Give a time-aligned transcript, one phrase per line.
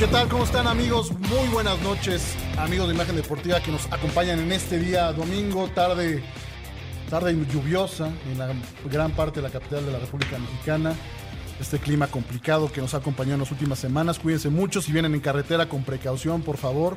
[0.00, 0.30] ¿Qué tal?
[0.30, 1.12] ¿Cómo están amigos?
[1.12, 6.22] Muy buenas noches, amigos de Imagen Deportiva que nos acompañan en este día domingo, tarde,
[7.10, 8.50] tarde lluviosa en la
[8.90, 10.94] gran parte de la capital de la República Mexicana.
[11.60, 14.18] Este clima complicado que nos ha acompañado en las últimas semanas.
[14.18, 16.96] Cuídense mucho si vienen en carretera con precaución, por favor.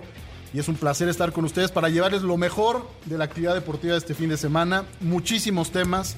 [0.53, 3.95] Y es un placer estar con ustedes para llevarles lo mejor de la actividad deportiva
[3.95, 4.85] de este fin de semana.
[5.01, 6.15] Muchísimos temas.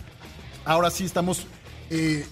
[0.66, 1.48] Ahora sí estamos
[1.90, 2.28] eh,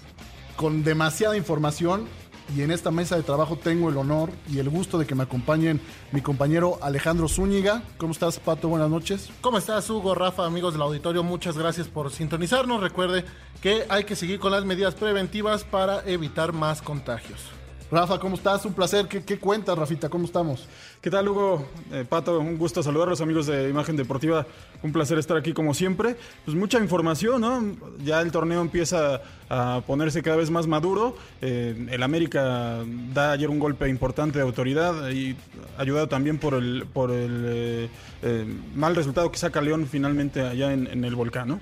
[0.54, 2.06] con demasiada información
[2.54, 5.22] y en esta mesa de trabajo tengo el honor y el gusto de que me
[5.22, 5.80] acompañen
[6.12, 7.82] mi compañero Alejandro Zúñiga.
[7.96, 8.68] ¿Cómo estás, Pato?
[8.68, 9.30] Buenas noches.
[9.40, 11.22] ¿Cómo estás, Hugo, Rafa, amigos del auditorio?
[11.22, 12.80] Muchas gracias por sintonizarnos.
[12.80, 13.24] Recuerde
[13.62, 17.40] que hay que seguir con las medidas preventivas para evitar más contagios.
[17.94, 18.64] Rafa, ¿cómo estás?
[18.66, 19.06] Un placer.
[19.06, 20.08] ¿Qué, qué cuentas, Rafita?
[20.08, 20.66] ¿Cómo estamos?
[21.00, 21.64] ¿Qué tal, Hugo?
[21.92, 24.44] Eh, Pato, un gusto saludarlos, amigos de Imagen Deportiva.
[24.82, 26.16] Un placer estar aquí como siempre.
[26.44, 27.62] Pues mucha información, ¿no?
[28.04, 31.16] Ya el torneo empieza a ponerse cada vez más maduro.
[31.40, 35.36] Eh, el América da ayer un golpe importante de autoridad y
[35.78, 37.88] ayudado también por el, por el
[38.22, 41.60] eh, mal resultado que saca León finalmente allá en, en el volcán, ¿no?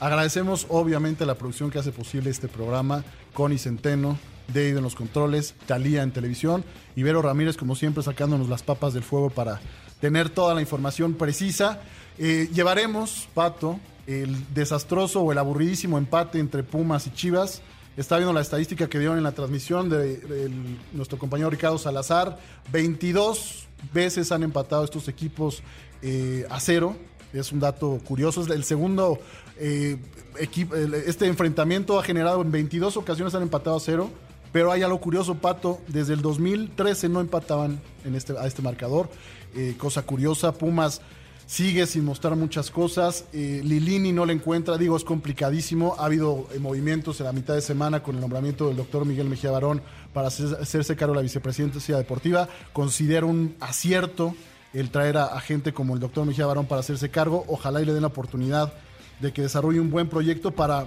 [0.00, 4.16] Agradecemos obviamente la producción que hace posible este programa, Connie Centeno,
[4.48, 6.64] Dave en los controles, Talía en televisión,
[6.96, 9.60] Ibero Ramírez como siempre sacándonos las papas del fuego para
[10.00, 11.80] tener toda la información precisa.
[12.18, 17.62] Eh, llevaremos, Pato, el desastroso o el aburridísimo empate entre Pumas y Chivas.
[17.96, 20.50] Está viendo la estadística que dieron en la transmisión de, de
[20.92, 22.38] nuestro compañero Ricardo Salazar.
[22.72, 25.62] 22 veces han empatado estos equipos
[26.02, 26.96] eh, a cero.
[27.32, 28.42] Es un dato curioso.
[28.42, 29.18] Es el segundo
[29.58, 29.98] eh,
[30.38, 30.74] equipo.
[30.74, 34.10] Este enfrentamiento ha generado en 22 ocasiones han empatado a cero.
[34.52, 35.80] Pero hay algo curioso, Pato.
[35.88, 39.08] Desde el 2013 no empataban en este, a este marcador.
[39.54, 41.00] Eh, cosa curiosa, Pumas
[41.46, 43.24] sigue sin mostrar muchas cosas.
[43.32, 45.96] Eh, Lilini no le encuentra, digo, es complicadísimo.
[45.98, 49.28] Ha habido eh, movimientos en la mitad de semana con el nombramiento del doctor Miguel
[49.28, 49.82] Mejía Barón
[50.12, 52.48] para hacerse cargo de la vicepresidencia deportiva.
[52.72, 54.34] Considero un acierto
[54.74, 57.44] el traer a, a gente como el doctor Mejía Barón para hacerse cargo.
[57.48, 58.72] Ojalá y le den la oportunidad
[59.20, 60.86] de que desarrolle un buen proyecto para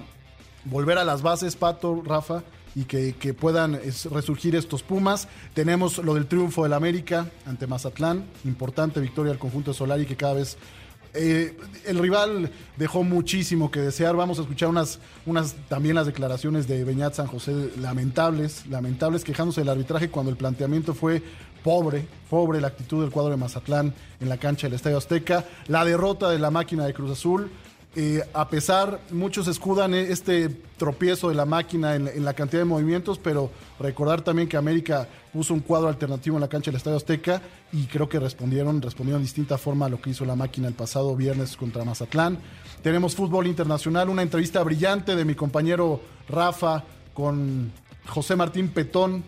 [0.66, 2.44] volver a las bases, Pato, Rafa
[2.76, 5.28] y que, que puedan es, resurgir estos Pumas.
[5.54, 10.16] Tenemos lo del triunfo del América ante Mazatlán, importante victoria al conjunto de Solari que
[10.16, 10.58] cada vez...
[11.14, 14.16] Eh, el rival dejó muchísimo que desear.
[14.16, 19.60] Vamos a escuchar unas, unas también las declaraciones de Beñat San José lamentables, lamentables quejándose
[19.60, 21.22] del arbitraje cuando el planteamiento fue
[21.64, 25.84] pobre, pobre la actitud del cuadro de Mazatlán en la cancha del Estadio Azteca, la
[25.84, 27.52] derrota de la máquina de Cruz Azul,
[27.94, 30.48] eh, a pesar, muchos escudan este
[30.78, 35.54] tropiezo de la máquina en, la cantidad de movimientos, pero recordar también que América puso
[35.54, 37.42] un cuadro alternativo en la cancha del Estadio Azteca
[37.74, 40.74] y creo que respondieron, respondieron de distinta forma a lo que hizo la máquina el
[40.74, 42.40] pasado viernes contra Mazatlán.
[42.82, 47.74] Tenemos fútbol internacional, una entrevista brillante de mi compañero Rafa con
[48.08, 49.22] José Martín Petón,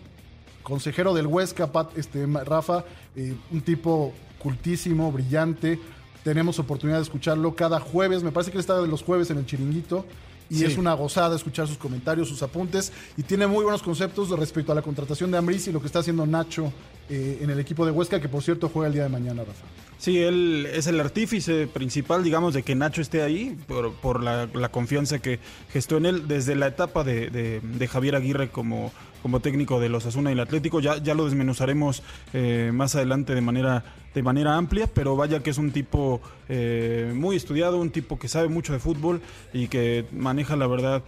[0.63, 2.85] consejero del Huesca, este, Rafa,
[3.18, 5.80] eh, un tipo cultísimo, brillante,
[6.23, 8.23] tenemos oportunidad de escucharlo cada jueves.
[8.23, 10.06] Me parece que él está de los jueves en el chiringuito.
[10.50, 10.66] Y sí.
[10.66, 12.91] es una gozada escuchar sus comentarios, sus apuntes.
[13.17, 16.00] Y tiene muy buenos conceptos respecto a la contratación de Ambris y lo que está
[16.00, 16.72] haciendo Nacho
[17.09, 19.65] eh, en el equipo de Huesca, que por cierto juega el día de mañana, Rafa.
[20.03, 24.49] Sí, él es el artífice principal, digamos, de que Nacho esté ahí, por, por la,
[24.69, 25.39] confianza que
[25.71, 28.91] gestó en él desde la etapa de, de, Javier Aguirre como,
[29.21, 30.81] como técnico de los Asuna y el Atlético.
[30.81, 32.03] Ya, ya lo desmenuzaremos
[32.33, 37.13] eh, más adelante de manera, de manera amplia, pero vaya que es un tipo eh,
[37.15, 39.21] muy estudiado, un tipo que sabe mucho de fútbol
[39.53, 41.01] y que maneja, la verdad,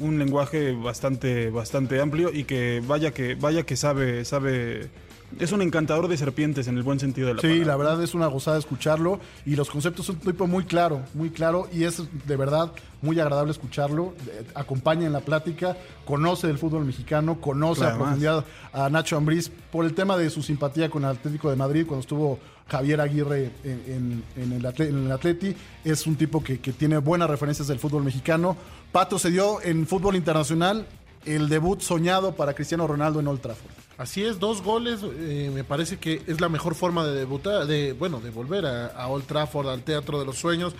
[0.00, 4.90] un lenguaje bastante, bastante amplio y que vaya que, vaya que sabe, sabe
[5.38, 7.64] es un encantador de serpientes en el buen sentido de la sí, palabra.
[7.64, 11.02] Sí, la verdad es una gozada escucharlo y los conceptos son un tipo muy claro,
[11.14, 14.14] muy claro y es de verdad muy agradable escucharlo.
[14.54, 18.82] Acompaña en la plática, conoce del fútbol mexicano, conoce claro, a profundidad más.
[18.82, 22.00] a Nacho Ambriz por el tema de su simpatía con el Atlético de Madrid cuando
[22.00, 22.38] estuvo
[22.68, 25.56] Javier Aguirre en, en, en, el, atleti, en el, Atleti.
[25.84, 28.56] Es un tipo que, que tiene buenas referencias del fútbol mexicano.
[28.92, 30.86] Pato se dio en fútbol internacional
[31.26, 33.70] el debut soñado para Cristiano Ronaldo en Old Trafford.
[34.00, 37.92] Así es, dos goles, eh, me parece que es la mejor forma de debutar, de
[37.92, 40.74] bueno, de volver a, a, Old Trafford, al Teatro de los Sueños.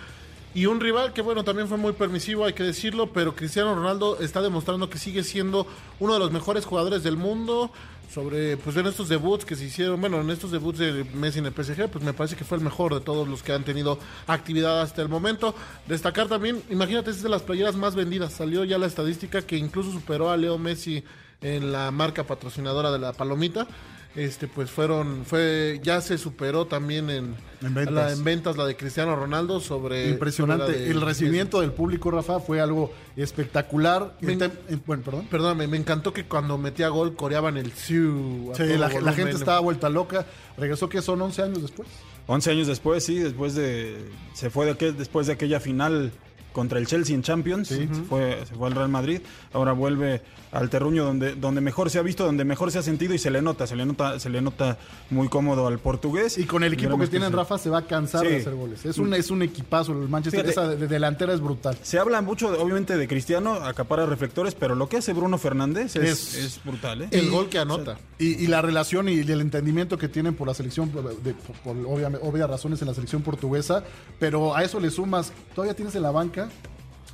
[0.55, 4.19] Y un rival que, bueno, también fue muy permisivo, hay que decirlo, pero Cristiano Ronaldo
[4.19, 5.67] está demostrando que sigue siendo
[5.99, 7.71] uno de los mejores jugadores del mundo.
[8.11, 11.45] Sobre, pues en estos debuts que se hicieron, bueno, en estos debuts de Messi en
[11.45, 13.99] el PSG, pues me parece que fue el mejor de todos los que han tenido
[14.25, 15.53] actividad hasta el momento.
[15.87, 18.33] Destacar también, imagínate, es de las playeras más vendidas.
[18.33, 21.03] Salió ya la estadística que incluso superó a Leo Messi
[21.41, 23.67] en la marca patrocinadora de la palomita
[24.13, 27.93] este pues fueron fue ya se superó también en, En ventas.
[27.93, 30.65] La, en ventas la de Cristiano Ronaldo sobre Impresionante.
[30.65, 34.17] sobre la de- el recibimiento del público, Rafa, fue algo espectacular.
[34.19, 35.27] Me- En tem- en- bueno, perdón.
[35.31, 38.51] Perdóname, me encantó que cuando metía gol coreaban el Siu.
[38.53, 40.25] Sí, la, gente estaba vuelta loca.
[40.57, 41.87] Regresó que son 11 años después.
[42.27, 43.95] 11 años después, sí, después de.
[44.33, 46.11] Se fue de aquel, después de aquella final
[46.51, 47.67] contra el Chelsea en Champions.
[47.69, 49.21] Se, fue, se fue al Real Madrid.
[49.53, 50.21] Ahora vuelve
[50.51, 53.31] al terruño donde, donde mejor se ha visto, donde mejor se ha sentido y se
[53.31, 54.77] le nota, se le nota, se le nota
[55.09, 56.37] muy cómodo al portugués.
[56.37, 58.85] Y con el equipo que tienen, se- Rafa, se va a cansar de hacer goles.
[58.85, 59.93] Es un, es un equipazo.
[59.93, 60.51] El Manchester, Fíjate.
[60.51, 61.77] esa de- de delantera es brutal.
[61.81, 66.33] Se habla mucho, obviamente, de Cristiano, acapara reflectores, pero lo que hace Bruno Fernández es,
[66.35, 67.07] Es- es brutal, ¿eh?
[67.11, 67.97] El Y- gol que anota.
[68.19, 70.91] Y, y la relación y el entendimiento que tienen por la selección,
[71.23, 73.83] de- por, por obvia- obvias razones en la selección portuguesa,
[74.19, 76.40] pero a eso le sumas, todavía tienes en la banca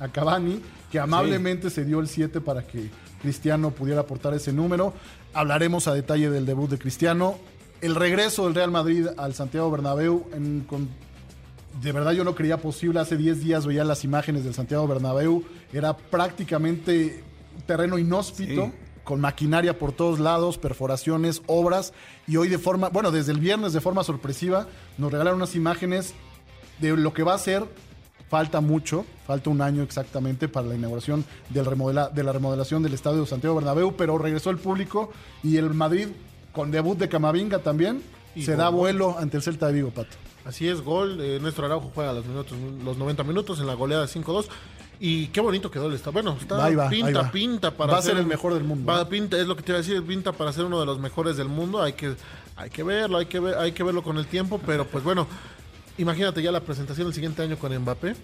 [0.00, 0.60] a Cavani,
[0.90, 2.90] que amablemente se dio el 7 para que
[3.22, 4.94] Cristiano pudiera aportar ese número.
[5.34, 7.36] Hablaremos a detalle del debut de Cristiano.
[7.80, 10.88] El regreso del Real Madrid al Santiago Bernabéu en- con
[11.82, 12.98] de verdad yo no creía posible.
[12.98, 15.44] Hace 10 días veía las imágenes del Santiago Bernabéu.
[15.72, 17.22] Era prácticamente
[17.66, 18.66] terreno inhóspito.
[18.66, 18.72] Sí.
[19.04, 21.92] Con maquinaria por todos lados, perforaciones, obras.
[22.26, 24.66] Y hoy de forma, bueno, desde el viernes de forma sorpresiva,
[24.98, 26.12] nos regalaron unas imágenes
[26.78, 27.64] de lo que va a ser.
[28.28, 32.92] Falta mucho, falta un año exactamente para la inauguración del remodela- de la remodelación del
[32.92, 35.10] Estadio Santiago Bernabéu, pero regresó el público
[35.42, 36.08] y el Madrid,
[36.52, 38.02] con debut de Camavinga también,
[38.34, 38.76] Y se con da gol.
[38.80, 40.16] vuelo ante el Celta de Vigo, Pato.
[40.44, 41.18] Así es, gol.
[41.20, 44.46] Eh, Néstor Araujo juega los, minutos, los 90 minutos en la goleada 5-2.
[45.00, 46.12] Y qué bonito quedó el estadio.
[46.14, 47.30] Bueno, está Ahí va, pinta, ahí va.
[47.30, 49.62] pinta para Va a ser ser el mejor del mundo, Va, pinta, es lo que
[49.62, 51.80] te iba a decir, pinta para ser uno de los mejores del mundo.
[51.82, 52.14] Hay que,
[52.56, 55.26] hay que verlo, hay que ver, hay que verlo con el tiempo, pero pues bueno,
[55.98, 58.14] imagínate ya la presentación el siguiente año con Mbappé.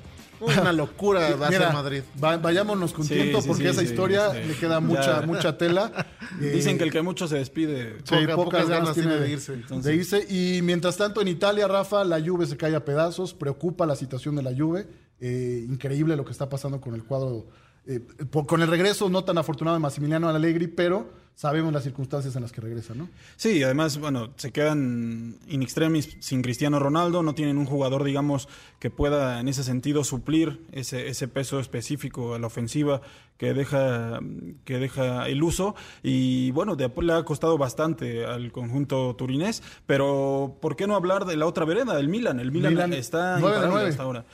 [0.40, 2.02] Una locura va a ser Madrid.
[2.22, 4.38] va- vayámonos con Sí, tiempo sí, porque sí, esa sí, historia sí.
[4.48, 5.26] le queda mucha, Ya.
[5.26, 6.06] mucha tela.
[6.40, 7.98] Dicen que el que mucho se despide.
[8.04, 9.54] sí, Poca- pocas, ganas tiene de irse.
[9.56, 9.74] irse.
[9.80, 10.26] de irse.
[10.28, 13.32] Y mientras tanto en Italia, Rafa, la Juve se cae a pedazos.
[13.32, 14.86] Preocupa la situación de la Juve.
[15.20, 17.46] Eh, increíble lo que está pasando con el cuadro.
[17.86, 18.00] Eh,
[18.46, 22.52] con el regreso no tan afortunado de Massimiliano Allegri, pero sabemos las circunstancias en las
[22.52, 23.08] que regresa, ¿no?
[23.36, 28.48] Sí, además, bueno, se quedan in extremis sin Cristiano Ronaldo, no tienen un jugador, digamos,
[28.78, 33.00] que pueda en ese sentido suplir ese, ese peso específico a la ofensiva
[33.36, 34.20] que deja,
[34.64, 35.74] que deja el uso.
[36.02, 41.24] Y bueno, de, le ha costado bastante al conjunto turinés, pero ¿por qué no hablar
[41.24, 42.38] de la otra vereda, del Milan?
[42.38, 44.24] El Milan, Milan, está imparable hasta ahora.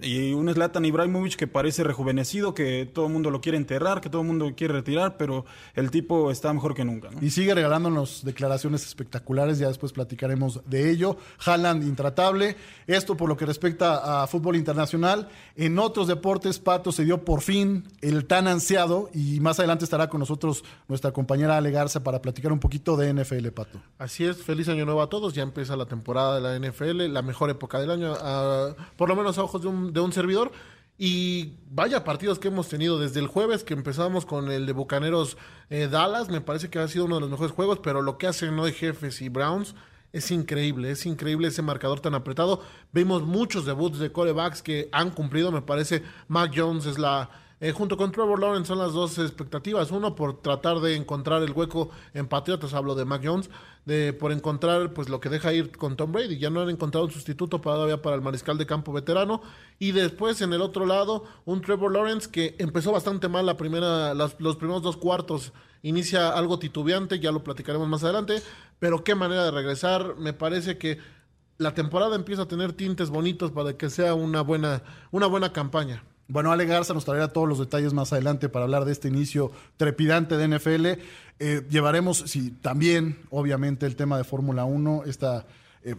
[0.00, 4.10] Y un Zlatan Ibrahimovic que parece rejuvenecido, que todo el mundo lo quiere enterrar, que
[4.10, 5.44] todo el mundo quiere retirar, pero
[5.74, 7.10] el tipo está mejor que nunca.
[7.10, 7.18] ¿no?
[7.20, 11.16] Y sigue regalándonos declaraciones espectaculares, ya después platicaremos de ello.
[11.44, 12.56] Haaland intratable.
[12.86, 15.28] Esto por lo que respecta a fútbol internacional.
[15.56, 20.08] En otros deportes, Pato se dio por fin el tan ansiado y más adelante estará
[20.08, 23.80] con nosotros nuestra compañera Ale Garza para platicar un poquito de NFL, Pato.
[23.98, 25.34] Así es, feliz año nuevo a todos.
[25.34, 29.16] Ya empieza la temporada de la NFL, la mejor época del año, ah, por lo
[29.16, 30.52] menos a ojos de un, de un servidor.
[30.98, 35.36] Y vaya partidos que hemos tenido desde el jueves, que empezamos con el de Bucaneros
[35.68, 36.30] eh, Dallas.
[36.30, 38.72] Me parece que ha sido uno de los mejores juegos, pero lo que hacen hoy
[38.72, 39.74] Jefes y Browns
[40.12, 40.90] es increíble.
[40.90, 42.62] Es increíble ese marcador tan apretado.
[42.92, 45.52] Vimos muchos debuts de corebacks que han cumplido.
[45.52, 47.28] Me parece Mac Jones es la.
[47.58, 49.90] Eh, junto con Trevor Lawrence son las dos expectativas.
[49.90, 53.48] Uno por tratar de encontrar el hueco en Patriotas, hablo de Mac Jones,
[53.86, 56.36] de por encontrar pues lo que deja ir con Tom Brady.
[56.38, 59.40] Ya no han encontrado un sustituto todavía para el mariscal de campo veterano.
[59.78, 64.12] Y después en el otro lado, un Trevor Lawrence que empezó bastante mal la primera,
[64.12, 65.54] los primeros dos cuartos.
[65.82, 68.42] Inicia algo titubeante, ya lo platicaremos más adelante.
[68.78, 70.16] Pero qué manera de regresar.
[70.18, 70.98] Me parece que
[71.56, 76.04] la temporada empieza a tener tintes bonitos para que sea una buena, una buena campaña.
[76.28, 79.52] Bueno, Ale Garza nos traerá todos los detalles más adelante para hablar de este inicio
[79.76, 80.86] trepidante de NFL.
[81.38, 85.46] Eh, llevaremos, sí, también, obviamente, el tema de Fórmula 1, esta
[85.82, 85.94] eh,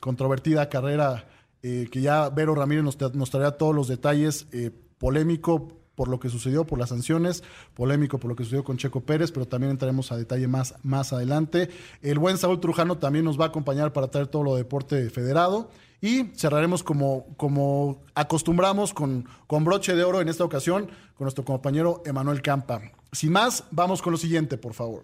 [0.00, 1.24] controvertida carrera
[1.62, 6.18] eh, que ya Vero Ramírez nos, nos traerá todos los detalles, eh, polémico por lo
[6.18, 7.42] que sucedió, por las sanciones,
[7.74, 11.12] polémico por lo que sucedió con Checo Pérez, pero también entraremos a detalle más, más
[11.12, 11.68] adelante.
[12.00, 15.10] El buen Saúl Trujano también nos va a acompañar para traer todo lo de deporte
[15.10, 15.70] federado.
[16.00, 21.44] Y cerraremos como, como acostumbramos con, con broche de oro en esta ocasión con nuestro
[21.44, 22.80] compañero Emanuel Campa.
[23.12, 25.02] Sin más, vamos con lo siguiente, por favor.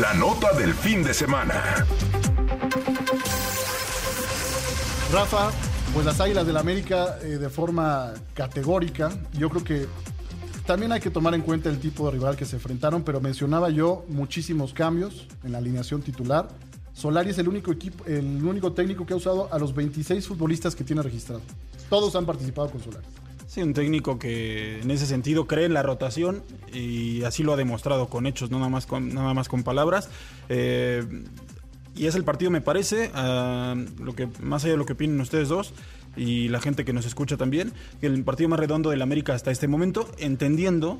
[0.00, 1.86] La nota del fin de semana.
[5.12, 5.50] Rafa,
[5.92, 9.86] pues las Águilas del América eh, de forma categórica, yo creo que
[10.66, 13.70] también hay que tomar en cuenta el tipo de rival que se enfrentaron, pero mencionaba
[13.70, 16.48] yo muchísimos cambios en la alineación titular.
[16.94, 20.74] Solari es el único equipo, el único técnico que ha usado a los 26 futbolistas
[20.74, 21.42] que tiene registrado.
[21.90, 23.06] Todos han participado con Solari.
[23.46, 27.56] Sí, un técnico que en ese sentido cree en la rotación y así lo ha
[27.56, 30.08] demostrado con hechos, no nada más con, nada más con palabras.
[30.48, 31.04] Eh,
[31.94, 35.20] y es el partido, me parece, a lo que más allá de lo que opinen
[35.20, 35.72] ustedes dos
[36.16, 37.72] y la gente que nos escucha también,
[38.02, 40.98] el partido más redondo del América hasta este momento, entendiendo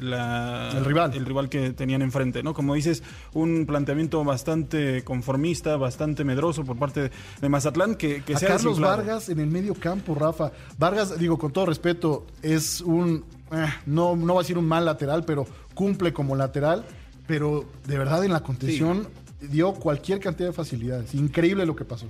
[0.00, 1.14] la- El rival.
[1.14, 2.54] el rival que tenían enfrente, ¿no?
[2.54, 3.02] Como dices,
[3.34, 8.96] un planteamiento bastante conformista, bastante medroso por parte de Mazatlán, que, que a Carlos desinflado.
[8.98, 10.52] Vargas en el medio campo, Rafa.
[10.78, 13.24] Vargas, digo, con todo respeto, es un.
[13.52, 16.84] eh, no, no va a decir un mal lateral, pero cumple como lateral.
[17.26, 19.06] Pero de verdad en la contención
[19.40, 21.14] dio cualquier cantidad de facilidades.
[21.14, 22.06] Increíble lo que pasó.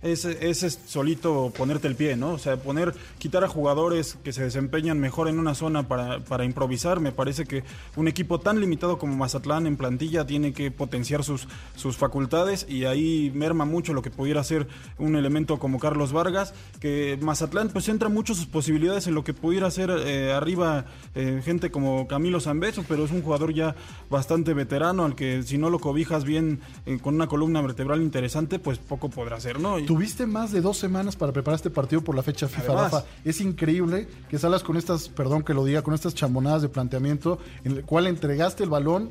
[0.00, 2.30] Es, es, solito ponerte el pie, ¿no?
[2.30, 6.44] O sea, poner, quitar a jugadores que se desempeñan mejor en una zona para, para
[6.44, 7.00] improvisar.
[7.00, 7.64] Me parece que
[7.96, 12.84] un equipo tan limitado como Mazatlán en plantilla tiene que potenciar sus, sus facultades y
[12.84, 17.86] ahí merma mucho lo que pudiera ser un elemento como Carlos Vargas, que Mazatlán pues
[17.86, 20.84] centra mucho sus posibilidades en lo que pudiera ser eh, arriba
[21.16, 23.74] eh, gente como Camilo Zambeso, pero es un jugador ya
[24.10, 28.60] bastante veterano al que si no lo cobijas bien eh, con una columna vertebral interesante,
[28.60, 29.80] pues poco podrá hacer, ¿no?
[29.80, 32.92] Y- Tuviste más de dos semanas para preparar este partido por la fecha FIFA, Además.
[32.92, 33.06] Rafa.
[33.24, 37.38] Es increíble que salas con estas, perdón que lo diga, con estas chambonadas de planteamiento,
[37.64, 39.08] en el cual entregaste el balón,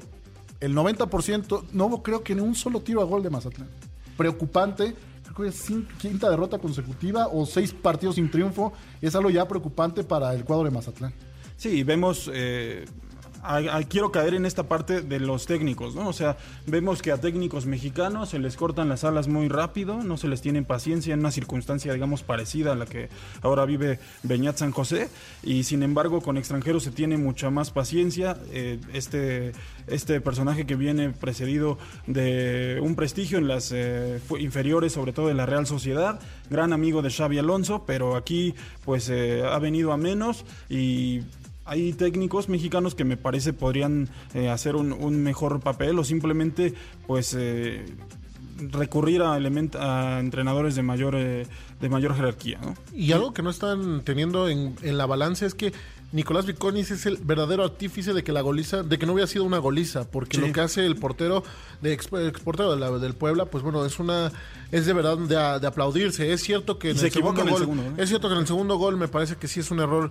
[0.60, 3.68] el 90%, no hubo creo que ni un solo tiro a gol de Mazatlán.
[4.18, 4.94] Preocupante,
[5.24, 5.66] creo que es
[5.98, 10.66] quinta derrota consecutiva o seis partidos sin triunfo, es algo ya preocupante para el cuadro
[10.66, 11.12] de Mazatlán.
[11.56, 12.86] Sí, vemos, eh,
[13.56, 16.08] a- quiero caer en esta parte de los técnicos, ¿no?
[16.10, 20.18] O sea, vemos que a técnicos mexicanos se les cortan las alas muy rápido, no
[20.18, 23.10] se les tiene paciencia en una circunstancia, digamos, parecida a la que
[23.42, 25.10] ahora vive Beñat San José,
[25.44, 28.38] y sin embargo con extranjeros se tiene mucha más paciencia.
[28.52, 29.52] Eh, este,
[29.88, 31.78] este personaje que viene precedido
[32.08, 37.02] de un prestigio en las eh, inferiores, sobre todo en la Real Sociedad, gran amigo
[37.02, 38.54] de Xavi Alonso, pero aquí
[38.86, 41.22] pues eh, ha venido a menos y
[41.68, 46.74] hay técnicos mexicanos que me parece podrían eh, hacer un, un mejor papel o simplemente
[47.06, 47.86] pues eh,
[48.72, 51.46] recurrir a, a entrenadores de mayor eh,
[51.80, 52.60] de mayor jerarquía.
[52.62, 52.74] ¿no?
[52.94, 55.74] Y algo que no están teniendo en, en la balanza es que
[56.14, 59.44] Nicolás Viconis es el verdadero artífice de que la goliza, de que no hubiera sido
[59.44, 60.46] una goliza, porque Sí.
[60.48, 61.44] lo que hace el portero
[61.82, 64.32] de ex, portero de la- del Puebla, pues bueno, es una
[64.72, 66.32] es de verdad de, aplaudirse.
[66.32, 67.94] Es cierto que en se el segundo en el gol, segundo, ¿eh?
[68.04, 70.10] es cierto que en el segundo gol me parece que sí es un error,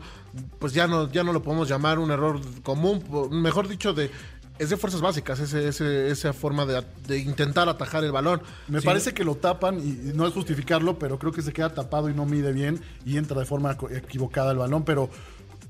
[0.58, 4.10] pues ya no ya no lo podemos llamar un error común, mejor dicho de
[4.58, 8.40] es de fuerzas básicas, ese, ese- esa forma de, de intentar atajar el balón.
[8.68, 8.86] Me Sí.
[8.86, 12.08] parece que lo tapan y y no es justificarlo, pero creo que se queda tapado
[12.08, 14.84] y no mide bien y entra de forma equivocada el balón.
[14.84, 15.10] Pero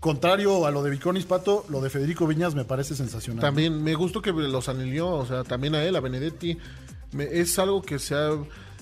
[0.06, 3.40] contrario a lo de Viconis Pato, lo de Federico Viñas me parece sensacional.
[3.42, 6.56] También me gustó que los anilió, o sea, también a él, a Benedetti.
[7.12, 8.30] Me- es algo que se ha,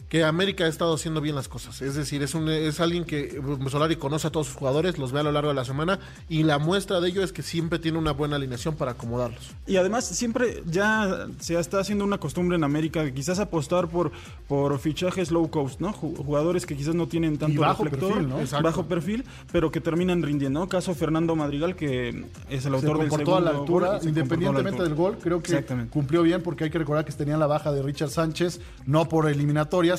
[0.09, 1.83] que América ha estado haciendo bien las cosas.
[1.83, 5.21] Es decir, es un es alguien que Solari conoce a todos sus jugadores, los ve
[5.21, 7.99] a lo largo de la semana y la muestra de ello es que siempre tiene
[7.99, 9.51] una buena alineación para acomodarlos.
[9.67, 14.13] Y además siempre ya se está haciendo una costumbre en América de quizás apostar por,
[14.47, 15.93] por fichajes low cost, ¿no?
[15.93, 18.41] Ju- Jugadores que quizás no tienen tanto bajo reflector, perfil, ¿no?
[18.41, 18.65] Exacto.
[18.65, 20.61] bajo perfil, pero que terminan rindiendo.
[20.61, 20.69] ¿no?
[20.69, 24.01] Caso Fernando Madrigal, que es el se autor del comportó segundo a la altura, gol
[24.03, 27.47] se independientemente del gol, creo que cumplió bien porque hay que recordar que tenían la
[27.47, 29.27] baja de Richard Sánchez, no por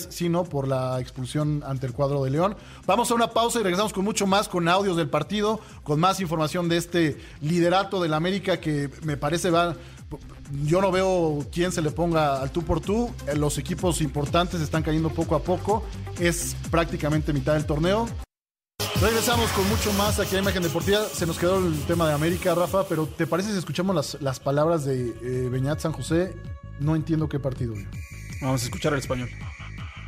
[0.09, 2.55] sino por la expulsión ante el cuadro de León.
[2.85, 6.19] Vamos a una pausa y regresamos con mucho más, con audios del partido, con más
[6.19, 9.75] información de este liderato del América que me parece va...
[10.63, 13.11] Yo no veo quién se le ponga al tú por tú.
[13.27, 15.83] Eh, Los equipos importantes están cayendo poco a poco.
[16.19, 18.07] Es prácticamente mitad del torneo.
[19.01, 21.03] Regresamos con mucho más aquí a Imagen Deportiva.
[21.11, 24.39] Se nos quedó el tema de América, Rafa, pero ¿te parece si escuchamos las, las
[24.39, 26.33] palabras de eh, Beñat San José?
[26.79, 27.73] No entiendo qué partido.
[28.41, 29.29] Vamos a escuchar el español.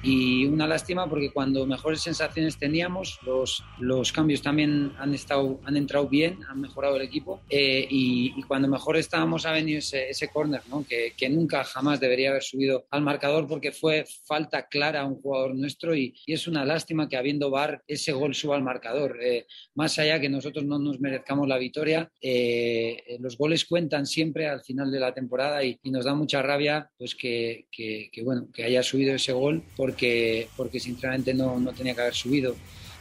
[0.03, 5.77] Y una lástima porque cuando mejores sensaciones teníamos, los, los cambios también han, estado, han
[5.77, 10.09] entrado bien, han mejorado el equipo eh, y, y cuando mejor estábamos ha venido ese,
[10.09, 10.85] ese córner, ¿no?
[10.87, 15.15] que, que nunca jamás debería haber subido al marcador porque fue falta clara a un
[15.15, 19.17] jugador nuestro y, y es una lástima que habiendo VAR ese gol suba al marcador.
[19.21, 24.47] Eh, más allá que nosotros no nos merezcamos la victoria, eh, los goles cuentan siempre
[24.47, 28.23] al final de la temporada y, y nos da mucha rabia pues que, que, que,
[28.23, 32.55] bueno, que haya subido ese gol porque, porque sinceramente no, no tenía que haber subido.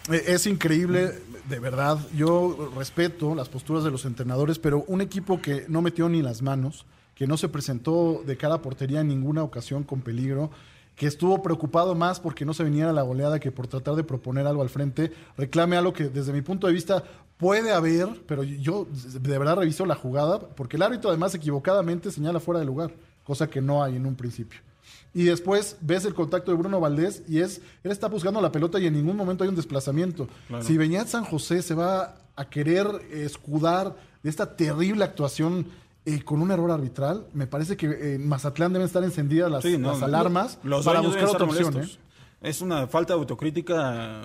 [0.08, 1.14] Eh, Es increíble,
[1.48, 1.98] de verdad.
[2.14, 6.42] Yo respeto las posturas de los entrenadores, pero un equipo que no metió ni las
[6.42, 10.52] manos, que no se presentó de cara a portería en ninguna ocasión con peligro,
[10.94, 14.46] que estuvo preocupado más porque no se viniera la goleada que por tratar de proponer
[14.46, 17.02] algo al frente, reclame algo que desde mi punto de vista
[17.36, 22.38] puede haber, pero yo de verdad reviso la jugada, porque el árbitro además equivocadamente señala
[22.38, 22.92] fuera de lugar,
[23.24, 24.60] cosa que no hay en un principio.
[25.16, 28.78] Y después ves el contacto de Bruno Valdés y es, él está buscando la pelota
[28.78, 30.28] y en ningún momento hay un desplazamiento.
[30.60, 35.68] Si Beñat San José se va a querer escudar de esta terrible actuación
[36.04, 39.78] eh, con un error arbitral, me parece que en Mazatlán deben estar encendidas las, Sí,
[39.78, 41.78] no, las alarmas los para buscar otra opción.
[41.78, 41.88] ¿eh?
[42.42, 44.20] Es una falta de autocrítica,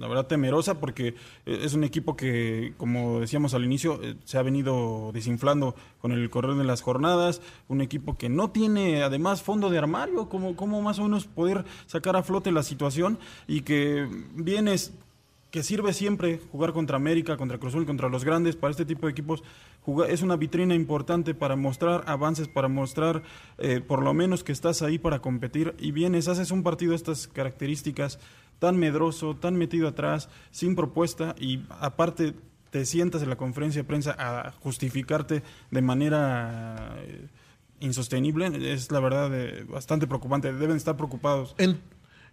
[0.00, 1.14] la verdad, temerosa, porque
[1.44, 6.30] es un equipo que, como decíamos al inicio, eh, se ha venido desinflando con el
[6.30, 7.42] correr de las jornadas.
[7.68, 11.66] Un equipo que no tiene, además, fondo de armario, como, como más o menos poder
[11.86, 14.94] sacar a flote la situación y que vienes
[15.50, 19.12] que sirve siempre jugar contra América, contra Cruz contra los grandes, para este tipo de
[19.12, 19.42] equipos,
[20.08, 23.22] es una vitrina importante para mostrar avances, para mostrar
[23.58, 26.96] eh, por lo menos que estás ahí para competir y vienes, haces un partido de
[26.96, 28.18] estas características
[28.60, 32.34] tan medroso, tan metido atrás, sin propuesta y aparte
[32.70, 37.26] te sientas en la conferencia de prensa a justificarte de manera eh,
[37.80, 41.54] insostenible, es la verdad eh, bastante preocupante, deben estar preocupados.
[41.58, 41.80] En-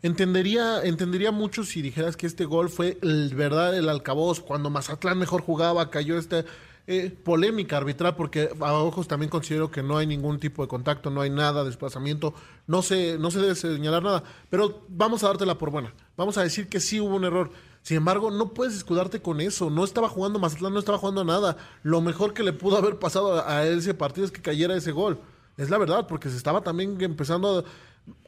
[0.03, 5.17] entendería, entendería mucho si dijeras que este gol fue el verdad el alcaboz, cuando Mazatlán
[5.17, 6.45] mejor jugaba, cayó esta
[6.87, 11.09] eh, polémica arbitral, porque a ojos también considero que no hay ningún tipo de contacto,
[11.09, 12.33] no hay nada, desplazamiento,
[12.65, 16.43] no se, no se debe señalar nada, pero vamos a dártela por buena, vamos a
[16.43, 17.51] decir que sí hubo un error.
[17.81, 19.69] Sin embargo, no puedes escudarte con eso.
[19.69, 21.55] No estaba jugando Mazatlán, no estaba jugando nada.
[21.83, 24.91] Lo mejor que le pudo haber pasado a, a ese partido es que cayera ese
[24.91, 25.21] gol.
[25.55, 27.59] Es la verdad, porque se estaba también empezando.
[27.59, 27.63] a-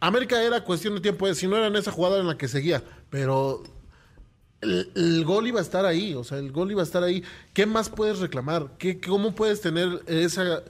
[0.07, 2.47] América era cuestión de tiempo, eh, si no era en esa jugada en la que
[2.47, 3.61] seguía, pero
[4.61, 7.23] el, gol iba a estar ahí, o sea, el gol iba a estar ahí.
[7.53, 8.71] ¿Qué más puedes reclamar?
[8.77, 10.63] ¿Qué, ¿Cómo puedes tener esa,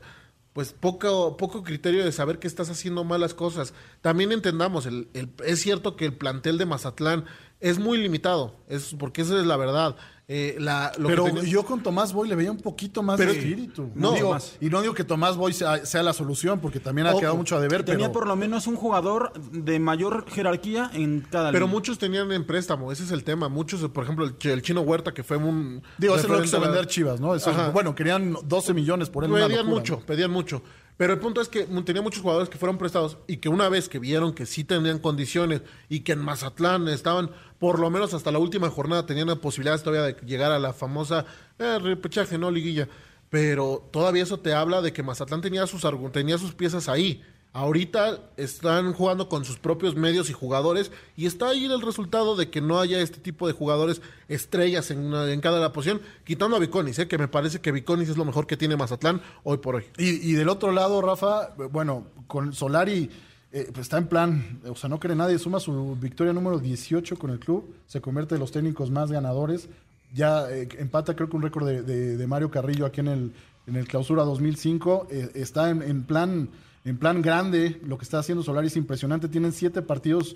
[0.53, 3.73] pues, poco, poco criterio de saber que estás haciendo malas cosas?
[4.01, 7.25] También entendamos, el, el- es cierto que el plantel de Mazatlán
[7.59, 9.95] es muy limitado, es porque esa es la verdad.
[10.31, 13.17] Eh, la, lo que Pero tenía- yo con Tomás Boy le veía un poquito más
[13.17, 13.89] Pero- de espíritu.
[13.95, 14.57] No, No, digo, más.
[14.61, 17.35] y no digo que Tomás Boy sea, sea la solución, porque también ha Ojo, quedado
[17.35, 21.51] mucho a deber, Tenía pero por lo menos un jugador de mayor jerarquía en cada
[21.51, 23.49] Pero muchos tenían en préstamo, ese es el tema.
[23.49, 25.81] Muchos, por ejemplo, el, Ch- el Chino Huerta, que fue un.
[25.97, 27.33] digo, eso es lo quiso vender Chivas, ¿no?
[27.33, 29.31] Eso- bueno, querían 12 millones por él.
[29.31, 30.05] pedían locura, mucho, ¿no?
[30.05, 30.61] pedían mucho.
[30.95, 33.87] Pero el punto es que tenía muchos jugadores que fueron prestados y que una vez
[33.87, 38.31] que vieron que sí tenían condiciones y que en Mazatlán estaban, por lo menos hasta
[38.31, 41.25] la última jornada, tenían la posibilidad todavía de llegar a la famosa
[41.59, 42.87] eh, repechaje, no liguilla.
[43.29, 47.21] Pero todavía eso te habla de que Mazatlán tenía sus, tenía sus piezas ahí.
[47.51, 52.49] Ahorita están jugando con sus propios medios y jugadores y está ahí el resultado de
[52.49, 56.99] que no haya este tipo de jugadores estrellas en, en cada posición, quitando a Viconis,
[56.99, 57.07] ¿eh?
[57.07, 59.85] que me parece que Viconis es lo mejor que tiene Mazatlán hoy por hoy.
[59.97, 63.09] Y del otro lado, Rafa, bueno, con Solari
[63.51, 67.17] eh, pues está en plan, o sea, no cree nadie, suma su victoria número 18
[67.17, 69.69] con el club, se convierte en los técnicos más ganadores,
[70.13, 73.31] ya eh, empata creo que un récord de, de- de Mario Carrillo aquí en el,
[73.67, 76.49] en el clausura 2005, eh, está en, en plan
[76.85, 80.35] en plan grande, lo que está haciendo Solari es impresionante, tienen siete partidos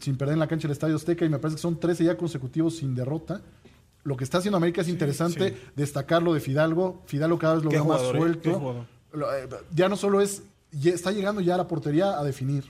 [0.00, 2.16] sin perder en la cancha del Estadio Azteca y me parece que son 13 ya
[2.16, 3.40] consecutivos sin derrota.
[4.02, 7.02] Lo que está haciendo América es interesante destacar lo de Fidalgo.
[7.06, 8.50] Fidalgo cada vez lo veo más suelto.
[9.72, 10.42] Ya no solo es,
[10.72, 12.64] está llegando ya a la portería a definir.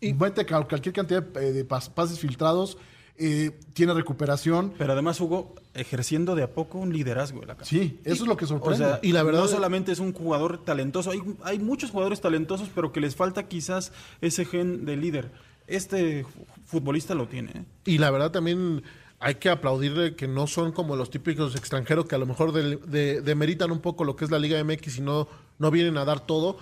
[0.00, 2.76] Y mete cualquier cantidad de, eh, de pas- pases filtrados,
[3.18, 4.74] eh, tiene recuperación.
[4.76, 7.70] Pero además Hugo ejerciendo de a poco un liderazgo en la cancha.
[7.70, 8.78] Sí, eso es lo que O sorprende.
[8.84, 12.68] sea, Y la verdad- no solamente es un jugador talentoso, hay, hay muchos jugadores talentosos,
[12.74, 15.30] pero que les falta quizás ese gen de líder.
[15.66, 17.50] Este fu- futbolista lo tiene.
[17.54, 17.64] ¿eh?
[17.86, 18.82] Y la verdad también
[19.18, 22.80] hay que aplaudirle que no son como los típicos extranjeros que a lo mejor del-
[22.90, 25.26] de- demeritan un poco lo que es la Liga MX y no,
[25.58, 26.58] no vienen a dar todo.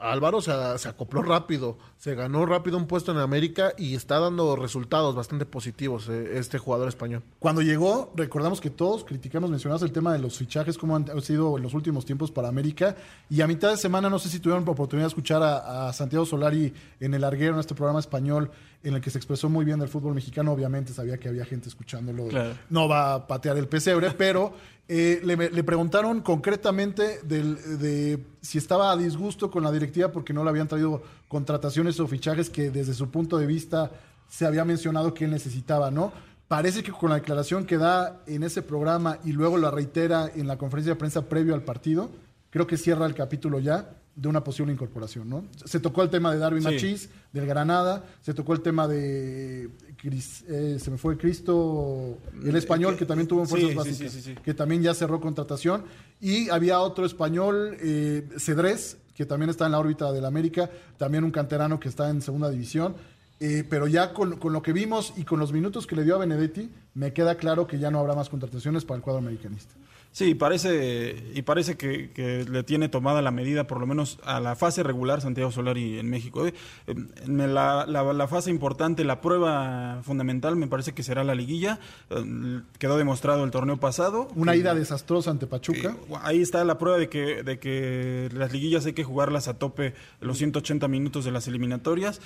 [0.00, 0.52] Álvaro se,
[0.88, 6.08] acopló rápido, se ganó rápido un puesto en América y está dando resultados bastante positivos
[6.08, 7.22] eh, este jugador español.
[7.38, 11.56] Cuando llegó, recordamos que todos criticamos, mencionabas el tema de los fichajes, cómo han sido
[11.56, 12.96] en los últimos tiempos para América.
[13.28, 15.92] Y a mitad de semana, no sé si tuvieron la oportunidad de escuchar a, a
[15.92, 18.50] Santiago Solari en El Arguero, en este programa español,
[18.82, 20.52] en el que se expresó muy bien del fútbol mexicano.
[20.52, 22.28] Obviamente sabía que había gente escuchándolo.
[22.28, 22.54] Claro.
[22.70, 24.52] No va a patear el pesebre, pero
[24.88, 30.32] eh, le, le preguntaron concretamente del- de si estaba a disgusto con la directiva porque
[30.32, 33.90] no le habían traído contrataciones o fichajes que desde su punto de vista
[34.28, 36.12] se había mencionado que él necesitaba, ¿no?
[36.48, 40.48] Parece que con la declaración que da en ese programa y luego la reitera en
[40.48, 42.10] la conferencia de prensa previo al partido,
[42.50, 45.44] creo que cierra el capítulo ya de una posible incorporación, ¿no?
[45.64, 46.68] Se tocó el tema de Darwin Sí.
[46.68, 49.70] Machís, del Granada, se tocó el tema de
[50.02, 54.34] eh, se me fue Cristo, el español que también tuvo en fuerzas sí, básicas, sí.
[54.42, 55.84] que también ya cerró contratación
[56.20, 61.24] y había otro español, eh, Cedrés, que también está en la órbita del América, también
[61.24, 62.94] un canterano que está en segunda división.
[63.42, 66.14] Eh, pero ya con, con lo que vimos y con los minutos que le dio
[66.14, 69.74] a Benedetti, me queda claro que ya no habrá más contrataciones para el cuadro americanista.
[70.12, 74.40] Sí, parece, y parece que, que le tiene tomada la medida, por lo menos a
[74.40, 76.48] la fase regular Santiago Solari en México.
[76.48, 76.54] ¿eh?
[76.88, 81.78] En la, la- la fase importante, la prueba fundamental, me parece que será la liguilla.
[82.10, 84.26] Eh, Quedó demostrado el torneo pasado.
[84.34, 85.96] Una que- ida desastrosa ante Pachuca.
[86.08, 89.58] Eh, ahí está la prueba de que, de que las liguillas hay que jugarlas a
[89.58, 92.20] tope los 180 minutos de las eliminatorias.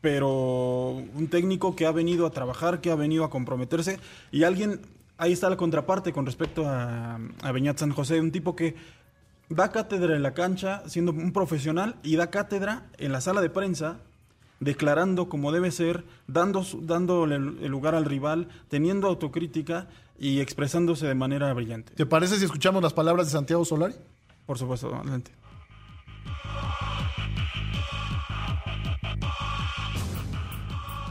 [0.00, 3.98] Pero un técnico que ha venido a trabajar, que ha venido a comprometerse
[4.30, 4.80] y alguien,
[5.18, 8.74] ahí está la contraparte con respecto a, a Beñat San José, un tipo que
[9.48, 13.50] da cátedra en la cancha siendo un profesional y da cátedra en la sala de
[13.50, 14.00] prensa
[14.60, 21.14] declarando como debe ser, dando, dándole el lugar al rival, teniendo autocrítica y expresándose de
[21.14, 21.92] manera brillante.
[21.94, 23.94] ¿Te parece si escuchamos las palabras de Santiago Solari?
[24.46, 25.32] Por supuesto, adelante.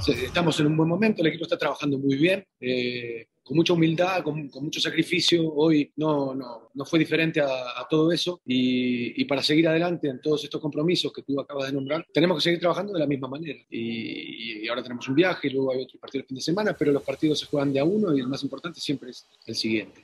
[0.08, 4.24] Estamos en un buen momento, el equipo está trabajando muy bien, eh, con mucha humildad,
[4.24, 5.54] con, con mucho sacrificio.
[5.54, 10.08] Hoy no, no, no fue diferente a, a todo eso y, y para seguir adelante
[10.10, 13.06] en todos estos compromisos que tú acabas de nombrar, tenemos que seguir trabajando de la
[13.08, 13.60] misma manera.
[13.70, 16.74] Y, y ahora tenemos un viaje y luego hay otro partido el fin de semana,
[16.74, 19.56] pero los partidos se juegan de a uno y el más importante siempre es el
[19.56, 20.04] siguiente.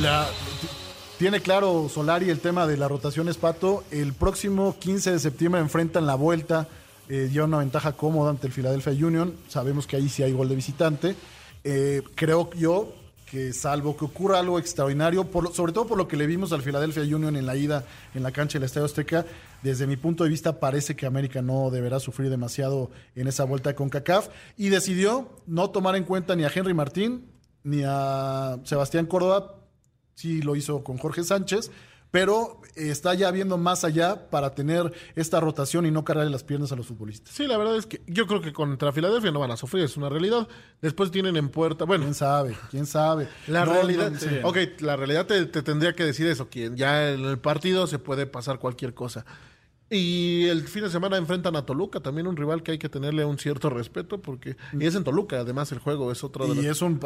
[0.00, 0.26] La-
[1.18, 3.84] tiene claro Solari el tema de la rotación Pato.
[3.90, 6.68] El próximo 15 de septiembre enfrentan la vuelta.
[7.08, 9.34] Eh, lleva una ventaja cómoda ante el Philadelphia Union.
[9.48, 11.14] Sabemos que ahí sí hay gol de visitante.
[11.68, 12.94] Eh, creo yo
[13.28, 16.62] que salvo que ocurra algo extraordinario, por sobre todo por lo que le vimos al
[16.62, 19.26] Philadelphia Union en la ida en la cancha del Estadio Azteca,
[19.64, 23.70] desde mi punto de vista parece que América no deberá sufrir demasiado en esa vuelta
[23.70, 27.32] de CONCACAF y decidió no tomar en cuenta ni a Henry Martín
[27.64, 29.56] ni a Sebastián Córdoba.
[30.14, 31.72] Sí lo hizo con Jorge Sánchez,
[32.16, 36.72] pero está ya viendo más allá para tener esta rotación y no cargarle las piernas
[36.72, 37.34] a los futbolistas.
[37.34, 39.98] Sí, la verdad es que yo creo que contra Filadelfia no van a sufrir, es
[39.98, 40.48] una realidad.
[40.80, 42.56] Después tienen en puerta, bueno, ¿Quién sabe?
[42.70, 43.28] ¿Quién sabe?
[43.48, 44.28] La No, realidad, no, sí.
[44.42, 47.98] ok, la realidad te, te tendría que decir eso, que ya en el partido se
[47.98, 49.26] puede pasar cualquier cosa.
[49.90, 53.26] Y el fin de semana enfrentan a Toluca, también un rival que hay que tenerle
[53.26, 56.56] un cierto respeto, porque y es en Toluca, además el juego es otro de Y
[56.56, 56.64] los...
[56.64, 56.98] es un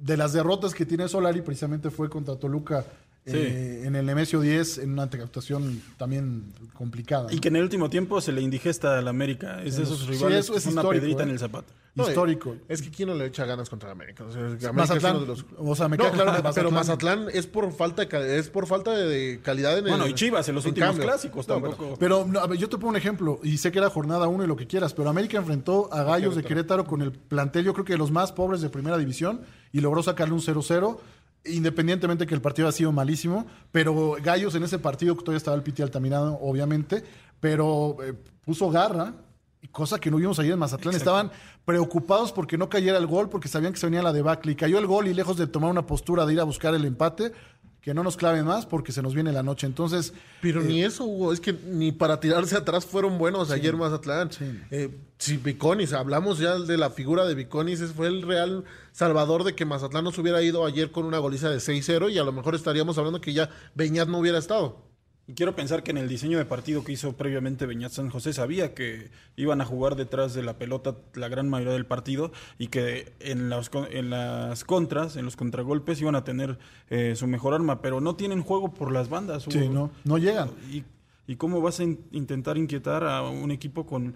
[0.00, 2.84] de las derrotas que tiene Solari precisamente fue contra Toluca
[3.26, 7.32] eh, en el Nemesio 10 en una actuación también complicada.
[7.32, 7.40] Y ¿no?
[7.40, 9.62] que en el último tiempo se le indigesta al América.
[9.62, 11.26] Es de esos Sí, rivales eso es una histórico, pedrita ¿eh?
[11.26, 11.72] en el zapato.
[11.92, 12.56] No, histórico.
[12.68, 14.22] Es que quién no le echa ganas contra el América.
[14.24, 15.16] O sea, el América Mazatlán.
[15.16, 17.46] es uno de los- O sea, me No, queda claro que pero Mazatlán- Mazatlán es
[17.48, 20.64] por falta de, es por falta de, calidad en el Bueno, y Chivas en los
[20.66, 21.76] últimos clásicos No, tampoco.
[21.82, 24.28] bueno, Pero no, a ver, yo te pongo un ejemplo, y sé que era jornada
[24.28, 27.64] 1 y lo que quieras, pero América enfrentó a Gallos de Querétaro con el plantel,
[27.64, 29.40] yo creo que de los más pobres de primera división,
[29.72, 31.00] y logró sacarle un 0-0,
[31.44, 35.56] independientemente que el partido ha sido malísimo, pero Gallos en ese partido, que todavía estaba
[35.56, 37.02] el Piti Altamirano, obviamente,
[37.40, 39.14] pero eh, puso garra,
[39.62, 40.94] y cosa que no vimos ayer en Mazatlán.
[40.94, 41.30] Estaban
[41.64, 44.78] preocupados porque no cayera el gol, porque sabían que se venía la debacle, y cayó
[44.78, 47.32] el gol y lejos de tomar una postura de ir a buscar el empate,
[47.82, 49.66] que no nos claven más porque se nos viene la noche.
[49.66, 50.12] Entonces,
[50.42, 54.30] Pero ni eso, Hugo, es que ni para tirarse atrás fueron buenos ayer Mazatlán.
[54.70, 59.54] Eh, si Viconis, hablamos ya de la figura de Viconis, fue el real salvador de
[59.54, 62.54] que Mazatlán nos hubiera ido ayer con una goliza de 6-0 y a lo mejor
[62.54, 64.89] estaríamos hablando que ya Beñat no hubiera estado.
[65.26, 68.32] Y quiero pensar que en el diseño de partido que hizo previamente Beñat San José
[68.32, 72.66] sabía que iban a jugar detrás de la pelota la gran mayoría del partido y
[72.66, 77.54] que en las, en las contras, en los contragolpes iban a tener eh, su mejor
[77.54, 79.44] arma, pero no tienen juego por las bandas.
[79.48, 80.50] Sí, no, no llegan.
[80.72, 80.82] ¿Y,
[81.28, 84.14] y cómo vas a in- intentar inquietar a un equipo con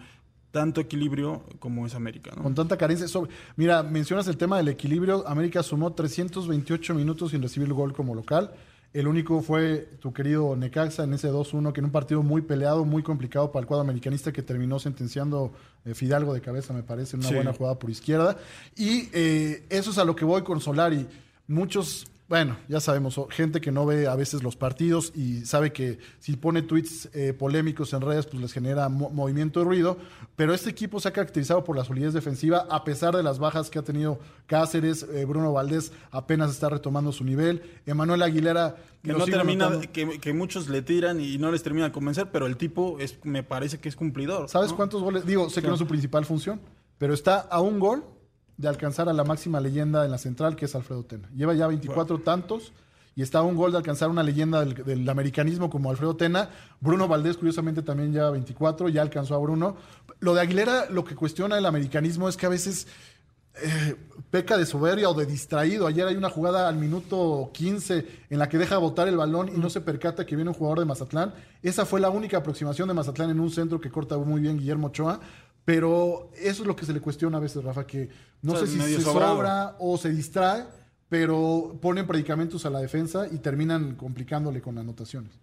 [0.50, 2.32] tanto equilibrio como es América?
[2.36, 2.42] ¿no?
[2.42, 3.06] Con tanta carencia.
[3.06, 5.22] Sobre, mira, mencionas el tema del equilibrio.
[5.28, 8.50] América sumó 328 minutos sin recibir el gol como local.
[8.94, 12.84] El único fue tu querido Necaxa en ese 2-1, que en un partido muy peleado,
[12.84, 15.52] muy complicado para el cuadro americanista, que terminó sentenciando
[15.84, 17.34] eh, Fidalgo de cabeza, me parece, en una Sí.
[17.34, 18.38] buena jugada por izquierda.
[18.76, 21.06] Y eh, eso es a lo que voy con Solari.
[21.48, 25.98] Muchos, bueno, ya sabemos, gente que no ve a veces los partidos y sabe que
[26.20, 29.98] si pone tweets eh, polémicos en redes, pues les genera mo- movimiento y ruido.
[30.34, 33.68] Pero este equipo se ha caracterizado por la solidez defensiva, a pesar de las bajas
[33.68, 38.76] que ha tenido Cáceres, eh, Bruno Valdés apenas está retomando su nivel, Emanuel Aguilera.
[39.02, 42.46] Que no termina, que, que muchos le tiran y no les termina de convencer, pero
[42.46, 44.48] el tipo es, me parece que es cumplidor.
[44.48, 44.76] ¿Sabes ¿no?
[44.76, 45.26] cuántos goles?
[45.26, 46.58] Digo, sé que no es su principal función,
[46.96, 48.02] pero está a un gol
[48.56, 51.28] de alcanzar a la máxima leyenda en la central, que es Alfredo Tena.
[51.34, 52.72] Lleva ya 24 tantos
[53.16, 56.50] y está a un gol de alcanzar una leyenda del, del americanismo como Alfredo Tena.
[56.80, 59.76] Bruno Valdés, curiosamente, también lleva 24, ya alcanzó a Bruno.
[60.20, 62.86] Lo de Aguilera, lo que cuestiona el americanismo es que a veces
[63.62, 63.94] eh,
[64.32, 65.86] peca de soberbia o de distraído.
[65.86, 69.60] Ayer hay una jugada al minuto 15 en la que deja botar el balón y
[69.60, 71.32] no se percata que viene un jugador de Mazatlán.
[71.62, 74.88] Esa fue la única aproximación de Mazatlán en un centro que corta muy bien Guillermo
[74.88, 75.20] Ochoa.
[75.64, 78.08] Pero eso es lo que se le cuestiona a veces, Rafa, que
[78.42, 79.34] no O sea, sé si se sobrado.
[79.36, 80.64] sobra o se distrae
[81.08, 85.38] pero ponen predicamentos a la defensa y terminan complicándole con anotaciones.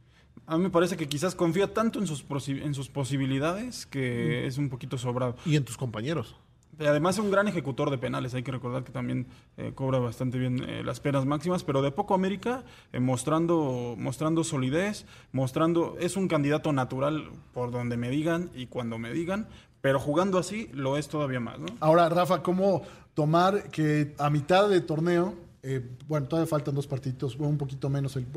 [0.46, 4.48] A mí me parece que quizás confía tanto en sus, posi- en sus posibilidades que
[4.48, 5.38] es un poquito sobrado.
[5.46, 6.36] Y en tus compañeros.
[6.80, 10.40] Además es un gran ejecutor de penales, hay que recordar que también eh, cobra bastante
[10.40, 16.18] bien eh, las penas máximas, pero de poco América eh, mostrando, mostrando solidez, mostrando, es
[16.18, 19.48] un candidato natural por donde me digan y cuando me digan,
[19.82, 21.66] pero jugando así lo es todavía más, ¿no?
[21.80, 27.36] Ahora, Rafa, ¿cómo tomar que a mitad de torneo, eh, bueno, todavía faltan dos partidos,
[27.36, 28.28] un poquito menos, el-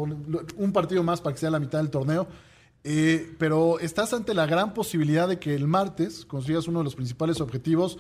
[0.57, 2.27] un partido más para que sea la mitad del torneo,
[2.83, 6.95] eh, pero estás ante la gran posibilidad de que el martes consigas uno de los
[6.95, 7.99] principales objetivos,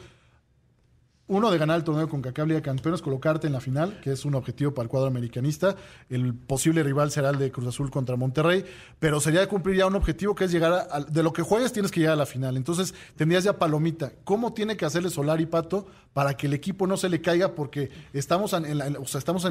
[1.27, 4.27] uno de ganar el torneo con Cacab Liga Campeones, colocarte en la final, que es
[4.27, 5.75] un objetivo para el cuadro americanista.
[6.11, 8.63] El posible rival será el de Cruz Azul contra Monterrey,
[8.99, 11.91] pero sería cumplir ya un objetivo que es llegar a, de lo que juegues tienes
[11.91, 12.59] que llegar a la final.
[12.59, 14.13] Entonces tendrías ya palomita.
[14.25, 17.55] ¿Cómo tiene que hacerle Solari Pato para que el equipo no se le caiga?
[17.55, 19.47] Porque estamos, en la- o sea, estamos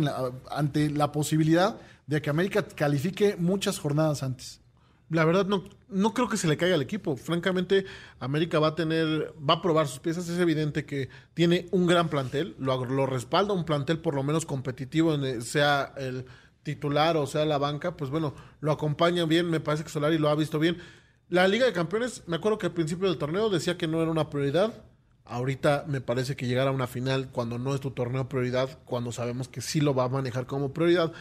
[0.51, 4.59] ante la posibilidad de que América califique muchas jornadas antes.
[5.13, 7.15] La verdad no, no creo que se le caiga al equipo.
[7.15, 7.85] Francamente,
[8.19, 10.27] América va a tener, va a probar sus piezas.
[10.27, 14.45] Es evidente que tiene un gran plantel, lo, lo respalda un plantel por lo menos
[14.45, 16.25] competitivo, sea el
[16.63, 20.29] titular o sea la banca, pues bueno, lo acompaña bien, me parece que Solari lo
[20.29, 20.77] ha visto bien.
[21.29, 24.11] La Liga de Campeones, me acuerdo que al principio del torneo decía que no era
[24.11, 24.83] una prioridad.
[25.25, 29.11] Ahorita me parece que llegar a una final cuando no es tu torneo prioridad, cuando
[29.11, 31.13] sabemos que sí lo va a manejar como prioridad,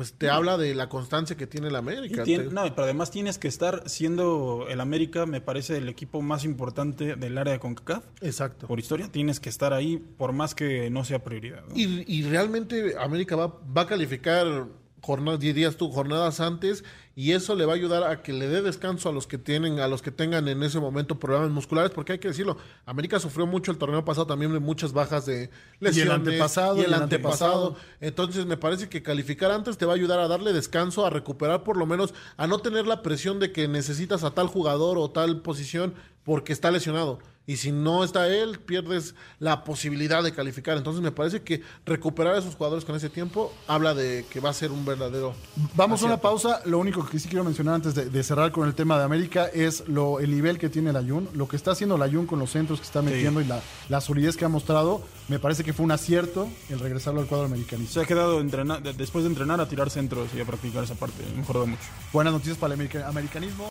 [0.00, 2.24] pues te habla de la constancia que tiene Y América.
[2.24, 6.22] tien- Te- no, pero además tienes que estar siendo el América, me parece, el equipo
[6.22, 8.02] más importante del área de CONCACAF.
[8.22, 8.66] Exacto.
[8.66, 11.64] Por historia, tienes que estar ahí por más que no sea prioridad.
[11.68, 11.76] ¿no?
[11.76, 14.68] Y, y realmente América va, va a calificar
[15.00, 16.84] jornadas, dirías tú, jornadas antes,
[17.16, 19.80] y eso le va a ayudar a que le dé descanso a los que tienen,
[19.80, 23.46] a los que tengan en ese momento problemas musculares, porque hay que decirlo, América sufrió
[23.46, 26.14] mucho el torneo pasado también de muchas bajas de lesiones.
[26.14, 27.68] antepasado, y el y el antepasado.
[27.68, 27.76] antepasado.
[28.00, 31.64] Entonces me parece que calificar antes te va a ayudar a darle descanso, a recuperar
[31.64, 35.10] por lo menos, a no tener la presión de que necesitas a tal jugador o
[35.10, 37.18] tal posición porque está lesionado.
[37.50, 40.76] Y si no está él, pierdes la posibilidad de calificar.
[40.76, 44.50] Entonces me parece que recuperar a esos jugadores con ese tiempo habla de que va
[44.50, 45.34] a ser un verdadero...
[45.74, 46.62] Vamos a una pausa.
[46.66, 49.46] Lo único que sí quiero mencionar antes de, de cerrar con el tema de América
[49.52, 52.38] es lo, el nivel que tiene la Jun, lo que está haciendo la Jun con
[52.38, 55.02] los centros que está metiendo y la, la solidez que ha mostrado.
[55.26, 57.94] Me parece que fue un acierto el regresarlo al cuadro americanista.
[57.94, 60.94] Se ha quedado entrena- de- después de entrenar a tirar centros y a practicar esa
[60.94, 61.24] parte.
[61.36, 61.82] Mejoró mucho.
[62.12, 63.68] Buenas noticias para el america- americanismo.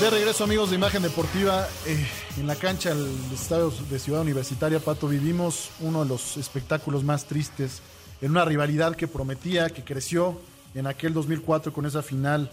[0.00, 2.06] De regreso, amigos de Imagen Deportiva, eh,
[2.38, 7.24] en la cancha del Estadio de Ciudad Universitaria, Pato, vivimos uno de los espectáculos más
[7.26, 7.82] tristes
[8.20, 10.40] en una rivalidad que prometía, que creció
[10.76, 12.48] en aquel 2004 con esa final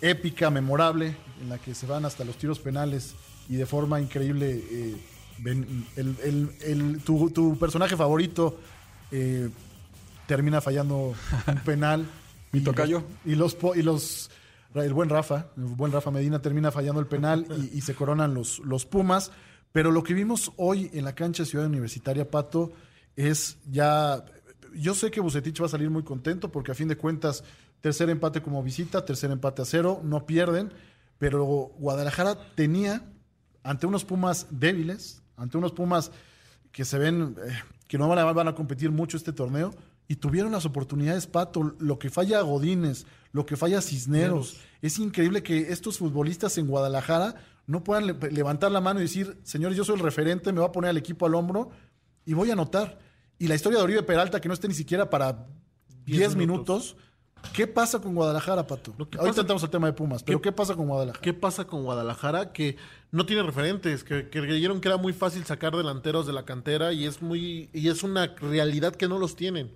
[0.00, 3.14] épica, memorable, en la que se van hasta los tiros penales
[3.48, 4.96] y de forma increíble eh,
[5.38, 8.58] ven- el- el- el- tu, tu personaje favorito
[9.10, 9.48] eh,
[10.28, 11.14] termina fallando
[11.48, 12.06] un penal.
[12.52, 13.02] Mi Y tocayo.
[13.24, 14.30] los- Y los, y los
[14.84, 18.58] el buen Rafa, el buen Rafa Medina termina fallando el penal y, se coronan los,
[18.60, 19.32] los Pumas.
[19.72, 22.72] Pero lo que vimos hoy en la cancha de Ciudad Universitaria, Pato,
[23.14, 24.24] es ya.
[24.74, 27.44] Yo sé que Bucetich va a salir muy contento porque a fin de cuentas,
[27.80, 30.72] tercer empate como visita, tercer empate a cero, no pierden.
[31.18, 31.44] Pero
[31.78, 33.02] Guadalajara tenía
[33.62, 36.12] ante unos Pumas débiles, ante unos Pumas
[36.72, 37.52] que se ven eh,
[37.88, 39.72] que no van a, van a competir mucho este torneo
[40.08, 44.56] y tuvieron las oportunidades, Pato, lo que falla Godínez, lo que falla Cisneros.
[44.82, 47.34] Es increíble que estos futbolistas en Guadalajara
[47.66, 50.68] no puedan le- levantar la mano y decir, señores, yo soy el referente, me voy
[50.68, 51.70] a poner al equipo al hombro
[52.24, 52.98] y voy a anotar.
[53.38, 55.46] Y la historia de Oribe Peralta, que no esté ni siquiera para
[56.04, 56.96] 10 minutos.
[57.52, 58.92] ¿Qué pasa con Guadalajara, Pato?
[58.98, 61.20] Ahorita pasa- entramos al tema de Pumas, pero ¿Qué- ¿qué pasa con Guadalajara?
[61.22, 62.52] ¿Qué pasa con Guadalajara?
[62.52, 62.76] Que
[63.12, 66.92] no tiene referentes, que, que creyeron que era muy fácil sacar delanteros de la cantera
[66.92, 69.70] y es muy y es una realidad que no los tienen.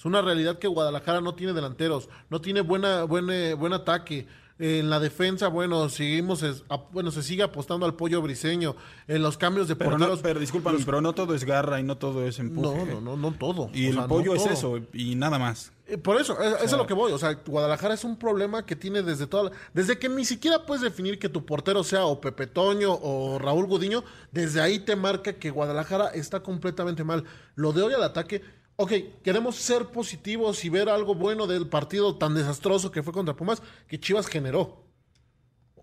[0.00, 4.26] Es una realidad que Guadalajara no tiene delanteros, no tiene buena, buen, eh, buen ataque.
[4.58, 8.76] En la defensa, bueno, seguimos, es- a- bueno, se sigue apostando al pollo briseño.
[9.08, 10.20] En los cambios de Pero, no, porteros.
[10.22, 12.86] pero discúlpame, pero no todo es garra y no todo es empuje.
[12.86, 13.68] no, no, no, no todo.
[13.74, 14.52] Y O el sea, no pollo es todo.
[14.54, 15.70] eso y nada más.
[15.86, 17.12] Eh, Por eso, es, eso es lo que voy.
[17.12, 20.64] O sea, Guadalajara es un problema que tiene desde toda la- Desde que ni siquiera
[20.64, 24.94] puedes definir que tu portero sea o Pepe Toño o Raúl Gudiño, desde ahí te
[24.96, 27.24] marca que Guadalajara está completamente mal.
[27.54, 28.42] Lo de hoy al ataque,
[28.80, 33.36] ok, queremos ser positivos y ver algo bueno del partido tan desastroso que fue contra
[33.36, 34.82] Pumas, que Chivas generó.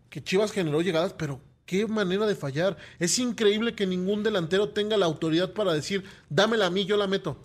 [0.09, 2.75] Que Chivas generó llegadas, pero qué manera de fallar.
[2.97, 7.05] Es increíble que ningún delantero tenga la autoridad para decir, dámela a mí, yo la
[7.05, 7.37] meto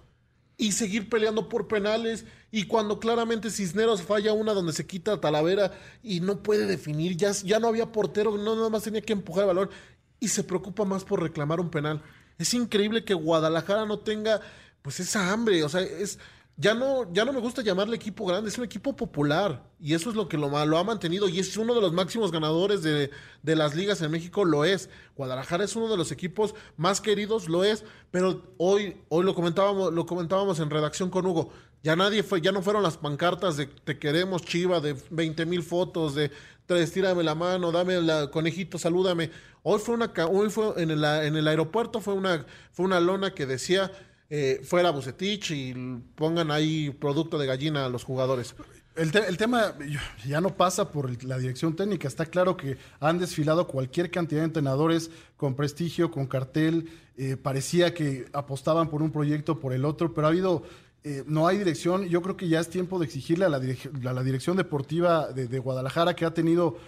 [0.56, 2.24] y seguir peleando por penales.
[2.50, 7.32] Y cuando claramente Cisneros falla una donde se quita Talavera y no puede definir, ya,
[7.32, 9.70] ya no había portero, no nada más tenía que empujar el balón
[10.18, 12.00] y se preocupa más por reclamar un penal.
[12.38, 14.40] Es increíble que Guadalajara no tenga
[14.82, 16.18] pues esa hambre, o sea, es
[16.56, 19.64] ya no, ya no me gusta llamarle equipo grande, es un equipo popular.
[19.80, 21.28] Y eso es lo que lo, ha mantenido.
[21.28, 23.10] Y es uno de los máximos ganadores de,
[23.42, 24.90] de, las ligas en México, lo es.
[25.16, 27.84] Guadalajara es uno de los equipos más queridos, lo es.
[28.10, 31.50] Pero hoy, hoy lo comentábamos, lo comentábamos en redacción con Hugo.
[31.82, 35.62] Ya nadie fue, ya no fueron las pancartas de te queremos chiva, de 20 mil
[35.62, 36.30] fotos, de
[36.68, 39.30] estírame la mano, dame el conejito, salúdame.
[39.62, 43.34] Hoy fue una hoy fue en el, en el aeropuerto fue una, fue una lona
[43.34, 43.90] que decía
[44.34, 45.74] eh, fuera Bucetich y
[46.14, 48.54] pongan ahí producto de gallina a los jugadores.
[48.96, 49.74] El, el, tema
[50.26, 52.08] ya no pasa por la dirección técnica.
[52.08, 56.88] Está claro que han desfilado cualquier cantidad de entrenadores con prestigio, con cartel.
[57.18, 60.62] Eh, parecía que apostaban por un proyecto, por el otro, pero ha habido.
[61.04, 62.08] Eh, no hay dirección.
[62.08, 66.16] Yo creo que ya es tiempo de exigirle a la, la dirección deportiva de, Guadalajara,
[66.16, 66.78] que ha tenido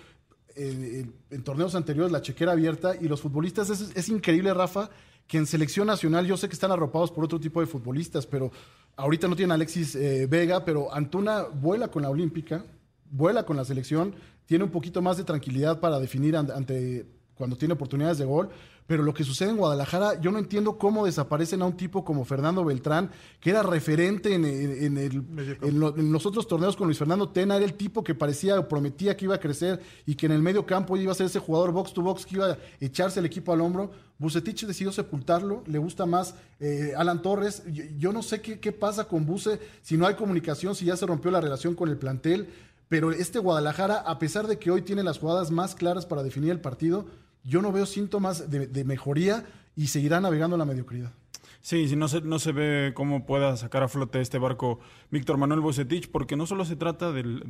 [0.57, 3.69] en, torneos anteriores la chequera abierta, y los futbolistas.
[3.69, 4.89] Es increíble, Rafa,
[5.27, 8.53] que en selección nacional yo sé que están arropados por otro tipo de futbolistas, pero
[8.97, 12.65] ahorita no tiene Alexis eh, Vega, pero Antuna vuela con la Olímpica,
[13.11, 14.15] vuela con la selección,
[14.47, 18.51] tiene un poquito más de tranquilidad para definir ante cuando tiene oportunidades de gol.
[18.87, 22.27] Pero lo que sucede en Guadalajara, yo no entiendo cómo desaparecen a un tipo como
[22.27, 25.25] Fernando Beltrán, que era referente en, en, el,
[25.63, 29.17] en, los otros torneos con Luis Fernando Tena, era el tipo que parecía o prometía
[29.17, 31.73] que iba a crecer y que en el medio campo iba a ser ese jugador
[31.73, 33.91] box to box que iba a echarse el equipo al hombro.
[34.19, 37.63] Bucetich decidió sepultarlo, le gusta más eh, Alan Torres.
[37.97, 41.07] Yo, no sé qué, qué pasa con Buce, si no hay comunicación, si ya se
[41.07, 42.49] rompió la relación con el plantel.
[42.89, 46.51] Pero este Guadalajara, a pesar de que hoy tiene las jugadas más claras para definir
[46.51, 47.07] el partido,
[47.45, 49.45] yo no veo síntomas de, mejoría
[49.77, 51.13] y seguirá navegando la mediocridad.
[51.61, 54.81] Sí, si no se, no se ve cómo pueda sacar a flote este barco
[55.11, 57.43] Víctor Manuel Bocetich, porque no solo se trata del,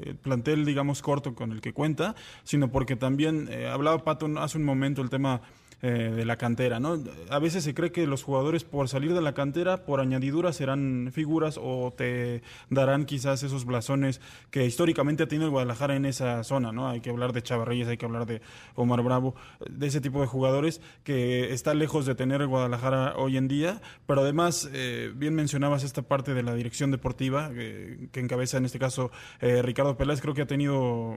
[0.00, 4.58] eh, plantel, digamos, corto con el que cuenta, sino porque también, eh, hablaba Pato hace
[4.58, 5.40] un momento el tema
[5.82, 7.02] eh, de la cantera, ¿no?
[7.30, 11.10] A veces se cree que los jugadores por salir de la cantera, por añadidura, serán
[11.12, 16.44] figuras o te darán quizás esos blasones que históricamente ha tenido el Guadalajara en esa
[16.44, 16.88] zona, ¿no?
[16.88, 18.42] Hay que hablar de Chavarreyes, hay que hablar de
[18.74, 19.34] Omar Bravo,
[19.70, 23.80] de ese tipo de jugadores que está lejos de tener el Guadalajara hoy en día,
[24.06, 28.78] pero además, eh, bien mencionabas esta parte de la dirección deportiva que encabeza en este
[28.78, 31.16] caso eh, Ricardo Peláez, creo que ha tenido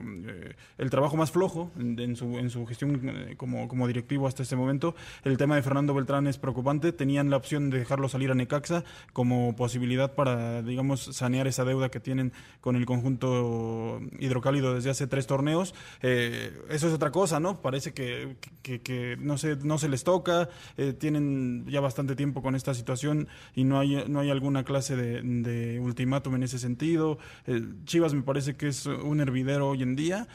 [0.78, 4.94] el trabajo más flojo en, su, en su gestión como, como directivo hasta este momento.
[5.24, 6.92] El tema de Fernando Beltrán es preocupante.
[6.92, 11.90] Tenían la opción de dejarlo salir a Necaxa como posibilidad para, digamos, sanear esa deuda
[11.90, 15.74] que tienen con el conjunto hidrocálido desde hace tres torneos.
[16.02, 17.60] Eh, eso es otra cosa, ¿no?
[17.60, 20.48] Parece que, que, no, se, no se les toca.
[20.76, 24.96] Eh, tienen ya bastante tiempo con esta situación y no hay, no hay alguna clase
[24.96, 27.18] de, de ultimátum en ese sentido.
[27.46, 30.28] Eh, Chivas me parece que es un hervidero hoy en día,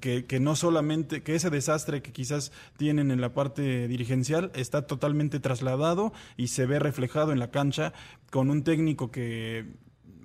[0.00, 4.86] que, que no solamente, que ese desastre que quizás tienen en la parte dirigencial está
[4.86, 7.92] totalmente trasladado y se ve reflejado en la cancha
[8.30, 9.66] con un técnico que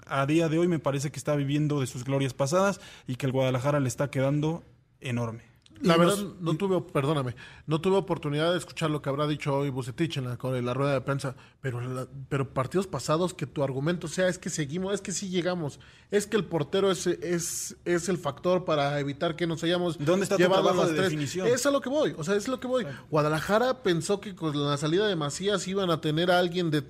[0.06, 3.26] a día de hoy me parece que está viviendo de sus glorias pasadas y que
[3.26, 4.64] el Guadalajara le está quedando
[5.00, 5.53] enorme.
[5.82, 7.36] La verdad, no tuve, perdóname,
[7.68, 10.94] no tuve oportunidad de escuchar lo que habrá dicho hoy Bucetich en la, la rueda
[10.94, 15.12] de prensa, pero, pero partidos pasados que tu argumento sea es que seguimos, es que
[15.12, 15.80] sí llegamos,
[16.12, 20.24] es que el portero es, es, es el factor para evitar que nos hayamos ¿Dónde
[20.24, 21.48] está llevado tu las de Definición?
[21.48, 22.86] Es a lo que voy, o sea, es lo que voy.
[23.10, 26.82] Guadalajara pensó que con la salida de Macías iban a tener a alguien de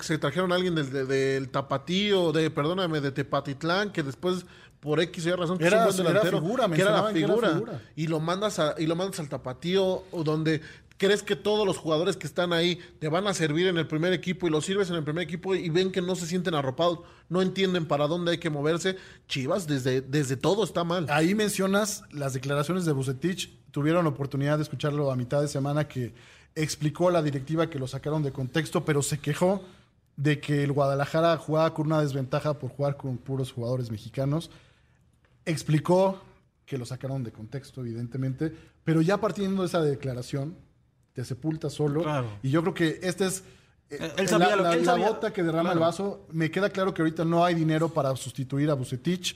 [0.00, 4.44] se trajeron a alguien del, del, Tapatío, de, perdóname, de Tepatitlán, que después
[4.86, 8.76] por X y razón que era, figura, que era la figura, y lo mandas a,
[8.78, 10.60] y lo mandas al tapatío donde
[10.96, 14.12] crees que todos los jugadores que están ahí te van a servir en el primer
[14.12, 17.00] equipo y los sirves en el primer equipo y ven que no se sienten arropados,
[17.28, 18.96] no entienden para dónde hay que moverse.
[19.26, 21.06] Chivas desde, desde todo está mal.
[21.10, 26.14] Ahí mencionas las declaraciones de Bucetich, tuvieron oportunidad de escucharlo a mitad de semana que
[26.54, 29.64] explicó a la directiva que lo sacaron de contexto, pero se quejó
[30.16, 34.48] de que el Guadalajara jugaba con una desventaja por jugar con puros jugadores mexicanos
[35.46, 36.20] explicó
[36.66, 38.52] que lo sacaron de contexto, evidentemente,
[38.84, 40.56] pero ya partiendo de esa declaración,
[41.12, 42.04] te sepulta solo.
[42.42, 43.44] Y yo creo que esta es
[43.88, 43.98] eh,
[44.38, 46.26] la, la, gota que derrama el vaso.
[46.32, 49.34] Me queda claro que ahorita no hay dinero para sustituir a Bucetich.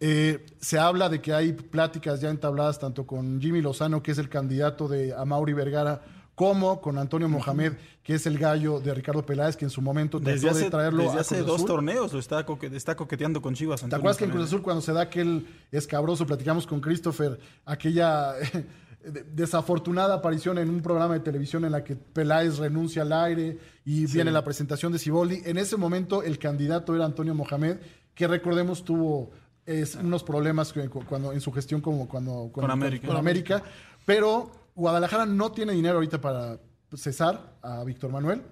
[0.00, 4.18] Eh, se habla de que hay pláticas ya entabladas tanto con Jimmy Lozano, que es
[4.18, 6.00] el candidato de Amauri Vergara,
[6.40, 10.18] como con Antonio Mohamed, que es el gallo de Ricardo Peláez, que en su momento
[10.18, 13.82] trató hace, de traerlo desde hace dos torneos lo está, está coqueteando con Chivas.
[13.82, 18.32] ¿Te acuerdas que en Cruz Azul cuando se da aquel escabroso, platicamos con Christopher, aquella
[19.34, 24.06] desafortunada aparición en un programa de televisión en la que Peláez renuncia al aire y
[24.06, 25.42] viene la presentación de Ciboldi.
[25.44, 27.76] En ese momento el candidato era Antonio Mohamed,
[28.14, 29.30] que recordemos tuvo
[30.02, 30.72] unos problemas
[31.06, 33.06] cuando, en su gestión como cuando, con, América.
[33.06, 33.62] con América,
[34.06, 36.58] pero Guadalajara no tiene dinero ahorita para
[36.94, 38.42] cesar a Víctor Manuel.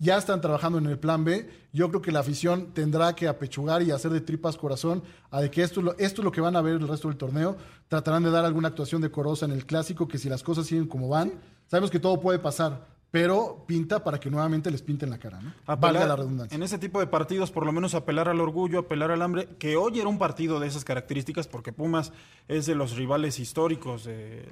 [0.00, 1.50] ya están trabajando en el plan B.
[1.72, 5.02] Yo creo que la afición tendrá que apechugar y hacer de tripas corazón
[5.32, 7.08] a de que esto es, lo, esto es lo que van a ver el resto
[7.08, 7.56] del torneo.
[7.88, 11.08] Tratarán de dar alguna actuación decorosa en el clásico, que si las cosas siguen como
[11.08, 11.32] van,
[11.66, 15.52] sabemos que todo puede pasar, pero pinta para que nuevamente les pinten la cara, ¿no?
[15.66, 16.54] Apelar- Valga la redundancia.
[16.54, 19.76] En ese tipo de partidos, por lo menos apelar al orgullo, apelar al hambre, que
[19.76, 22.12] hoy era un partido de esas características, porque Pumas
[22.46, 24.48] es de los rivales históricos de,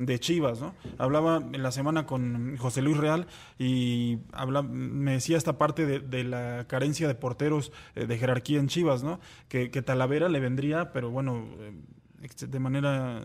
[0.00, 0.74] de Chivas, ¿no?
[0.98, 3.26] Hablaba en la semana con José Luis Real
[3.58, 4.18] y
[4.64, 9.04] me decía esta parte de, de la carencia de porteros eh, de jerarquía en Chivas,
[9.04, 9.20] ¿no?
[9.48, 11.72] Que, que Talavera le vendría, pero bueno, eh,
[12.20, 13.24] de manera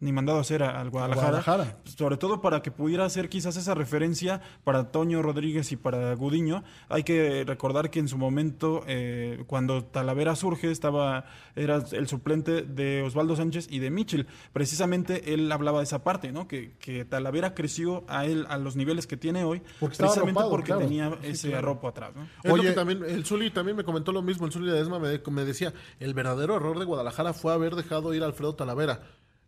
[0.00, 1.76] ni mandado a hacer a- al Guadalajara, Guadalajara.
[1.84, 6.64] sobre todo para que pudiera hacer quizás esa referencia para Toño Rodríguez y para Gudiño.
[6.88, 12.62] Hay que recordar que en su momento, eh, cuando Talavera surge, estaba era el suplente
[12.62, 14.26] de Osvaldo Sánchez y de Michel.
[14.52, 16.46] Precisamente él hablaba de esa parte, ¿no?
[16.48, 20.50] Que, que Talavera creció a él a los niveles que tiene hoy, Porque precisamente arropado,
[20.50, 20.80] porque claro.
[20.82, 22.22] tenía ese arropo atrás, ¿no?
[22.22, 24.80] Es lo Oye- que también, el Zuli también me comentó lo mismo, el Zuli de
[24.80, 28.54] Esma me, me decía, el verdadero error de Guadalajara fue haber dejado ir a Alfredo
[28.54, 29.02] Talavera.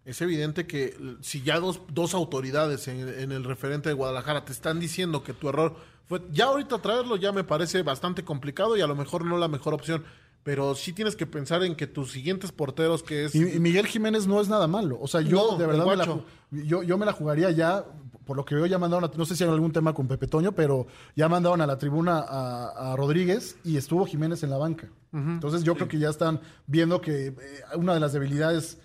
[0.04, 4.52] Es evidente que si ya dos, dos autoridades en, en el referente de Guadalajara te
[4.52, 5.76] están diciendo que tu error
[6.08, 9.46] fue, ya ahorita traerlo ya me parece bastante complicado y a lo mejor no la
[9.46, 10.04] mejor opción,
[10.42, 13.34] pero sí tienes que pensar en que tus siguientes porteros, que es...
[13.34, 14.98] Y, y Miguel Jiménez no es nada malo.
[15.00, 16.20] O sea, yo No, de verdad me la,
[16.50, 17.84] yo, yo me la jugaría ya,
[18.32, 20.26] por lo que veo ya mandaron, a- no sé si hay algún tema con Pepe
[20.26, 24.56] Toño, pero ya mandaron a la tribuna a, a Rodríguez y estuvo Jiménez en la
[24.56, 24.88] banca.
[25.12, 27.34] Entonces yo creo que ya están viendo que eh,
[27.76, 28.78] una de las debilidades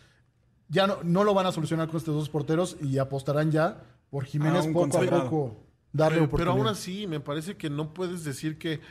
[0.68, 4.26] ya no, no lo van a solucionar con estos dos porteros y apostarán ya por
[4.26, 5.56] Jiménez poco a poco
[5.94, 6.58] darle pero, pero oportunidad.
[6.58, 8.82] aún así, me parece que no puedes decir que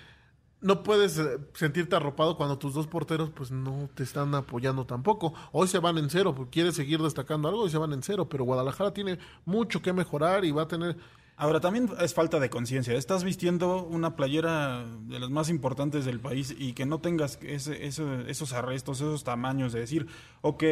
[0.66, 5.32] no puedes eh, sentirte arropado cuando tus dos porteros pues no te están apoyando tampoco.
[5.52, 8.28] Hoy se van en cero, porque quieres seguir destacando algo y se van en cero,
[8.28, 10.96] pero Guadalajara tiene mucho que mejorar y va a tener
[11.38, 12.94] Ahora, también es falta de conciencia.
[12.94, 17.84] Estás vistiendo una playera de las más importantes del país y que no tengas ese,
[17.86, 20.06] ese- esos arrestos, esos tamaños de decir,
[20.40, 20.64] ok,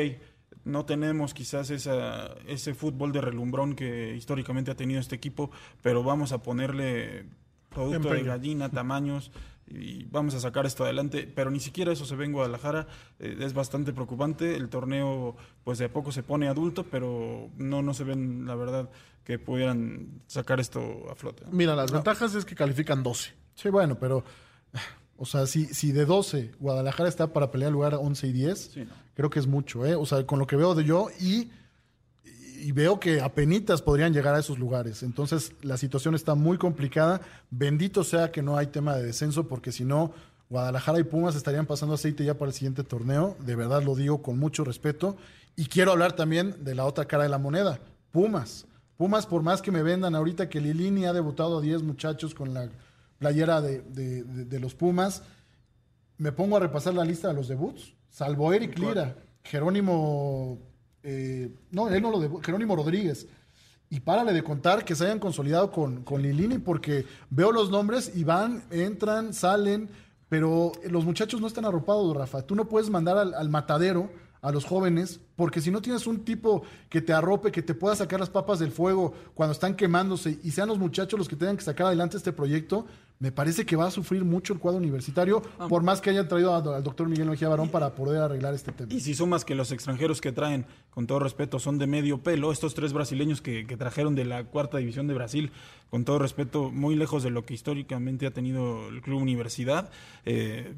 [0.64, 5.50] no tenemos quizás esa, ese fútbol de relumbrón que históricamente ha tenido este equipo,
[5.82, 7.26] pero vamos a ponerle
[7.68, 9.32] producto de gallina, tamaños
[9.66, 12.86] y vamos a sacar esto adelante, pero ni siquiera eso se ve en Guadalajara,
[13.18, 17.82] eh, es bastante preocupante, el torneo pues de a poco se pone adulto, pero no,
[17.82, 18.90] no se ven la verdad
[19.24, 21.44] que pudieran sacar esto a flote.
[21.50, 23.32] Mira, las ventajas es que califican 12.
[23.54, 24.22] Sí, bueno, pero,
[25.16, 28.84] o sea, si, si de 12 Guadalajara está para pelear lugar 11 y 10, Sí,
[28.84, 28.92] no.
[29.14, 29.94] creo que es mucho, ¿eh?
[29.94, 31.50] O sea, con lo que veo de yo y,
[32.66, 35.02] y veo que apenitas podrían llegar a esos lugares.
[35.02, 37.20] Entonces, la situación está muy complicada.
[37.50, 40.12] Bendito sea que no hay tema de descenso, porque si no,
[40.48, 43.36] Guadalajara y Pumas estarían pasando aceite ya para el siguiente torneo.
[43.40, 45.16] De verdad lo digo con mucho respeto.
[45.56, 47.78] Y quiero hablar también de la otra cara de la moneda,
[48.10, 48.66] Pumas.
[48.96, 52.54] Pumas, por más que me vendan ahorita que Lilini ha debutado a 10 muchachos con
[52.54, 52.68] la
[53.18, 55.22] playera de, de- de- de los Pumas,
[56.18, 60.58] me pongo a repasar la lista de los debuts, salvo Eric Lira, Jerónimo,
[61.04, 63.28] eh, no, él no lo debutó, Jerónimo Rodríguez.
[63.90, 68.10] Y párale de contar que se hayan consolidado con, con Lilini, porque veo los nombres
[68.14, 69.88] y van, entran, salen,
[70.28, 72.42] pero los muchachos no están arropados, Rafa.
[72.42, 74.10] Tú no puedes mandar al matadero
[74.44, 77.96] a los jóvenes, porque si no tienes un tipo que te arrope, que te pueda
[77.96, 81.56] sacar las papas del fuego cuando están quemándose y sean los muchachos los que tengan
[81.56, 82.84] que sacar adelante este proyecto,
[83.18, 86.54] me parece que va a sufrir mucho el cuadro universitario, por más que hayan traído
[86.54, 88.92] al doctor Miguel Mejía Barón para poder arreglar este tema.
[88.92, 92.52] Y si sumas que los extranjeros que traen, con todo respeto, son de medio pelo,
[92.52, 95.52] estos tres brasileños que, que trajeron de la cuarta división de Brasil,
[95.90, 99.90] con todo respeto, muy lejos de lo que históricamente ha tenido el club universidad,
[100.24, 100.74] eh,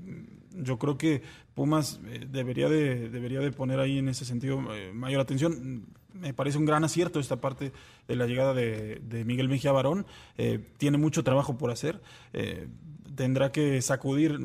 [0.52, 1.22] yo creo que
[1.54, 5.86] Pumas eh, debería, de, debería de poner ahí en ese sentido eh, mayor atención.
[6.20, 7.72] Me parece un gran acierto esta parte
[8.08, 10.06] de la llegada de, de Miguel Mejía Barón.
[10.38, 12.00] Eh, tiene mucho trabajo por hacer.
[12.32, 12.68] Eh,
[13.14, 14.38] tendrá que sacudir,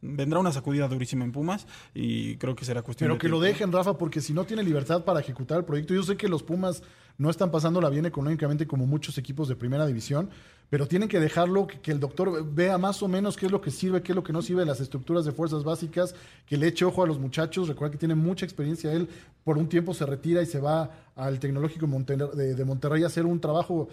[0.00, 3.40] vendrá una sacudida durísima en Pumas y creo que será cuestión Pero de que lo
[3.40, 6.42] dejen, Rafa, porque si no tiene libertad para ejecutar el proyecto, yo sé que los
[6.42, 6.82] Pumas
[7.16, 10.30] no están pasándola bien económicamente como muchos equipos de primera división,
[10.70, 13.60] pero tienen que dejarlo, que, que el doctor vea más o menos qué es lo
[13.60, 16.14] que sirve, qué es lo que no sirve de las estructuras de fuerzas básicas,
[16.46, 19.08] que le eche ojo a los muchachos, recuerda que tiene mucha experiencia él,
[19.42, 23.40] por un tiempo se retira y se va al Tecnológico de, Monterrey a hacer un
[23.40, 23.88] trabajo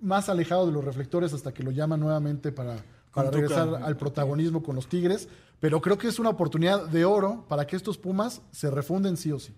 [0.00, 2.82] más alejado de los reflectores hasta que lo llaman nuevamente para,
[3.12, 7.44] para regresar al protagonismo con los Tigres, pero creo que es una oportunidad de oro
[7.48, 9.54] para que estos Pumas se refunden sí o sí.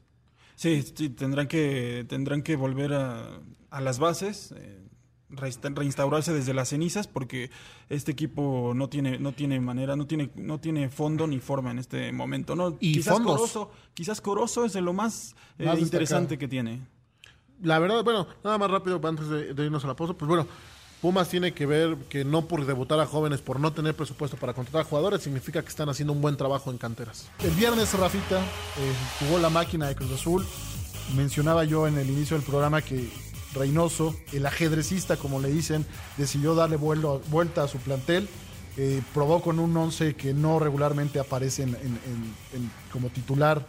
[0.57, 3.41] Sí, sí, tendrán que, tendrán que volver a,
[3.71, 4.83] a las bases, eh,
[5.31, 7.51] reinstaurarse desde las cenizas, porque
[7.89, 11.79] este equipo no tiene, no tiene manera, no tiene, no tiene fondo ni forma en
[11.79, 12.55] este momento.
[12.55, 12.77] ¿no?
[12.81, 13.37] Y quizás fondos.
[13.37, 16.81] Corozo, quizás Corozo es de lo más, eh, Más interesante que tiene.
[17.63, 20.47] La verdad, bueno, nada más rápido antes de, de irnos a la pausa, pues bueno,
[21.03, 24.55] Pumas tiene que ver que no por debutar a jóvenes, por no tener presupuesto para
[24.55, 27.29] contratar jugadores, significa que están haciendo un buen trabajo en canteras.
[27.43, 28.45] El viernes, Rafita, eh,
[29.19, 30.47] jugó la máquina de Cruz Azul.
[31.17, 33.11] Mencionaba yo en el inicio del programa que
[33.53, 35.85] Reynoso, el ajedrecista, como le dicen,
[36.17, 38.29] decidió darle vuelo- vuelta a su plantel.
[38.79, 41.67] Eh, probó con un 11 que no regularmente aparece
[42.93, 43.67] como titular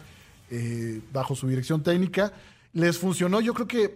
[0.50, 2.32] eh, bajo su dirección técnica.
[2.74, 3.94] Les funcionó, yo creo que eh,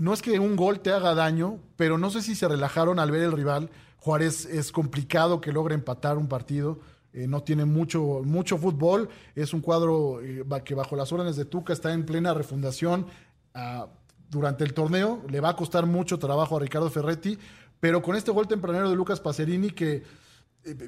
[0.00, 3.10] no es que un gol te haga daño, pero no sé si se relajaron al
[3.10, 3.70] ver el rival.
[3.98, 6.78] Juárez es complicado que logre empatar un partido.
[7.12, 9.08] eh, no tiene mucho, mucho fútbol.
[9.34, 13.06] Es un cuadro eh, que bajo las órdenes de Tuca está en plena refundación.
[13.54, 13.88] ah,
[14.30, 17.36] durante el torneo le va a costar mucho trabajo a Ricardo Ferretti,
[17.80, 20.04] pero con este gol tempranero de Lucas Pacerini que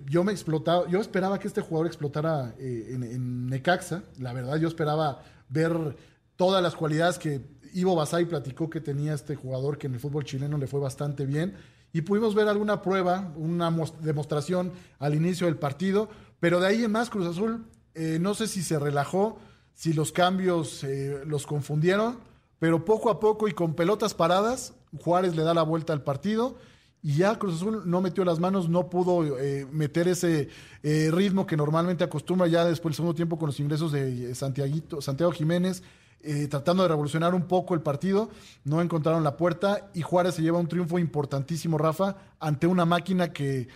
[0.09, 5.25] yo me explotaba, yo esperaba que este jugador explotara en Necaxa, la verdad yo esperaba
[5.49, 5.97] ver
[6.37, 7.41] todas las cualidades que
[7.75, 11.25] Ivo Basay platicó que tenía este jugador que en el fútbol chileno le fue bastante
[11.27, 11.55] bien.
[11.95, 16.09] Y pudimos ver alguna prueba, una mos- demostración al inicio del partido,
[16.41, 19.39] pero de ahí en más Cruz Azul, eh, no sé si se relajó,
[19.75, 22.19] si los cambios eh, los confundieron,
[22.59, 26.57] pero poco a poco y con pelotas paradas, Juárez le da la vuelta al partido
[27.03, 30.49] y ya Cruz Azul no metió las manos, no pudo eh, meter ese
[30.83, 34.35] eh, ritmo que normalmente acostumbra ya después del segundo tiempo con los ingresos de eh,
[34.35, 35.83] Santiago Jiménez,
[36.23, 38.31] eh, tratando de revolucionar un poco el partido,
[38.65, 43.33] no encontraron la puerta y Juárez se lleva un triunfo importantísimo, Rafa, ante una máquina
[43.33, 43.69] que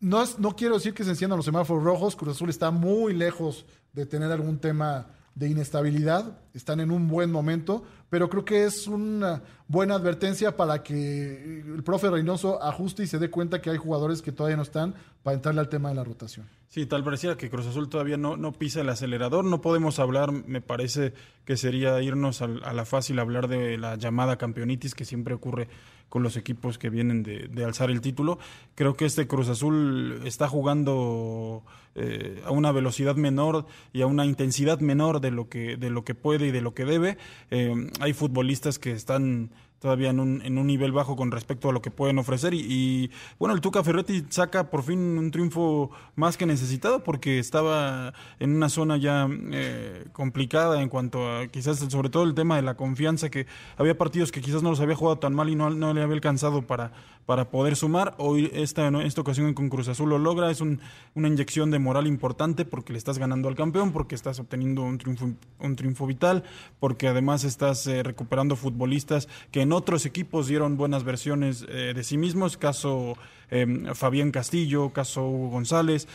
[0.00, 3.14] no, es, no quiero decir que se enciendan los semáforos rojos, Cruz Azul está muy
[3.14, 8.64] lejos de tener algún tema de inestabilidad, están en un buen momento, pero creo que
[8.64, 13.70] es una buena advertencia para que el profe Reynoso ajuste y se dé cuenta que
[13.70, 16.46] hay jugadores que todavía no están para entrarle al tema de la rotación.
[16.68, 19.44] Sí, tal pareciera que Cruz Azul todavía no, no pisa el acelerador.
[19.44, 21.14] No podemos hablar, me parece
[21.46, 25.68] que sería irnos al- a, la fácil hablar de la llamada campeonitis que siempre ocurre
[26.12, 28.38] con los equipos que vienen de, de alzar el título.
[28.74, 31.62] Creo que este Cruz Azul está jugando
[31.94, 36.04] eh, a una velocidad menor y a una intensidad menor de lo que, de lo
[36.04, 37.16] que puede y de lo que debe.
[37.50, 39.52] Eh, hay futbolistas que están
[39.82, 42.54] todavía en un, en un nivel bajo con respecto a lo que pueden ofrecer.
[42.54, 43.10] Y, y,
[43.40, 48.54] bueno, el Tuca Ferretti saca por fin un triunfo más que necesitado porque estaba en
[48.54, 52.76] una zona ya eh, complicada en cuanto a quizás sobre todo el tema de la
[52.76, 55.92] confianza, que había partidos que quizás no los había jugado tan mal y no, no
[55.92, 56.92] le había alcanzado para,
[57.26, 58.14] para poder sumar.
[58.18, 59.00] Hoy esta, ¿no?
[59.00, 60.80] esta ocasión con Cruz Azul lo logra, es un,
[61.14, 64.98] una inyección de moral importante porque le estás ganando al campeón, porque estás obteniendo un
[64.98, 66.44] triunfo, un triunfo vital,
[66.80, 72.04] porque además estás eh, recuperando futbolistas que en otros equipos dieron buenas versiones eh, de
[72.04, 73.16] sí mismos, caso
[73.50, 76.08] eh, Fabián Castillo, caso Hugo González.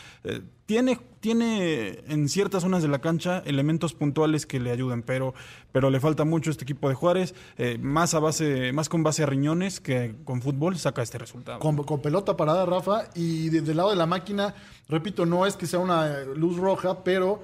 [0.68, 5.34] Tiene, tiene en ciertas zonas de la cancha elementos puntuales que le ayudan, pero,
[5.72, 9.24] pero le falta mucho este equipo de Juárez, eh, más a base, más con base
[9.24, 11.60] a riñones que con fútbol saca este resultado.
[11.60, 14.56] Con, pelota parada, Rafa, y desde el lado de la máquina,
[14.90, 17.42] repito, no es que sea una luz roja, pero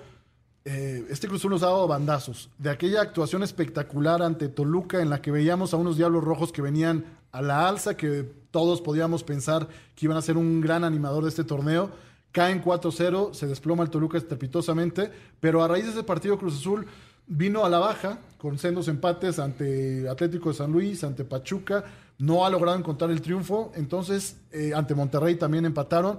[0.66, 2.50] eh, este Cruz nos ha dado bandazos.
[2.58, 6.62] De aquella actuación espectacular ante Toluca en la que veíamos a unos Diablos Rojos que
[6.62, 11.24] venían a la alza, que todos podíamos pensar que iban a ser un gran animador
[11.24, 11.90] de este torneo.
[12.34, 16.88] Caen 4-0, se desploma el Toluca estrepitosamente, pero a raíz de ese partido Cruz Azul
[17.28, 21.86] vino a la baja con sendos empates ante Atlético de San Luis, ante Pachuca,
[22.18, 26.18] no ha logrado encontrar el triunfo, entonces eh, ante Monterrey también empataron.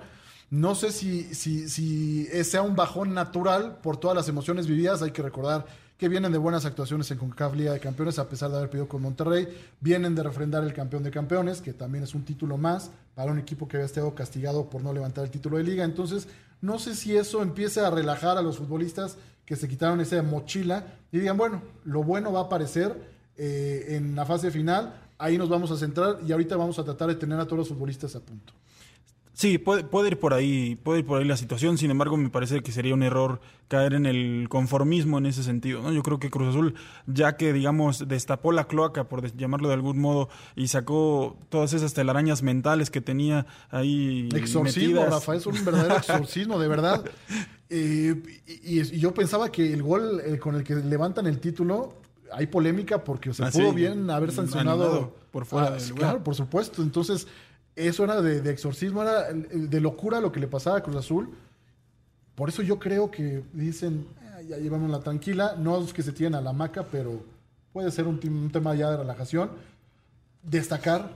[0.50, 5.02] No sé si, si, si sea un bajón natural por todas las emociones vividas.
[5.02, 5.66] Hay que recordar
[5.96, 8.88] que vienen de buenas actuaciones en CONCACAF Liga de Campeones, a pesar de haber perdido
[8.88, 9.48] con Monterrey.
[9.80, 13.38] Vienen de refrendar el campeón de campeones, que también es un título más para un
[13.38, 15.84] equipo que había estado castigado por no levantar el título de liga.
[15.84, 16.26] Entonces,
[16.60, 19.16] no sé si eso empiece a relajar a los futbolistas
[19.46, 22.94] que se quitaron esa mochila y digan, bueno, lo bueno va a aparecer
[23.36, 24.94] eh, en la fase final.
[25.18, 27.68] Ahí nos vamos a centrar y ahorita vamos a tratar de tener a todos los
[27.68, 28.52] futbolistas a punto.
[29.36, 31.76] Sí, puede, puede, ir por ahí, puede ir por ahí la situación.
[31.76, 35.82] Sin embargo, me parece que sería un error caer en el conformismo en ese sentido.
[35.82, 35.92] ¿no?
[35.92, 36.74] Yo creo que Cruz Azul,
[37.08, 41.94] ya que digamos destapó la cloaca, por llamarlo de algún modo, y sacó todas esas
[41.94, 44.28] telarañas mentales que tenía ahí.
[44.34, 44.62] Exorcismo,
[45.00, 45.10] metidas.
[45.10, 47.04] Rafa, es un verdadero exorcismo, de verdad.
[47.70, 48.14] Eh,
[48.46, 51.94] y, y, yo pensaba que el gol eh, con el que levantan el título,
[52.30, 55.16] hay polémica porque se Ah, pudo sí, bien haber sancionado.
[55.32, 55.98] por fuera Ah, del lugar.
[56.10, 56.82] Claro, por supuesto.
[56.82, 57.26] Entonces,
[57.76, 61.34] eso era de, exorcismo, era de locura lo que le pasaba a Cruz Azul.
[62.34, 65.56] Por eso yo creo que dicen, eh, ya llevamos la tranquila.
[65.58, 67.22] No es que se tienen a la maca, pero
[67.72, 69.50] puede ser un, un tema ya de relajación.
[70.42, 71.10] Destacar,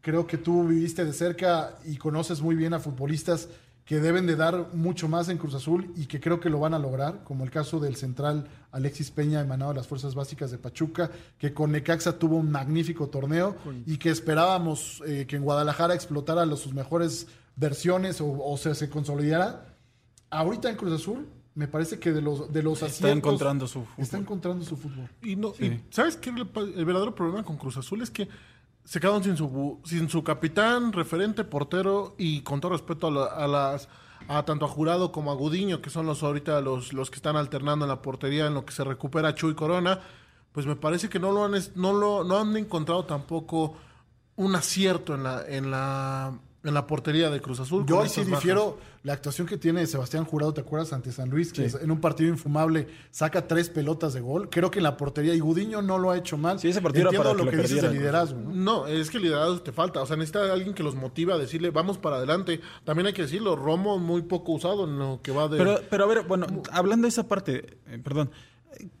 [0.00, 3.48] creo que tú viviste de cerca y conoces muy bien a futbolistas
[3.84, 6.72] que deben de dar mucho más en Cruz Azul y que creo que lo van
[6.72, 10.58] a lograr, como el caso del central Alexis Peña, emanado de las Fuerzas Básicas de
[10.58, 15.94] Pachuca, que con Necaxa tuvo un magnífico torneo y que esperábamos eh, que en Guadalajara
[15.94, 17.26] explotara los, sus mejores
[17.56, 19.74] versiones o, o se, se consolidara.
[20.30, 23.18] Ahorita en Cruz Azul, me parece que de los, de los Está aciertos...
[23.18, 23.94] encontrando su fútbol.
[23.98, 25.10] Está encontrando su fútbol.
[25.20, 26.30] Y no, y ¿sabes qué?
[26.30, 28.28] El, el verdadero problema con Cruz Azul es que
[28.84, 33.24] se quedaron sin su sin su capitán, referente, portero y con todo respeto a, la-
[33.26, 33.88] a las
[34.28, 37.36] a tanto a Jurado como a Gudiño, que son los ahorita los, los que están
[37.36, 40.00] alternando en la portería en lo que se recupera Chuy Corona,
[40.52, 43.74] pues me parece que no lo han no lo no han encontrado tampoco
[44.36, 47.84] un acierto en la en la en la portería de Cruz Azul.
[47.86, 48.26] Yo sí bajas.
[48.26, 50.92] difiero la actuación que tiene Sebastián Jurado, ¿te acuerdas?
[50.92, 54.48] Ante San Luis, que en un partido infumable saca tres pelotas de gol.
[54.48, 56.60] Creo que en la portería, y Gudiño no lo ha hecho mal.
[56.60, 58.38] Sí, ese partido era Entiendo para que lo lo que dices de liderazgo.
[58.38, 58.52] ¿no?
[58.54, 60.00] No, es que el liderazgo te falta.
[60.02, 62.60] O sea, necesita alguien que los motiva a decirle, vamos para adelante.
[62.84, 65.58] También hay que decirlo, Romo muy poco usado en lo que va de...
[65.58, 68.30] Pero, pero a ver, bueno, hablando de esa parte, eh, perdón,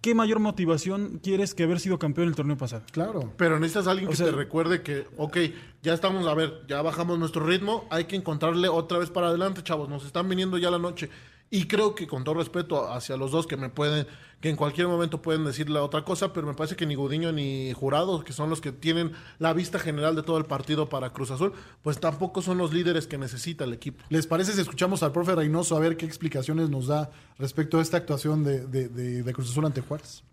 [0.00, 2.82] ¿qué mayor motivación quieres que haber sido campeón el torneo pasado?
[2.92, 3.32] Claro.
[3.36, 5.36] Pero necesitas alguien O que sea- te recuerde que, ok,
[5.82, 9.62] ya estamos, a ver, ya bajamos nuestro ritmo, hay que encontrarle otra vez para adelante,
[9.62, 11.08] chavos, nos están viniendo ya la noche.
[11.54, 14.06] Y creo que con todo respeto hacia los dos que me pueden,
[14.40, 17.30] que en cualquier momento pueden decir la otra cosa, pero me parece que ni Gudiño
[17.30, 21.12] ni Jurado, que son los que tienen la vista general de todo el partido para
[21.12, 24.02] Cruz Azul, pues tampoco son los líderes que necesita el equipo.
[24.08, 27.82] ¿Les parece si escuchamos al profe Reynoso a ver qué explicaciones nos da respecto a
[27.82, 30.24] esta actuación de, de- de- de Cruz Azul ante Juárez?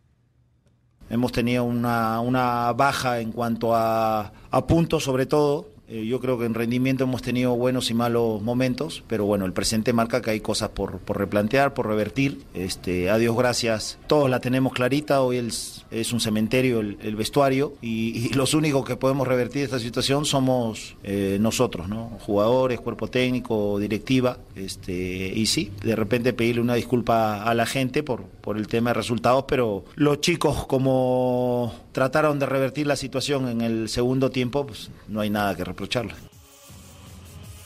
[1.10, 5.68] Hemos tenido una, una baja en cuanto a, a puntos, sobre todo.
[5.90, 9.54] Eh, yo creo que en rendimiento hemos tenido buenos y malos momentos, pero bueno, el
[9.54, 12.44] presente marca que hay cosas por, por replantear, por revertir.
[12.54, 15.22] Este, a Dios gracias, todos la tenemos clarita.
[15.22, 19.80] Hoy es, es un cementerio el, el vestuario y, los únicos que podemos revertir esta
[19.80, 22.18] situación somos eh, nosotros, ¿no?
[22.20, 24.38] Jugadores, cuerpo técnico, directiva.
[24.56, 28.92] Este, y sí, de repente pedirle una disculpa a la gente por, por el tema
[28.92, 34.68] de resultados, pero los chicos como trataron de revertir la situación en el segundo tiempo,
[34.68, 35.66] pues no hay nada que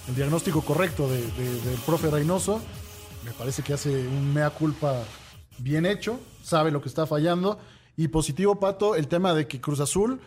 [0.07, 2.61] El diagnóstico correcto de- de- del profe Reynoso.
[3.25, 5.01] Me parece que hace un mea culpa
[5.59, 7.57] bien hecho, sabe lo que está fallando.
[7.95, 10.19] Y positivo, Pato, el tema de que Cruz Azul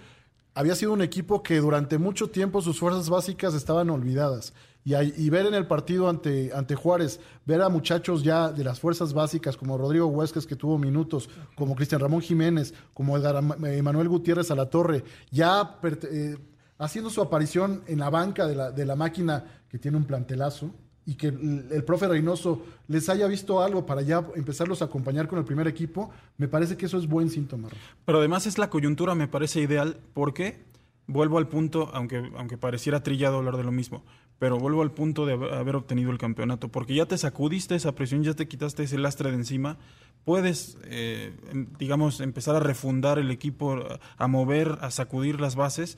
[0.54, 4.54] había sido un equipo que durante mucho tiempo sus fuerzas básicas estaban olvidadas.
[4.84, 8.78] Y, hay- ver en el partido ante, ante Juárez, ver a muchachos ya de las
[8.80, 13.82] fuerzas básicas como Rodrigo Huescas, que tuvo minutos, como Cristian Ramón Jiménez, como Edgar eh,
[13.82, 16.36] Manuel Gutiérrez a la Torre, ya eh,
[16.78, 20.74] haciendo su aparición en la banca de la, de la máquina que tiene un plantelazo
[21.04, 25.28] y que el, el profe Reynoso les haya visto algo para ya empezarlos a acompañar
[25.28, 27.68] con el primer equipo, me parece que eso es buen síntoma.
[28.04, 30.64] Pero además es la coyuntura, me parece ideal, porque
[31.06, 34.04] vuelvo al punto, aunque, aunque pareciera trillado hablar de lo mismo,
[34.38, 38.22] pero vuelvo al punto de haber obtenido el campeonato, porque ya te sacudiste esa presión,
[38.22, 39.78] ya te quitaste ese lastre de encima,
[40.24, 41.32] puedes, eh,
[41.78, 43.78] digamos, empezar a refundar el equipo,
[44.16, 45.96] a mover, a sacudir las bases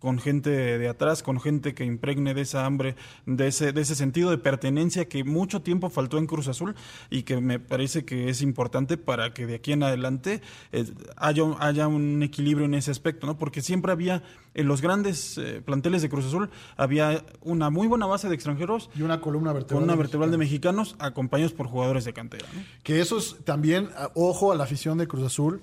[0.00, 2.96] con gente de atrás, con gente que impregne de esa hambre,
[3.26, 6.74] de ese, de ese sentido de pertenencia que mucho tiempo faltó en Cruz Azul
[7.10, 10.40] y que me parece que es importante para que de aquí en adelante
[10.72, 10.84] eh,
[11.16, 13.36] haya, un- haya un equilibrio en ese aspecto, ¿no?
[13.38, 14.22] Porque siempre había,
[14.54, 18.90] en los grandes eh, planteles de Cruz Azul, había una muy buena base de extranjeros
[18.96, 19.76] Y una columna vertebral.
[19.76, 20.88] con una de vertebral de mexicanos.
[20.92, 22.62] mexicanos acompañados por jugadores de cantera, ¿no?
[22.82, 25.60] Que eso es también, ojo a la afición de Cruz Azul,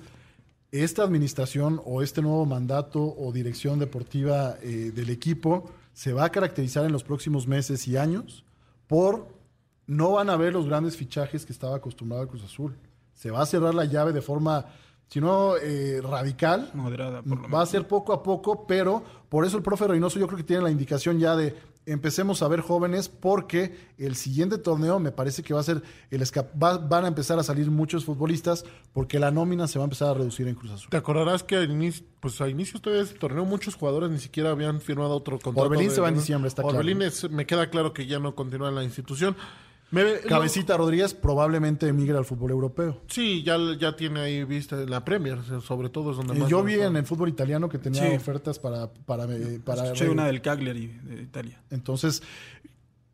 [0.84, 6.32] esta administración o este nuevo mandato o dirección deportiva eh, del equipo se va a
[6.32, 8.44] caracterizar en los próximos meses y años
[8.88, 9.28] por
[9.88, 12.76] no van a ver los grandes fichajes que estaba acostumbrado el Cruz Azul.
[13.14, 14.66] Se va a cerrar la llave de forma,
[15.08, 19.46] si no eh, radical, Moderada, por lo va a ser poco a poco, pero por
[19.46, 21.56] eso el profe Reynoso yo creo que tiene la indicación ya de
[21.88, 25.82] empecemos a ver jóvenes porque el siguiente torneo me parece que va a ser
[26.12, 29.88] el va- van a empezar a salir muchos futbolistas porque la nómina se va a
[29.88, 30.90] empezar a reducir en Cruz Azul.
[30.90, 34.20] Te acordarás que al inicio, pues a inicios todavía de este torneo muchos jugadores ni
[34.20, 35.68] siquiera habían firmado otro contrato.
[35.68, 36.78] Orbelín de- se va en diciembre, está claro.
[36.78, 39.36] Orbelín es- me queda claro que ya no continúa en la institución.
[39.90, 43.02] Me- Cabecita Rodríguez probablemente emigre al fútbol europeo.
[43.08, 46.62] sí, ya, ya tiene ahí vista la Premier, sobre todo es donde Eh, más yo
[46.64, 48.16] vi en el fútbol italiano que tenía Sí.
[48.16, 51.62] ofertas para para, eh, para Escuché una del Cagliari de Italia.
[51.70, 52.22] Entonces,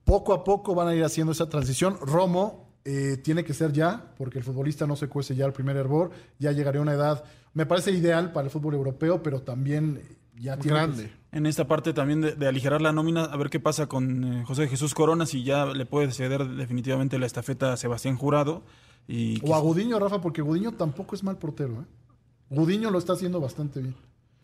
[0.03, 1.97] poco a poco van a ir haciendo esa transición.
[2.01, 5.77] Romo eh, tiene que ser ya, porque el futbolista no se cuece ya el primer
[5.77, 10.01] hervor, ya llegaría a una edad, me parece ideal para el fútbol europeo, pero también
[10.39, 11.11] ya tiene grande.
[11.31, 14.43] En esta parte también de, de aligerar la nómina, a ver qué pasa con eh,
[14.45, 18.63] José Jesús Corona, si ya le puede ceder definitivamente la estafeta a Sebastián Jurado.
[19.07, 21.81] Y o a Gudiño, Rafa, porque Gudiño tampoco es mal portero.
[21.81, 21.85] ¿eh?
[22.49, 23.95] Gudiño lo está haciendo bastante bien.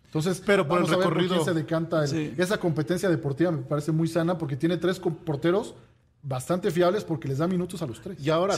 [0.06, 2.02] Entonces, Pero por vamos el a ver por recorrido- quién se decanta.
[2.02, 2.34] el- Sí.
[2.38, 5.76] Esa competencia deportiva me parece muy sana porque tiene tres porteros
[6.22, 8.18] bastante fiables porque les da minutos a los tres.
[8.20, 8.56] Y ahora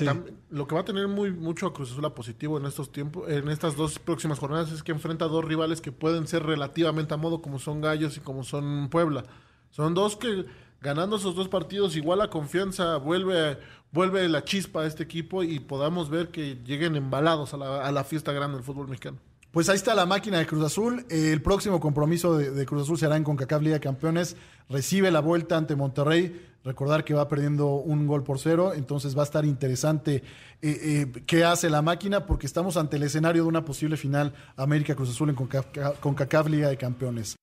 [0.50, 3.30] lo que va a tener muy mucho a Cruz Azul a positivo en estos tiempos,
[3.30, 7.14] en estas dos próximas jornadas es que enfrenta a dos rivales que pueden ser relativamente
[7.14, 9.24] a modo como son Gallos y como son Puebla.
[9.70, 10.46] Son dos que
[10.82, 13.60] ganando esos dos partidos igual la confianza vuelve
[13.92, 17.92] vuelve la chispa a este equipo y podamos ver que lleguen embalados a la, a
[17.92, 19.18] la fiesta grande del fútbol mexicano.
[19.52, 21.06] Pues ahí está la máquina de Cruz Azul.
[21.10, 24.38] El próximo compromiso de, Cruz Azul será en CONCACAF Liga de Campeones.
[24.70, 26.51] Recibe la vuelta ante Monterrey.
[26.64, 28.74] Recordar que va perdiendo un gol por cero.
[28.76, 30.24] Entonces va a estar interesante
[30.62, 34.34] eh, eh, qué hace la máquina porque estamos ante el escenario de una posible final
[34.56, 37.36] América Cruz Azul en CONCACAF, Liga de Campeones.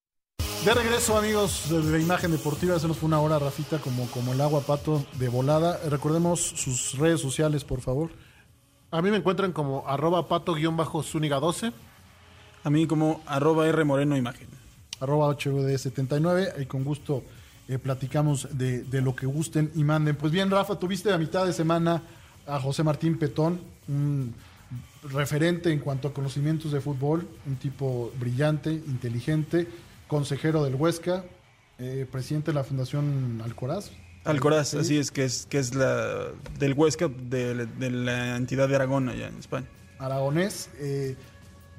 [0.65, 4.41] De regreso, amigos de, Imagen Deportiva, se nos fue una hora, Rafita, como, como el
[4.41, 5.79] agua pato de volada.
[5.89, 8.11] Recordemos sus redes sociales, por favor.
[8.91, 11.73] A mí me encuentran como arroba pato-zúñiga12.
[12.65, 14.49] A mí como arroba R Moreno Imagen.
[15.01, 17.23] Arroba HVD79, y con gusto
[17.69, 20.17] eh, platicamos de, lo que gusten y manden.
[20.17, 22.03] Pues bien, Rafa, tuviste a mitad de semana
[22.47, 24.35] a José Martín Petón, un
[25.03, 29.69] referente en cuanto a conocimientos de fútbol, un tipo brillante, inteligente,
[30.07, 31.25] consejero del Huesca,
[31.79, 33.91] eh, presidente de la Fundación Alcoraz.
[34.25, 39.11] Alcoraz, así es, que es, que es la del Huesca, de, la entidad de Aragón
[39.11, 39.67] allá en España.
[39.99, 40.71] Aragonés.
[40.79, 41.17] Eh,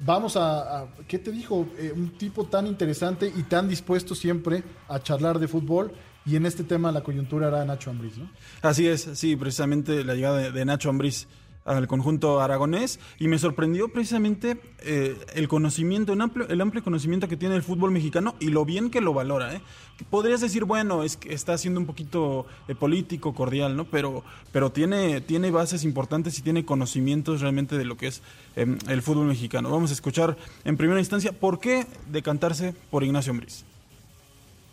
[0.04, 1.66] vamos a, ¿qué te dijo?
[1.78, 5.92] Eh, un tipo tan interesante y tan dispuesto siempre a charlar de fútbol.
[6.26, 8.30] Y en este tema la coyuntura era Nacho Ambriz, ¿no?
[8.60, 11.26] Así es, sí, precisamente la llegada de, Nacho Ambriz
[11.64, 17.28] al conjunto aragonés y me sorprendió precisamente eh, el conocimiento, el amplio, el amplio conocimiento
[17.28, 19.54] que tiene el fútbol mexicano y lo bien que lo valora.
[19.54, 19.60] ¿eh?
[20.08, 23.84] Podrías decir, bueno, es que está siendo un poquito eh, político, cordial, ¿no?
[23.84, 28.22] Pero, pero tiene, tiene bases importantes y tiene conocimientos realmente de lo que es
[28.56, 29.70] em, el fútbol mexicano.
[29.70, 33.64] Vamos a escuchar en primera instancia por qué decantarse por Ignacio Ambriz.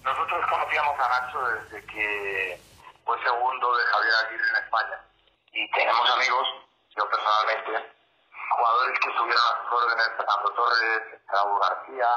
[0.04, 2.62] Nosotros conocíamos a Nacho desde que
[3.04, 4.98] fue segundo de Javier Aguirre en España
[5.52, 6.67] y tenemos amigos
[6.98, 7.94] yo personalmente,
[8.50, 12.10] jugadores que subieron a sus órdenes, Fernando Torres, Raúl García,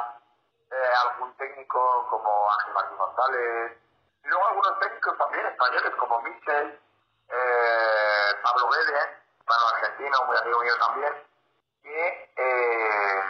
[0.70, 3.76] eh, algún técnico como Ángel Martín González,
[4.24, 6.80] y luego algunos técnicos también españoles como Michel,
[7.28, 9.08] eh, Pablo Vélez,
[9.46, 11.24] bueno, argentino, muy amigo mío también,
[11.82, 13.22] que eh,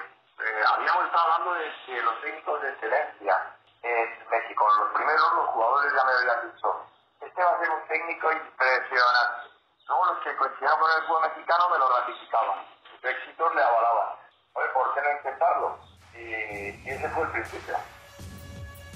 [0.67, 4.69] habíamos estado hablando de, los técnicos de excelencia en México.
[4.79, 6.87] Los primeros, los jugadores ya me habían dicho,
[7.21, 9.50] este va a ser un técnico impresionante
[9.91, 12.63] Luego los que coincidían con el fútbol mexicano me lo ratificaban.
[12.87, 14.23] Su éxito le avalaba.
[14.55, 15.69] Oye, ¿por qué no intentarlo?
[16.15, 17.75] Y, y ese fue el principio.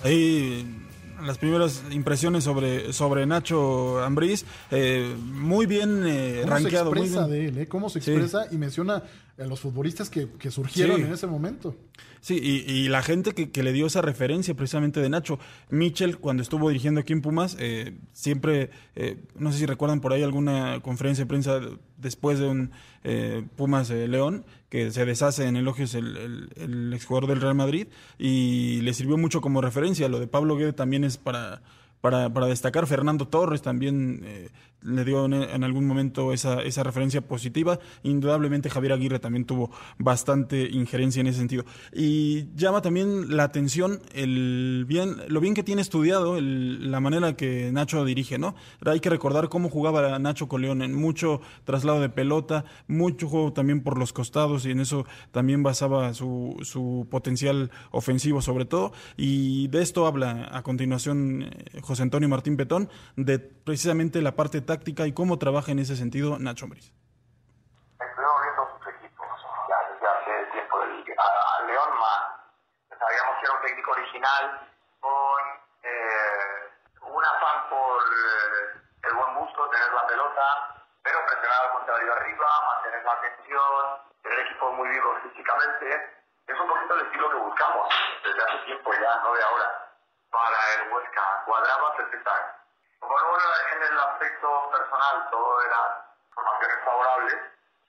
[0.04, 0.84] Ahí
[1.22, 7.48] las primeras impresiones sobre, sobre Nacho Ambriz, eh, muy bien eh, ¿Cómo Se expresa de
[7.48, 7.68] él, eh?
[7.68, 8.46] ¿Cómo se expresa?
[8.50, 9.02] Y menciona
[9.38, 11.74] a los futbolistas que, surgieron en ese momento.
[12.20, 15.38] Sí, y, la gente que, le dio esa referencia precisamente de Nacho.
[15.70, 18.70] Mitchell, cuando estuvo dirigiendo aquí en Pumas, eh, siempre,
[19.36, 21.60] no sé si recuerdan por ahí alguna conferencia de prensa
[21.96, 22.70] después de un
[23.56, 27.86] Pumas León, que se deshace en elogios el, el, exjugador del Real Madrid
[28.18, 30.08] y le sirvió mucho como referencia.
[30.08, 31.62] Lo de Pablo Guede también es para,
[32.00, 32.86] para, para destacar.
[32.86, 34.50] Fernando Torres también eh,
[34.84, 37.78] le dio en, algún momento esa, esa referencia positiva.
[38.02, 41.64] Indudablemente Javier Aguirre también tuvo bastante injerencia en ese sentido.
[41.92, 47.70] Y llama también la atención el bien, lo bien que tiene estudiado la manera que
[47.72, 48.54] Nacho dirige, ¿no?
[48.84, 53.82] Hay que recordar cómo jugaba Nacho Coleón en mucho traslado de pelota, mucho juego también
[53.82, 58.92] por los costados y en eso también basaba su, su potencial ofensivo sobre todo.
[59.16, 64.60] Y de esto habla a continuación eh, José Antonio Martín Petón, de precisamente la parte
[64.60, 64.73] táctica
[65.06, 66.92] y cómo trabaja en ese sentido Nacho Ambriz.
[68.00, 69.28] Estuvimos viendo sus equipos
[69.92, 70.76] desde hace tiempo.
[70.78, 72.98] a, León más.
[72.98, 74.68] Sabíamos que era un técnico original
[75.00, 75.40] con
[75.82, 82.12] eh, un afán por eh, el buen gusto, tener la pelota, pero presionar al contrario
[82.12, 83.82] arriba, mantener la atención,
[84.22, 85.86] tener equipos muy vivos físicamente.
[86.46, 87.88] Es un poquito el estilo que buscamos
[88.24, 89.94] desde hace tiempo ya, no de ahora,
[90.30, 91.42] para el Huesca.
[91.46, 92.53] Cuadraba perfectamente.
[93.08, 93.38] Bueno,
[93.72, 97.34] en el aspecto personal todo era formaciones favorables.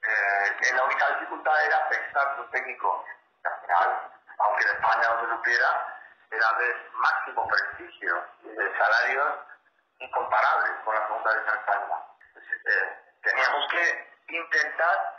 [0.04, 3.06] Eh, la única dificultad era pensar un técnico
[3.44, 5.98] que al aunque en España no se supiera,
[6.32, 9.36] era de máximo prestigio y de salarios
[10.00, 12.06] incomparables con la segunda división española.
[12.66, 15.16] Eh, teníamos que intentar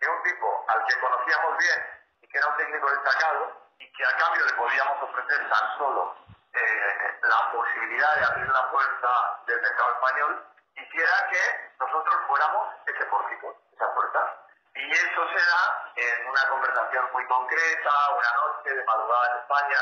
[0.00, 1.86] que un tipo al que conocíamos bien
[2.22, 6.14] y que era un técnico destacado y que a cambio le podíamos ofrecer tan solo
[6.52, 6.89] eh,
[7.30, 13.56] la posibilidad de abrir la puerta del mercado español quisiera que nosotros fuéramos ese pórtico,
[13.72, 14.36] esa puerta.
[14.74, 19.78] Y eso se da en una conversación muy concreta, una noche de madrugada en España,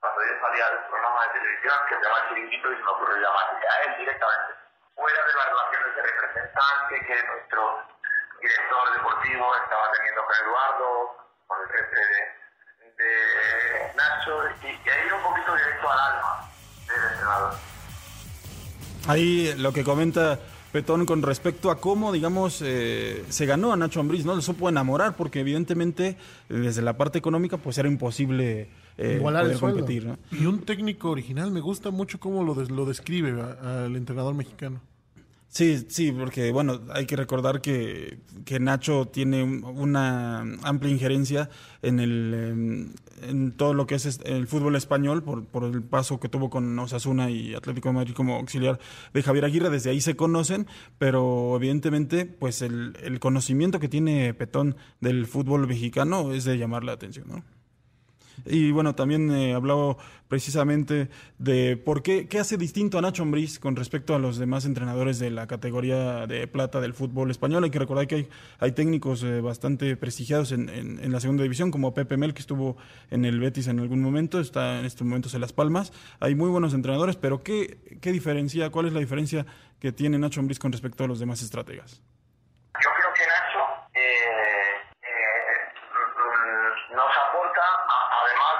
[0.00, 3.16] cuando yo salía del programa de televisión que se llama Chiringuito y se me ocurrió
[3.16, 4.54] llamarle a él directamente.
[4.94, 7.84] fuera de las relaciones de representante que nuestro
[8.40, 11.16] director deportivo estaba teniendo con Eduardo,
[11.46, 16.55] con el jefe de, de Nacho, y, y ahí un poquito directo al alma
[16.94, 17.54] del entrenador.
[19.06, 20.40] Ahí lo que comenta
[20.72, 24.34] Petón con respecto a cómo, digamos, eh, se ganó a Nacho Ambriz, ¿no?
[24.34, 26.16] Le supo enamorar porque evidentemente
[26.48, 28.68] desde la parte económica pues era imposible
[28.98, 30.18] eh, Igualar poder competir, ¿no?
[30.32, 33.30] Y un técnico original, me gusta mucho cómo lo, des- lo describe
[33.62, 34.80] al entrenador mexicano.
[35.56, 41.48] Sí, sí, porque bueno, hay que recordar que, que Nacho tiene un- una amplia injerencia
[41.80, 42.92] en el em,
[43.22, 46.78] en todo lo que es el fútbol español por, por el paso que tuvo con
[46.78, 48.78] Osasuna y Atlético de Madrid como auxiliar
[49.14, 50.66] de Javier Aguirre, desde ahí se conocen,
[50.98, 56.84] pero evidentemente pues el, el conocimiento que tiene Petón del fútbol mexicano es de llamar
[56.84, 57.55] la atención, ¿no?
[58.46, 59.96] Y bueno, también eh, hablaba
[60.28, 64.64] precisamente de por qué, qué hace distinto a Nacho Ambriz con respecto a los demás
[64.64, 67.62] entrenadores de la categoría de plata del fútbol español.
[67.64, 68.28] Hay que recordar que hay,
[68.58, 72.40] hay técnicos eh, bastante prestigiados en, en- en la segunda división, como Pepe Mel, que
[72.40, 72.76] estuvo
[73.10, 75.92] en el Betis en algún momento, está en estos momentos en Las Palmas.
[76.20, 79.46] Hay muy buenos entrenadores, pero ¿qué, qué diferencia, cuál es la diferencia
[79.78, 82.02] que tiene Nacho Ambriz con respecto a los demás estrategas?
[82.82, 83.60] Yo creo que Nacho
[83.94, 84.00] eh,
[85.02, 85.56] eh,
[86.16, 88.54] mm, nos aporta, a- además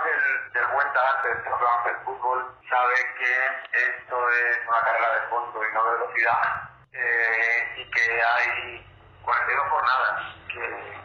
[0.57, 5.61] del, buen talante del programa del fútbol, sabe que esto es una carrera de fondo
[5.63, 8.87] y no de velocidad, eh, y que hay
[9.23, 11.01] 42 jornadas que,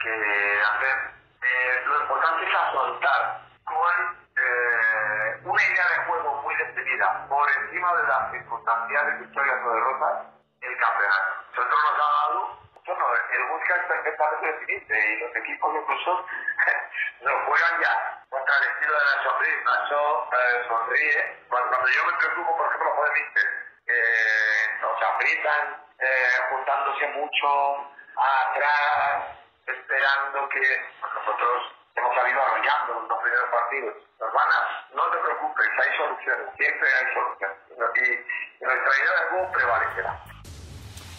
[0.00, 1.12] que hacer.
[1.42, 7.94] Eh, lo importante es afrontar con eh, una idea de juego muy definida por encima
[7.96, 10.26] de las circunstanciales victorias o derrotas
[10.60, 11.32] el campeonato.
[11.50, 16.26] Nosotros nos ha dado, bueno, el Busca es perfectamente definido y los equipos incluso
[17.22, 18.21] nos juegan ya
[18.60, 19.56] el estilo de Nacho Ambriz.
[19.64, 20.00] Nacho
[20.32, 21.20] eh, sonríe.
[21.48, 23.46] Cuando, cuando yo me preocupo, por ejemplo, por el Mister,
[23.86, 25.62] eh, nos aprietan
[25.98, 27.48] eh, juntándose mucho
[28.16, 29.36] atrás,
[29.66, 30.64] esperando que
[31.00, 31.56] nosotros
[31.96, 33.94] hemos salido arrollando los primeros partidos.
[34.20, 34.58] Nos van a,
[34.94, 37.56] no te preocupes, hay soluciones, siempre hay soluciones.
[37.72, 40.12] Y, y nuestra idea de juego prevalecerá.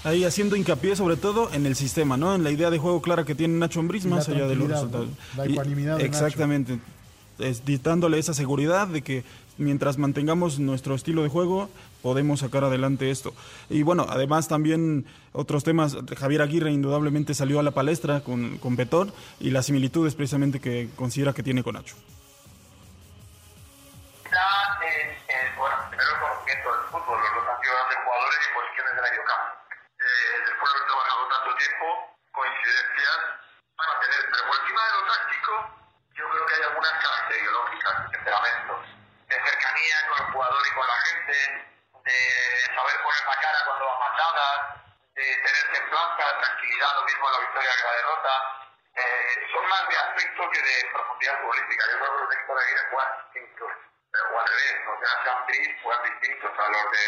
[0.05, 2.35] Ahí haciendo hincapié sobre todo en el sistema, ¿no?
[2.35, 4.69] En la idea de juego clara que tiene Nacho Ambriz, Y más allá de los
[4.69, 5.07] resultados.
[5.37, 6.25] La Y- ecuanimidad de Nacho.
[6.25, 6.79] Exactamente.
[7.49, 9.23] Es, dándole esa seguridad de que
[9.57, 11.69] mientras mantengamos nuestro estilo de juego,
[12.01, 13.33] podemos sacar adelante esto.
[13.69, 18.75] Y bueno, además también otros temas, Javier Aguirre indudablemente salió a la palestra con, con
[18.75, 21.95] Petón y las similitudes precisamente que considera que tiene con Nacho.
[32.33, 33.19] Coincidencias
[33.77, 35.82] van a tener, pero por encima de lo táctico,
[36.13, 38.79] yo creo que hay algunas características, temperamentos,
[39.27, 41.67] de cercanía con el jugador y con la gente,
[42.03, 44.83] de saber poner la cara cuando va matada,
[45.15, 48.63] de tener templanza, tranquilidad, lo mismo en la victoria que la derrota.
[48.95, 51.85] Eh, son más de aspecto que de profundidad futbolística.
[51.91, 53.71] Yo creo que los técnicos de Aguirre juegan distintos,
[54.13, 57.05] o al revés, los de Ambriz juegan distintos a los de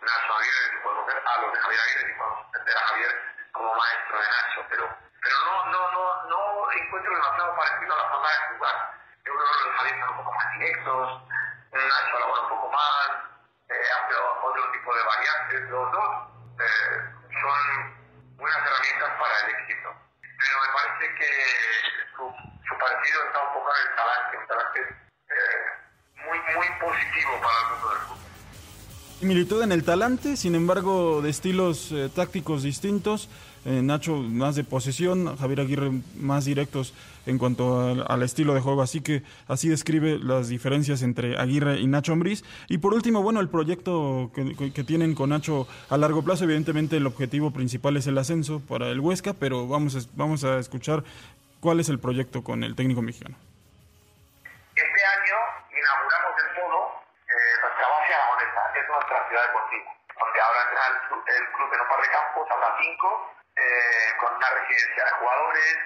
[0.00, 3.12] Nacho Aguirre, a los de Javier Aguirre, si podemos entender a Javier
[3.52, 8.08] como maestro de Nacho, pero, pero no, no, no, no encuentro demasiado parecido a la
[8.08, 8.76] forma de jugar.
[9.24, 11.22] Yo creo que los Javier son un poco más directos,
[11.70, 13.08] Nacho elabora un poco más,
[13.68, 16.10] eh, hace otro tipo de variantes, los dos
[16.58, 17.10] eh,
[17.40, 19.88] son buenas herramientas para el éxito.
[20.20, 21.30] Pero me parece que
[22.16, 22.24] su,
[22.66, 24.80] su partido está un poco en el talante, un talante
[25.28, 25.80] eh,
[26.26, 28.18] muy, muy positivo para el mundo del fútbol.
[29.20, 33.28] Similitud en el talante, sin embargo, de estilos eh, tácticos distintos.
[33.66, 36.94] Eh, Nacho más de posesión, Javier Aguirre más directos
[37.26, 38.80] en cuanto al, al estilo de juego.
[38.80, 42.42] Así que así describe las diferencias entre Aguirre y Nacho Ambriz.
[42.68, 47.06] Y por último, bueno, el proyecto que, tienen con Nacho a largo plazo, evidentemente el
[47.06, 51.04] objetivo principal es el ascenso para el Huesca, pero vamos a, vamos a escuchar
[51.60, 53.36] cuál es el proyecto con el técnico mexicano.
[54.74, 55.36] Este año
[55.68, 56.78] inauguramos del todo
[57.28, 62.00] eh, nuestra base es nuestra ciudad deportiva, donde ahora el, el club en un par
[62.00, 63.08] de campos, habrá cinco,
[63.56, 65.78] eh, con una residencia de jugadores,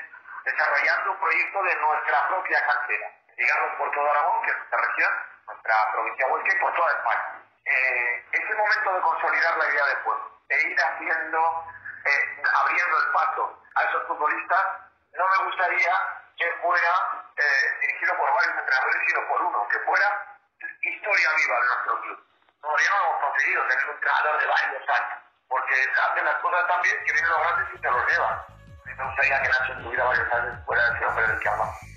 [0.44, 5.12] desarrollando un proyecto de nuestra propia cantera, digamos por todo Aragón, que es nuestra región,
[5.46, 7.44] nuestra provincia Huesca y por toda España.
[7.64, 11.64] Eh, es el momento de consolidar la idea de juego, de ir haciendo,
[12.04, 14.64] eh, abriendo el paso a esos futbolistas.
[15.12, 15.92] No me gustaría
[16.36, 20.36] que fuera eh, dirigido por varios entrenadores, sino por uno, que fuera
[20.82, 22.26] historia viva de nuestro club.
[22.60, 25.23] Todavía no hemos conseguido tener un entrenador de varios años,
[25.54, 25.74] porque
[26.10, 28.38] hacen las cosas tan bien que vienen los grandes y se los llevan.
[28.84, 31.93] Me gustaría que Nacho estuviera varios años fuera de ese hombre del que hablamos.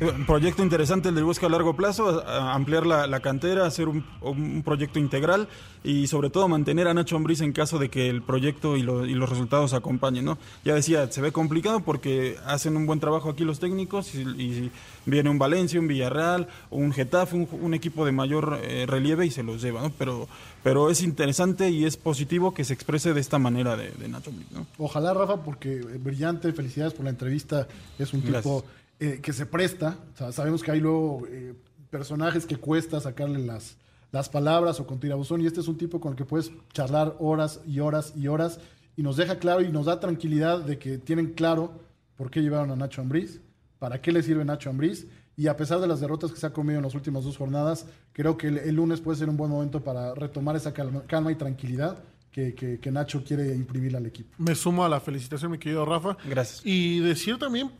[0.00, 3.88] Un proyecto interesante el de Busca a largo plazo, a- ampliar la, la cantera, hacer
[3.88, 5.48] un, un proyecto integral
[5.82, 9.06] y sobre todo mantener a Nacho Ambriz en caso de que el proyecto y, lo-
[9.06, 10.24] y los resultados acompañen.
[10.24, 10.38] ¿no?
[10.64, 14.70] Ya decía, se ve complicado porque hacen un buen trabajo aquí los técnicos y, y
[15.06, 19.30] viene un Valencia, un Villarreal, un Getafe, un, un equipo de mayor eh, relieve y
[19.30, 19.82] se los lleva.
[19.82, 19.90] ¿no?
[19.98, 20.28] Pero,
[20.62, 24.30] pero es interesante y es positivo que se exprese de esta manera de, de Nacho
[24.30, 24.50] Ambriz.
[24.52, 24.66] ¿no?
[24.78, 27.66] Ojalá, Rafa, porque brillante, felicidades por la entrevista.
[27.98, 28.77] Es un tipo Gracias.
[29.00, 29.96] Eh, que se presta.
[30.14, 31.54] O sea, sabemos que hay luego eh,
[31.90, 33.76] personajes que cuesta sacarle las,
[34.12, 37.16] las palabras o con tirabuzón, y este es un tipo con el que puedes charlar
[37.18, 38.60] horas y horas y horas,
[38.96, 41.80] y nos deja claro y nos da tranquilidad de que tienen claro
[42.16, 43.40] por qué llevaron a Nacho Ambriz,
[43.78, 46.52] para qué le sirve Nacho Ambriz, y a pesar de las derrotas que se ha
[46.52, 49.50] comido en las últimas dos jornadas, creo que el, el lunes puede ser un buen
[49.52, 54.04] momento para retomar esa calma, calma y tranquilidad que, que- que Nacho quiere imprimir al
[54.06, 54.34] equipo.
[54.38, 56.16] Me sumo a la felicitación, mi querido Rafa.
[56.28, 56.60] Gracias.
[56.64, 57.70] Y decir también,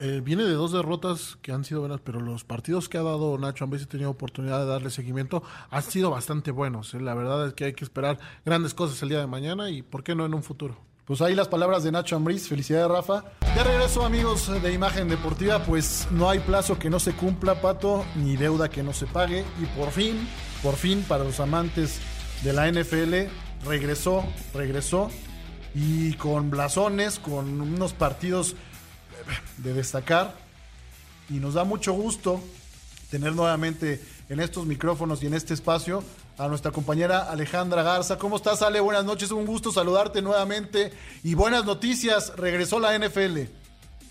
[0.00, 3.36] eh, viene de dos derrotas que han sido buenas, pero los partidos que ha dado
[3.38, 6.94] Nacho Ambriz, he tenido oportunidad de darle seguimiento, han sido bastante buenos.
[6.94, 7.00] eh.
[7.00, 10.04] La verdad es que hay que esperar grandes cosas el día de mañana y, ¿por
[10.04, 10.76] qué no, en un futuro?
[11.04, 12.48] Pues ahí las palabras de Nacho Ambriz.
[12.48, 13.24] Felicidades, Rafa.
[13.54, 18.04] De regreso, amigos de Imagen Deportiva, pues no hay plazo que no se cumpla, Pato,
[18.14, 19.42] ni deuda que no se pague.
[19.60, 20.28] Y por fin,
[20.62, 21.98] por fin, para los amantes
[22.44, 23.32] de la NFL,
[23.64, 24.22] regresó,
[24.52, 25.10] regresó.
[25.74, 28.54] Y con blasones, con unos partidos
[29.58, 30.34] de destacar.
[31.30, 32.40] Y nos da mucho gusto
[33.10, 36.04] tener nuevamente en estos micrófonos y en este espacio
[36.38, 38.18] a nuestra compañera Alejandra Garza.
[38.18, 38.80] ¿Cómo estás, Ale?
[38.80, 40.92] Buenas noches, un gusto saludarte nuevamente.
[41.22, 43.38] Y buenas noticias, regresó la NFL.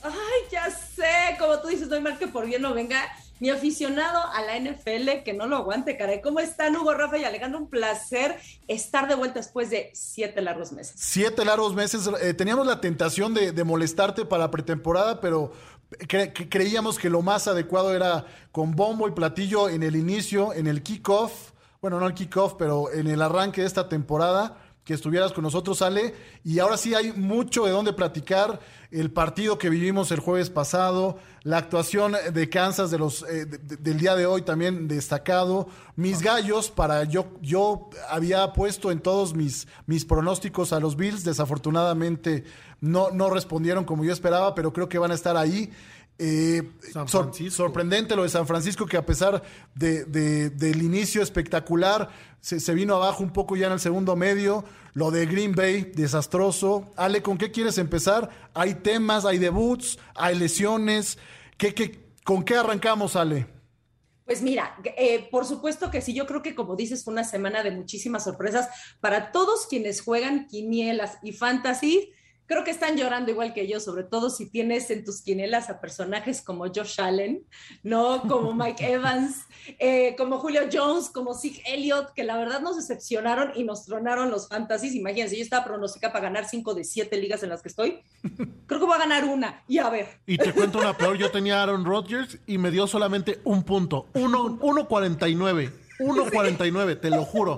[0.03, 3.07] Ay, ya sé, como tú dices, no hay mal que por bien no venga.
[3.39, 6.21] Mi aficionado a la NFL, que no lo aguante, caray.
[6.21, 7.59] ¿Cómo están, Hugo, Rafa y Alejandro?
[7.59, 10.95] Un placer estar de vuelta después de siete largos meses.
[10.97, 12.09] Siete largos meses.
[12.21, 15.51] eh, teníamos la tentación de, molestarte para pretemporada, pero
[15.91, 20.65] cre- creíamos que lo más adecuado era con bombo y platillo en el inicio, en
[20.67, 21.51] el kickoff.
[21.81, 24.57] Bueno, no el kickoff, pero en el arranque de esta temporada,
[24.88, 26.15] que estuvieras con nosotros, Ale.
[26.45, 28.61] Y ahora sí hay mucho de dónde platicar.
[28.89, 33.57] El partido que vivimos el jueves pasado, la actuación de Kansas de los, eh, de-
[33.57, 35.67] de- del día de hoy también destacado.
[35.97, 41.25] Mis gallos, para yo, yo había puesto en todos mis, mis pronósticos a los Bills.
[41.25, 42.45] Desafortunadamente
[42.79, 45.69] no, no respondieron como yo esperaba, pero creo que van a estar ahí.
[46.19, 49.43] Eh, sor- sorprendente lo de San Francisco, que a pesar
[49.75, 52.09] de, de- del inicio espectacular,
[52.41, 54.63] se, vino abajo un poco ya en el segundo medio.
[54.93, 56.91] Lo de Green Bay, desastroso.
[56.95, 58.29] Ale, ¿con qué quieres empezar?
[58.53, 61.17] Hay temas, hay debuts, hay lesiones.
[61.57, 63.47] ¿Qué, qué, ¿Con qué arrancamos, Ale?
[64.25, 67.63] Pues mira, eh, por supuesto que sí, yo creo que como dices fue una semana
[67.63, 68.67] de muchísimas sorpresas
[68.99, 72.11] para todos quienes juegan quinielas y fantasy.
[72.48, 75.80] Creo que están llorando igual que yo, sobre todo si tienes en tus quinielas a
[75.82, 77.43] personajes como Josh Allen,
[77.84, 78.22] ¿no?
[78.22, 79.45] Como Mike Evans,
[79.80, 84.32] eh, como Julio Jones, como Zeke Elliott, que la verdad nos decepcionaron y nos tronaron
[84.32, 84.95] los fantasies.
[84.95, 88.00] Imagínense, yo estaba pronosticada para ganar cinco de siete ligas en las que estoy.
[88.68, 89.64] Creo que voy a ganar una.
[89.68, 92.72] Y a ver, Y te cuento una peor, yo tenía a Aaron Rodgers y me
[92.72, 97.56] dio solamente un punto, Uno- 1.49, 1.49, te lo juro.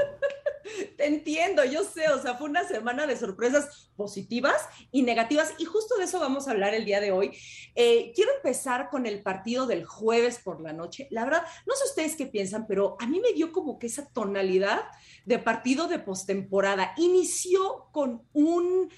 [0.97, 4.55] Te entiendo, yo sé, o sea, fue una semana de sorpresas positivas
[4.91, 7.31] y negativas y justo de eso vamos a hablar el día de hoy.
[7.75, 11.07] Eh, quiero empezar con el partido del jueves por la noche.
[11.11, 14.09] La verdad, no sé ustedes qué piensan, pero a mí me dio como que esa
[14.09, 14.81] tonalidad
[15.25, 16.93] de partido de postemporada.
[16.97, 18.89] Inició con un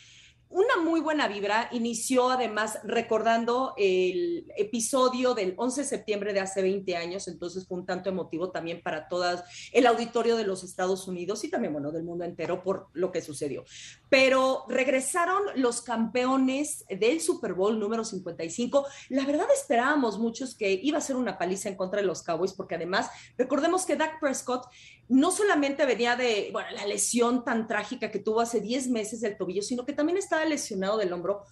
[0.51, 1.69] una muy buena vibra.
[1.71, 7.79] Inició además recordando el episodio del 11 de septiembre de hace 20 años, entonces fue
[7.79, 11.91] un tanto emotivo también para todas el auditorio de los Estados Unidos y también, bueno,
[11.91, 13.63] del mundo entero por lo que sucedió.
[14.11, 18.85] Pero regresaron los campeones del Super Bowl número 55.
[19.07, 22.51] La verdad esperábamos muchos que iba a ser una paliza en contra de los Cowboys,
[22.51, 24.67] porque además recordemos que Dak Prescott
[25.07, 29.37] no solamente venía de bueno, la lesión tan trágica que tuvo hace 10 meses del
[29.37, 31.45] tobillo, sino que también estaba lesionado del hombro,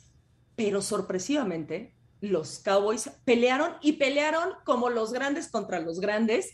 [0.58, 6.52] pero sorpresivamente los Cowboys pelearon y pelearon como los grandes contra los grandes,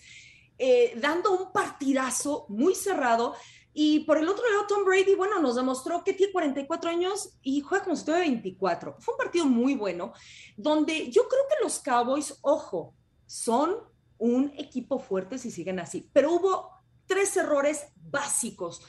[0.60, 3.34] eh, dando un partidazo muy cerrado.
[3.78, 7.60] Y por el otro lado, Tom Brady, bueno, nos demostró que tiene 44 años y
[7.60, 8.96] juega como si tuviera 24.
[9.00, 10.14] Fue un partido muy bueno,
[10.56, 12.96] donde yo creo que los Cowboys, ojo,
[13.26, 13.76] son
[14.18, 16.72] un equipo fuerte si siguen así, pero hubo
[17.06, 18.82] tres errores básicos.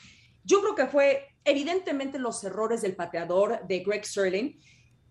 [0.45, 4.61] Yo creo que fue evidentemente los errores del pateador de Greg Sterling,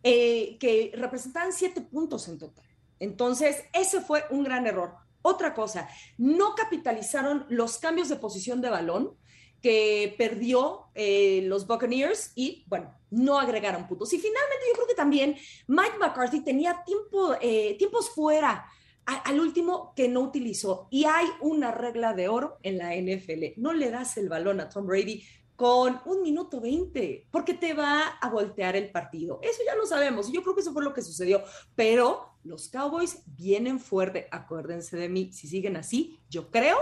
[0.03, 2.65] eh, que representaban siete puntos en total.
[2.97, 4.95] Entonces, ese fue un gran error.
[5.21, 9.17] Otra cosa, no capitalizaron los cambios de posición de balón
[9.65, 14.13] que perdió eh, los Buccaneers y, bueno, no agregaron puntos.
[14.13, 15.35] Y finalmente yo creo que también
[15.65, 18.63] Mike McCarthy tenía tiempo, eh, tiempos fuera
[19.07, 20.87] al último que no utilizó.
[20.91, 23.59] Y hay una regla de oro en la NFL.
[23.59, 25.23] No le das el balón a Tom Brady
[25.55, 29.39] con un minuto 20, porque te va a voltear el partido.
[29.41, 30.31] Eso ya lo sabemos.
[30.31, 31.43] Yo creo que eso fue lo que sucedió.
[31.75, 34.27] Pero los Cowboys vienen fuerte.
[34.29, 36.77] Acuérdense de mí, si siguen así, yo creo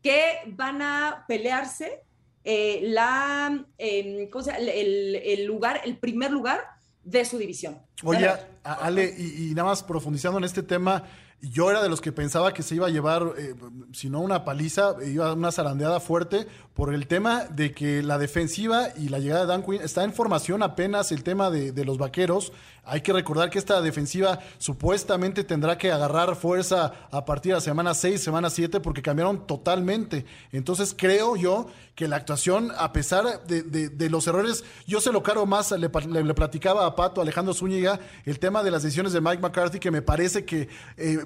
[0.00, 2.04] que van a pelearse
[2.44, 4.28] eh, la, eh,
[4.58, 6.60] el, el, lugar, el primer lugar
[7.04, 7.78] de su división.
[8.02, 8.30] Oye,
[8.62, 11.04] Ale, y, y nada más profundizando en este tema,
[11.42, 13.54] yo era de los que pensaba que se iba a llevar, eh,
[13.92, 18.18] si no una paliza, iba a una zarandeada fuerte por el tema de que la
[18.18, 21.84] defensiva y la llegada de Dan Quinn está en formación apenas el tema de, de
[21.84, 22.52] los vaqueros.
[22.84, 27.60] Hay que recordar que esta defensiva supuestamente tendrá que agarrar fuerza a partir de la
[27.60, 30.24] semana 6, semana 7, porque cambiaron totalmente.
[30.52, 35.22] Entonces creo yo que la actuación, a pesar de, de, los errores, yo se lo
[35.22, 39.42] caro más, le, platicaba a Pato, Alejandro Zúñiga, el tema de las decisiones de Mike
[39.42, 41.18] McCarthy, que me parece que eh,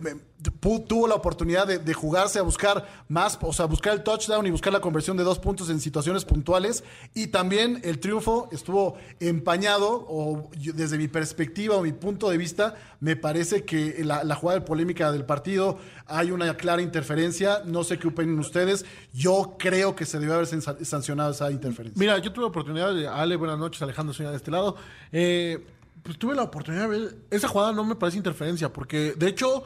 [0.88, 4.72] tuvo la oportunidad de, jugarse a buscar más, o sea, buscar el touchdown y buscar
[4.72, 6.82] la conversión de dos puntos en situaciones puntuales.
[7.14, 12.74] Y también el triunfo estuvo empañado, o desde mi perspectiva o mi punto de vista,
[13.00, 17.62] me parece que la, la jugada de polémica del partido hay una clara interferencia.
[17.64, 18.84] No sé qué opinan ustedes.
[19.12, 21.98] Yo creo que se debe haber sancionado esa interferencia.
[21.98, 23.08] Mira, yo tuve la oportunidad de.
[23.08, 24.76] Ale, buenas noches, Alejandro Soña de este lado.
[25.12, 25.64] Eh,
[26.02, 27.16] pues tuve la oportunidad de ver.
[27.30, 29.64] Esa jugada no me parece interferencia, porque de hecho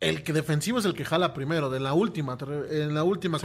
[0.00, 2.36] el que defensivo es el que jala primero, de la última,
[2.70, 3.38] en la última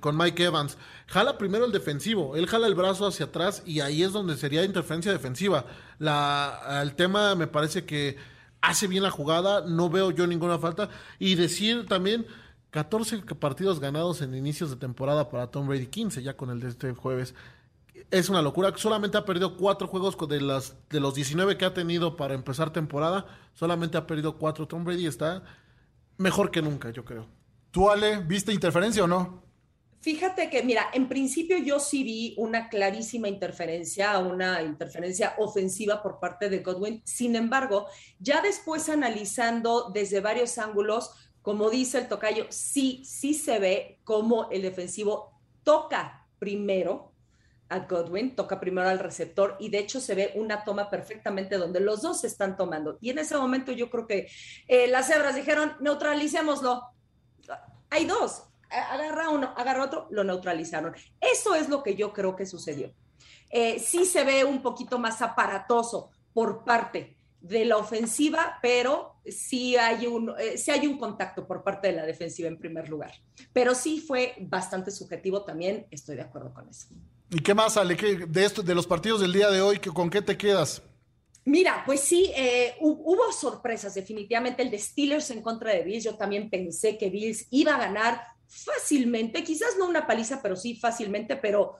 [0.00, 0.78] con, Mike Evans.
[1.06, 4.64] Jala primero el defensivo, él jala el brazo hacia atrás y ahí es donde sería
[4.64, 5.66] interferencia defensiva.
[5.98, 8.16] La, el tema me parece que
[8.62, 10.88] hace bien la jugada, no veo yo ninguna falta.
[11.18, 12.26] Y decir también,
[12.70, 16.68] 14 partidos ganados en inicios de temporada para Tom Brady, 15 ya con el de
[16.68, 17.34] este jueves.
[18.10, 18.72] Es una locura.
[18.76, 22.72] Solamente ha perdido cuatro juegos de, las, de los 19 que ha tenido para empezar
[22.72, 23.26] temporada.
[23.52, 24.66] Solamente ha perdido cuatro.
[24.66, 25.42] Tom Brady está
[26.18, 27.26] mejor que nunca, yo creo.
[27.70, 29.48] ¿Tú, Ale, viste interferencia o no?
[30.00, 36.20] Fíjate que, mira, en principio yo sí vi una clarísima interferencia, una interferencia ofensiva por
[36.20, 37.02] parte de Godwin.
[37.04, 37.88] Sin embargo,
[38.20, 41.10] ya después analizando desde varios ángulos,
[41.42, 47.07] como dice el tocayo, sí, sí se ve cómo el defensivo toca primero
[47.68, 51.80] a Godwin, toca primero al receptor y de hecho se ve una toma perfectamente donde
[51.80, 52.98] los dos se están tomando.
[53.00, 54.28] Y en ese momento yo creo que
[54.66, 56.82] eh, las cebras dijeron, neutralicémoslo.
[57.90, 60.94] Hay dos, agarra uno, agarra otro, lo neutralizaron.
[61.20, 62.92] Eso es lo que yo creo que sucedió.
[63.50, 69.76] Eh, sí se ve un poquito más aparatoso por parte de la ofensiva, pero sí
[69.76, 73.12] hay, un, eh, sí hay un contacto por parte de la defensiva en primer lugar.
[73.52, 76.88] Pero sí fue bastante subjetivo también, estoy de acuerdo con eso.
[77.30, 77.94] ¿Y qué más, Ale?
[77.94, 80.82] de, esto, de los partidos del día de hoy, ¿con qué te quedas?
[81.44, 84.62] Mira, pues sí, eh, hubo sorpresas, definitivamente.
[84.62, 88.22] El de Steelers en contra de Bills, yo también pensé que Bills iba a ganar
[88.46, 91.76] fácilmente, quizás no una paliza, pero sí fácilmente, pero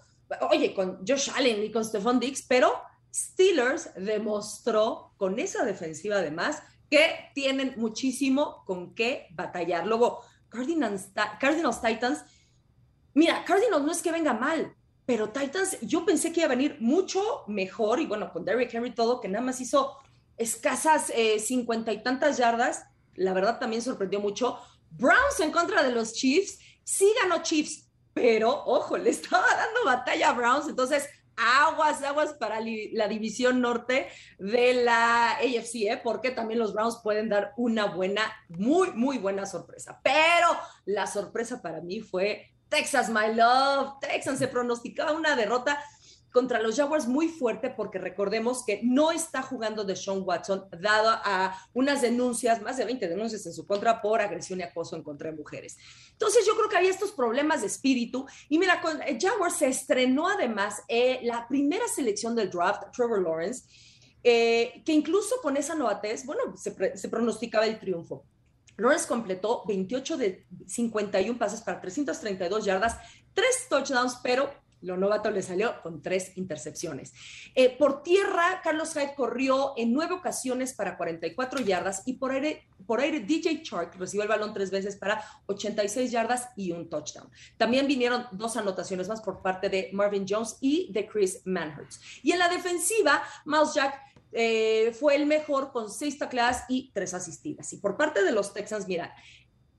[0.51, 2.81] oye, con Josh Allen y con Stephon Diggs, pero
[3.13, 9.87] Steelers demostró con esa defensiva además que tienen muchísimo con qué batallar.
[9.87, 11.09] Luego, Cardinals,
[11.41, 12.25] Cardinals Titans,
[13.15, 14.75] mira, Cardinals no es que venga mal,
[15.09, 18.95] pero Titans, yo pensé que iba a venir mucho mejor y bueno, con Derrick Henry
[18.95, 19.97] todo, que nada más hizo
[20.37, 22.85] escasas eh, cincuenta y tantas yardas,
[23.15, 24.59] la verdad también sorprendió mucho.
[24.91, 30.29] Browns en contra de los Chiefs, sí ganó Chiefs, pero ojo, le estaba dando batalla
[30.29, 36.01] a Browns, entonces aguas, aguas para la división norte de la AFC, ¿eh?
[36.05, 40.03] porque también los Browns pueden dar una buena, muy, muy buena sorpresa.
[40.05, 40.49] Pero
[40.85, 43.99] la sorpresa para mí fue Texas, my love.
[44.01, 45.79] Texas se pronosticaba una derrota
[46.33, 51.11] contra los Jaguars muy fuerte porque recordemos que no está jugando de Sean Watson dado
[51.11, 55.03] a unas denuncias, más de 20 denuncias en su contra por agresión y acoso en
[55.03, 55.79] contra de mujeres.
[56.13, 59.69] Entonces yo creo que había estos problemas de espíritu y mira, con eh, Jaguars se
[59.69, 63.65] estrenó además eh, la primera selección del draft, Trevor Lawrence,
[64.23, 68.25] eh, que incluso con esa novatez, bueno, se, se pronosticaba el triunfo.
[68.79, 72.97] Lawrence completó 28 de 51 pases para 332 yardas,
[73.35, 74.51] tres touchdowns, pero
[74.83, 77.13] lo novato le salió con tres intercepciones.
[77.55, 82.69] Eh, por tierra, Carlos Hyde corrió en nueve ocasiones para 44 yardas y por aire,
[82.87, 87.29] por aire DJ Chark recibió el balón tres veces para 86 yardas y un touchdown.
[87.57, 92.01] También vinieron dos anotaciones más por parte de Marvin Jones y de Chris Manhurts.
[92.23, 97.15] Y en la defensiva, Miles Jack eh, fue el mejor con seis tacleadas y tres
[97.15, 97.73] asistidas.
[97.73, 99.15] Y por parte de los Texans, mira,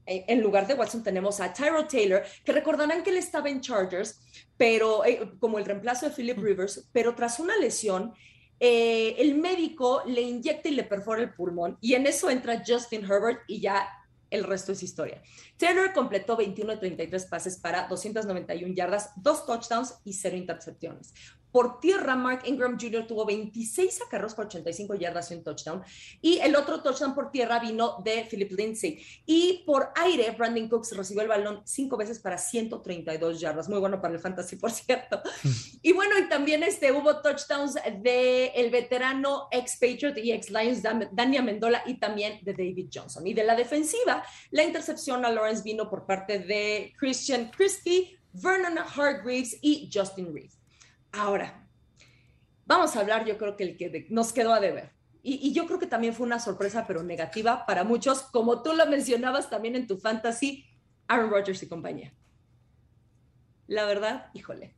[0.10, 4.20] en lugar de Watson tenemos a Tyro Taylor, que recordarán que él estaba en Chargers,
[4.58, 8.14] pero eh, como el reemplazo de Philip Rivers, pero tras una lesión,
[8.60, 13.06] eh, el médico le inyecta y le perfora el pulmón y en eso entra Justin
[13.06, 13.88] Herbert y ya
[14.30, 15.22] el resto es historia.
[15.58, 21.14] Taylor completó 21 de 33 pases para 291 yardas, dos touchdowns y cero intercepciones.
[21.52, 23.08] Por tierra, Mark Ingram Jr.
[23.08, 25.84] tuvo 26 acarreos para 85 yardas y un touchdown.
[26.22, 29.04] Y el otro touchdown por tierra vino de Philip Lindsay.
[29.26, 33.68] Y por aire, Brandon Cooks recibió el balón cinco veces para 132 yardas.
[33.70, 35.22] Muy bueno para el fantasy, por cierto.
[35.82, 41.84] y bueno, y también este, hubo touchdowns de el veterano ex-Patriot y ex-Lions, Dania Mendola,
[41.86, 43.26] y también de David Johnson.
[43.26, 48.78] Y de la defensiva, la intercepción a Lawrence vino por parte de Christian Christie, Vernon
[48.78, 50.59] Hargreaves y Justin Reed.
[51.12, 51.68] Ahora,
[52.66, 54.94] vamos a hablar, yo creo que el que nos quedó a deber.
[55.22, 58.86] Y, yo creo que también fue una sorpresa, pero negativa para muchos, como tú lo
[58.86, 60.66] mencionabas también en tu fantasy,
[61.08, 62.14] Aaron Rodgers y compañía.
[63.68, 64.76] La verdad, híjole,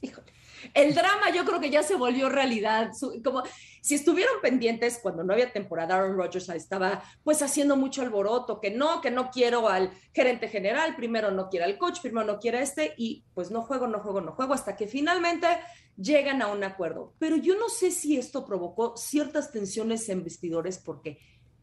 [0.00, 0.33] híjole.
[0.72, 2.90] El drama yo creo que ya se volvió realidad.
[3.22, 3.42] Como
[3.80, 8.70] si estuvieron pendientes cuando no había temporada, Aaron Rodgers estaba pues haciendo mucho alboroto, que
[8.70, 12.58] no, que no quiero al gerente general, primero no quiero al coach, primero no quiero
[12.58, 15.46] a este y pues no juego, no juego, no juego, hasta que finalmente
[15.96, 17.14] llegan a un acuerdo.
[17.18, 21.18] Pero yo no sé si esto provocó ciertas tensiones en vestidores porque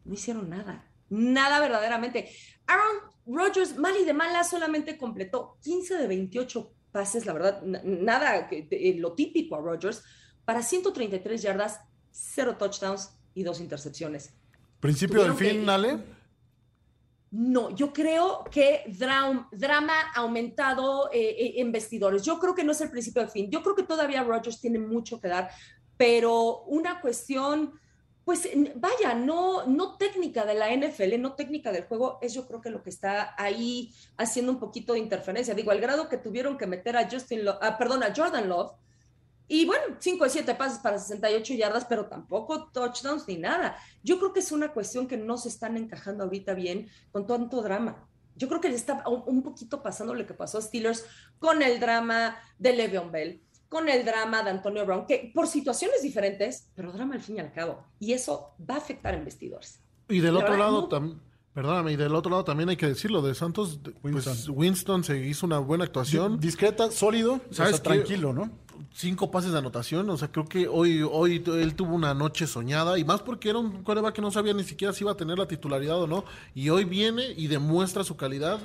[0.05, 2.29] no hicieron nada, nada verdaderamente.
[2.67, 8.47] Aaron Rodgers, mal y de mala, solamente completó 15 de 28 pases, la verdad, nada,
[8.51, 10.03] eh, lo típico a Rodgers,
[10.45, 11.79] para 133 yardas,
[12.11, 14.33] cero touchdowns y dos intercepciones.
[14.79, 15.99] ¿Principio del fin, Ale?
[17.31, 22.23] No, yo creo que drama, drama aumentado eh, eh, en vestidores.
[22.23, 23.49] Yo creo que no es el principio del fin.
[23.49, 25.49] Yo creo que todavía Rodgers tiene mucho que dar,
[25.95, 27.79] pero una cuestión
[28.25, 32.61] pues vaya, no, no técnica de la NFL, no técnica del juego, es yo creo
[32.61, 35.55] que lo que está ahí haciendo un poquito de interferencia.
[35.55, 38.73] Digo, al grado que tuvieron que meter a Justin, ah, perdón, a Jordan Love,
[39.47, 43.75] y bueno, 5 de 7 pases para 68 yardas, pero tampoco touchdowns ni nada.
[44.01, 47.61] Yo creo que es una cuestión que no se están encajando ahorita bien con tanto
[47.61, 48.07] drama.
[48.37, 51.03] Yo creo que le está un poquito pasando lo que pasó a Steelers
[51.37, 53.41] con el drama de Le'Veon Bell
[53.71, 57.39] con el drama de Antonio Brown, que por situaciones diferentes, pero drama al fin y
[57.39, 57.81] al cabo.
[58.01, 59.79] Y eso va a afectar a investidores.
[60.09, 61.21] Y del otro lado también.
[61.53, 65.05] Perdóname, y del otro lado también hay que decirlo, de Santos, pues, Winston.
[65.05, 66.37] se hizo una buena actuación.
[66.37, 68.51] Discreta, sólido, ¿Sabes tranquilo, ¿no?
[68.93, 72.99] Cinco pases de anotación, o sea, creo que hoy, hoy él tuvo una noche soñada,
[72.99, 75.37] y más porque era un coreback que no sabía ni siquiera si iba a tener
[75.37, 78.59] la titularidad o no, y hoy viene y demuestra su calidad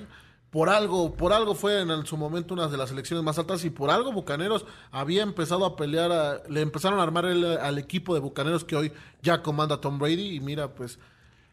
[0.51, 3.71] por algo, por algo fue en su momento una de las elecciones más altas y
[3.71, 8.65] por algo Bucaneros había empezado a pelear, le empezaron a armar al equipo de Bucaneros
[8.65, 8.93] que hoy
[9.23, 10.99] ya comanda Tom Brady y mira, pues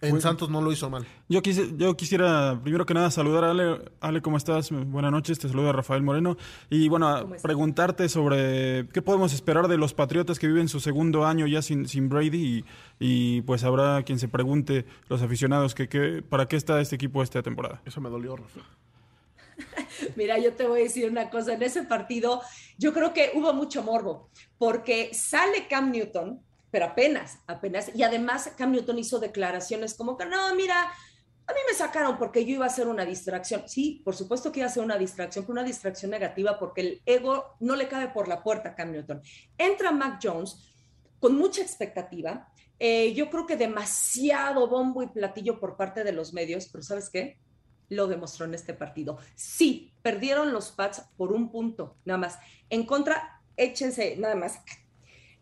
[0.03, 1.05] en Santos no lo hizo mal.
[1.29, 3.91] Yo, yo quisiera, primero que nada, saludar a Ale.
[4.01, 4.69] Ale, ¿cómo estás?
[4.71, 6.37] Buenas noches, te saluda Rafael Moreno.
[6.69, 11.47] Y bueno, preguntarte sobre qué podemos esperar de los Patriotas que viven su segundo año
[11.47, 12.65] ya sin, sin Brady.
[12.99, 17.41] Y, pues habrá quien se pregunte, los aficionados, que, ¿para qué está este equipo esta
[17.41, 17.81] temporada?
[17.85, 18.61] Eso me dolió, Rafa.
[20.15, 22.41] Mira, yo te voy a decir una cosa, en ese partido
[22.77, 26.41] yo creo que hubo mucho morbo, porque sale Cam Newton,
[26.73, 30.81] pero apenas, apenas, y además Cam Newton hizo declaraciones como que, no, mira,
[31.45, 33.69] a mí me sacaron porque yo iba a hacer una distracción.
[33.69, 37.01] Sí, por supuesto que iba a ser una distracción, pero una distracción negativa porque el
[37.05, 39.21] ego no le cabe por la puerta a Cam Newton.
[39.55, 40.57] Entra Mac Jones
[41.19, 46.33] con mucha expectativa, eh, yo creo que demasiado bombo y platillo por parte de los
[46.33, 47.37] medios, pero ¿sabes qué?
[47.89, 49.19] lo demostró en este partido.
[49.35, 52.39] Sí, perdieron los Pats por un punto, nada más.
[52.71, 54.59] En contra, échense, nada más.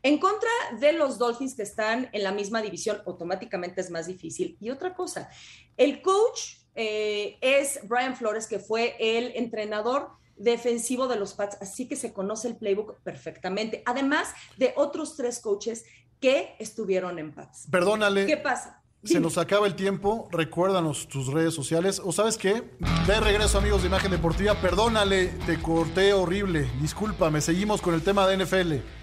[0.04, 0.50] En contra
[0.80, 4.58] de los Dolphins que están en la misma división, automáticamente es más difícil.
[4.60, 5.30] Y otra cosa,
[5.78, 11.88] el coach eh, es Brian Flores, que fue el entrenador defensivo de los Pats, así
[11.88, 15.86] que se conoce el playbook perfectamente, además de otros tres coaches
[16.20, 17.68] que estuvieron en Pats.
[17.70, 18.26] Perdónale.
[18.26, 18.82] ¿Qué pasa?
[19.04, 20.30] Se nos acaba el tiempo.
[20.32, 22.00] Recuérdanos tus redes sociales.
[22.04, 22.64] O sabes qué?
[23.08, 24.54] De regreso, amigos de Imagen Deportiva.
[24.62, 26.70] Perdónale, te corté horrible.
[26.80, 27.42] Discúlpame.
[27.42, 29.01] Seguimos con el tema de NFL.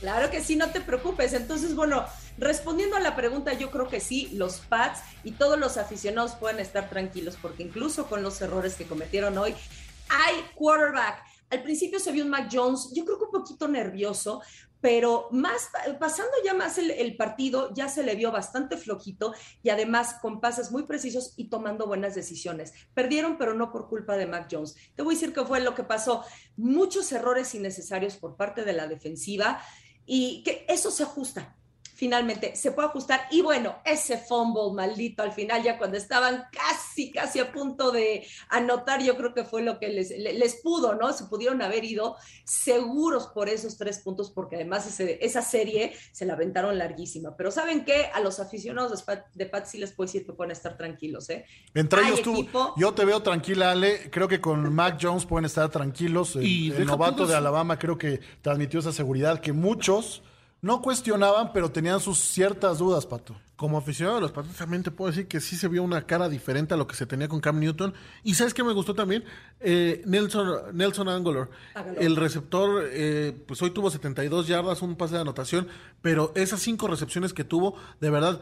[0.00, 1.34] Claro que sí, no te preocupes.
[1.34, 2.06] Entonces, bueno,
[2.38, 6.58] respondiendo a la pregunta, yo creo que sí, los Pats y todos los aficionados pueden
[6.58, 9.54] estar tranquilos porque incluso con los errores que cometieron hoy,
[10.08, 11.22] hay quarterback.
[11.50, 14.40] Al principio se vio un Mac Jones, yo creo que un poquito nervioso,
[14.80, 15.68] pero más
[15.98, 20.70] pasando ya más el, partido, ya se le vio bastante flojito y además con pases
[20.70, 22.72] muy precisos y tomando buenas decisiones.
[22.94, 24.76] Perdieron, pero no por culpa de Mac Jones.
[24.94, 26.24] Te voy a decir que fue lo que pasó.
[26.56, 29.60] Muchos errores innecesarios por parte de la defensiva
[30.12, 31.54] y que eso se ajusta.
[32.00, 33.28] Finalmente se puede ajustar.
[33.30, 38.26] Y bueno, ese fumble maldito al final, ya cuando estaban casi, casi a punto de
[38.48, 41.12] anotar, yo creo que fue lo que les, les pudo, ¿no?
[41.12, 46.32] Se pudieron haber ido seguros por esos tres puntos, porque además esa serie se la
[46.32, 47.36] aventaron larguísima.
[47.36, 48.06] Pero ¿saben qué?
[48.14, 49.04] A los aficionados
[49.34, 51.44] de Pat, sí les puedo decir que pueden estar tranquilos, ¿eh?
[51.74, 52.48] Entre ellos tú,
[52.78, 54.08] yo te veo tranquila, Ale.
[54.10, 56.34] Creo que con Mac Jones pueden estar tranquilos.
[56.40, 60.22] Y el, novato de Alabama creo que transmitió esa seguridad que muchos
[60.62, 63.36] no cuestionaban, pero tenían sus ciertas dudas, Pato.
[63.56, 66.28] Como aficionado de los Patos, también te puedo decir que sí se vio una cara
[66.28, 67.92] diferente a lo que se tenía con Cam Newton.
[68.22, 69.24] Y ¿sabes qué me gustó también?
[69.60, 71.48] Eh, Nelson, Nelson Angular,
[71.98, 75.68] el receptor, eh, pues hoy tuvo 72 yardas, un pase de anotación,
[76.00, 78.40] pero esas cinco recepciones que tuvo, de verdad,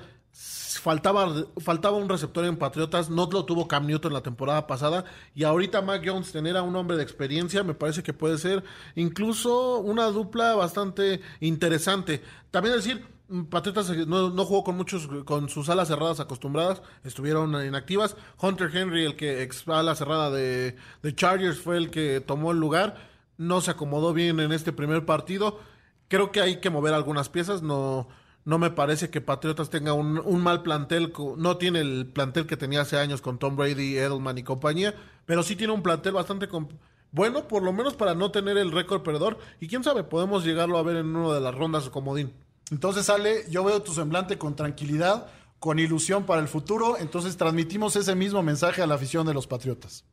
[0.81, 5.05] faltaba, faltaba un receptor en Patriotas, no lo tuvo Cam Newton la temporada pasada,
[5.35, 8.63] y ahorita Mac Jones tener a un hombre de experiencia me parece que puede ser
[8.95, 12.23] incluso una dupla bastante interesante.
[12.51, 13.05] También decir,
[13.51, 18.17] Patriotas no, no, jugó con muchos, con sus alas cerradas acostumbradas, estuvieron inactivas.
[18.41, 22.59] Hunter Henry, el que ex ala cerrada de, de Chargers, fue el que tomó el
[22.59, 22.97] lugar.
[23.37, 25.61] No se acomodó bien en este primer partido.
[26.09, 27.61] Creo que hay que mover algunas piezas.
[27.61, 28.09] No,
[28.45, 32.81] no me parece que Patriotas tenga un, mal plantel, no tiene el plantel que tenía
[32.81, 34.95] hace años con Tom Brady, Edelman y compañía,
[35.27, 36.49] pero sí tiene un plantel bastante
[37.11, 39.39] bueno, por lo menos para no tener el récord perdedor.
[39.61, 42.35] Y quién sabe, podemos llegarlo a ver en una de las rondas de comodín.
[42.71, 45.27] Entonces, Ale, yo veo tu semblante con tranquilidad,
[45.59, 46.99] con ilusión para el futuro.
[46.99, 50.05] Entonces, transmitimos ese mismo mensaje a la afición de los Patriotas.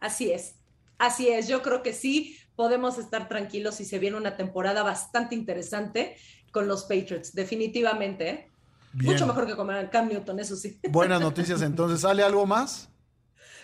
[0.00, 0.54] Así es,
[0.98, 1.46] así es.
[1.46, 6.16] Yo creo que sí podemos estar tranquilos si se viene una temporada bastante interesante
[6.50, 8.28] con los Patriots, definitivamente.
[8.28, 8.50] ¿eh?
[8.92, 10.80] Mucho mejor que con Cam Newton, eso sí.
[10.90, 12.00] Buenas noticias entonces.
[12.00, 12.88] ¿Sale algo más?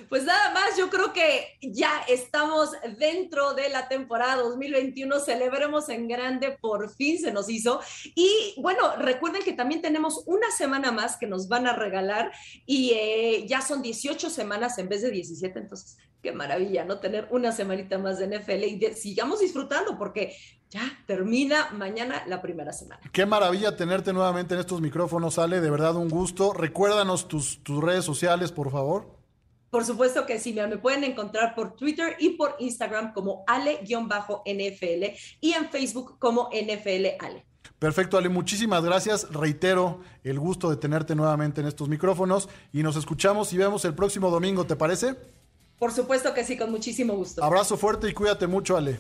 [0.09, 6.07] Pues nada más, yo creo que ya estamos dentro de la temporada 2021, celebremos en
[6.07, 7.81] grande, por fin se nos hizo.
[8.15, 12.31] Y bueno, recuerden que también tenemos una semana más que nos van a regalar
[12.67, 16.99] y eh, ya son 18 semanas en vez de 17, entonces qué maravilla, ¿no?
[16.99, 20.37] Tener una semanita más de NFL y sigamos disfrutando porque
[20.71, 23.01] ya termina mañana la primera semana.
[23.13, 26.53] Qué maravilla tenerte nuevamente en estos micrófonos, Ale, de verdad un gusto.
[26.53, 29.17] Recuérdanos tus, tus redes sociales, por favor.
[29.71, 35.05] Por supuesto que sí, me pueden encontrar por Twitter y por Instagram como ale-nfl
[35.41, 37.45] y en Facebook como NFL Ale.
[37.79, 39.31] Perfecto, Ale, muchísimas gracias.
[39.31, 43.95] Reitero el gusto de tenerte nuevamente en estos micrófonos y nos escuchamos y vemos el
[43.95, 45.15] próximo domingo, ¿te parece?
[45.79, 47.45] Por supuesto que sí, con muchísimo gusto.
[47.45, 48.99] Abrazo fuerte y cuídate mucho, Ale.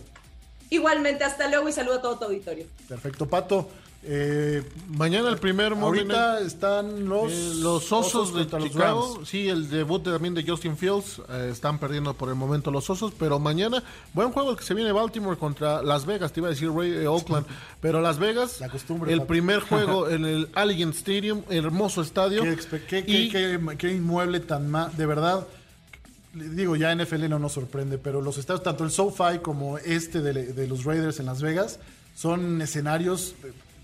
[0.71, 2.67] Igualmente, hasta luego y saludo a todo tu auditorio.
[2.89, 3.69] Perfecto, Pato.
[4.09, 9.25] Eh, Mañana el primer Ahorita están los, eh, los osos, de Chicago.
[9.25, 11.21] sí, el debut también de Justin Fields.
[11.29, 13.83] Eh, están perdiendo por el momento los osos, pero mañana,
[14.13, 16.33] buen juego el que se viene Baltimore contra Las Vegas.
[16.33, 17.47] Te iba a decir Oakland,
[17.81, 18.61] pero Las Vegas,
[19.09, 22.45] el primer juego en el Allegiant Stadium, hermoso estadio.
[22.89, 25.47] Qué, inmueble tan más, de verdad
[26.37, 30.53] digo, ya NFL no nos sorprende, pero los estadios, tanto el SoFi como este de,
[30.53, 31.79] de, los Raiders en Las Vegas,
[32.15, 33.35] son escenarios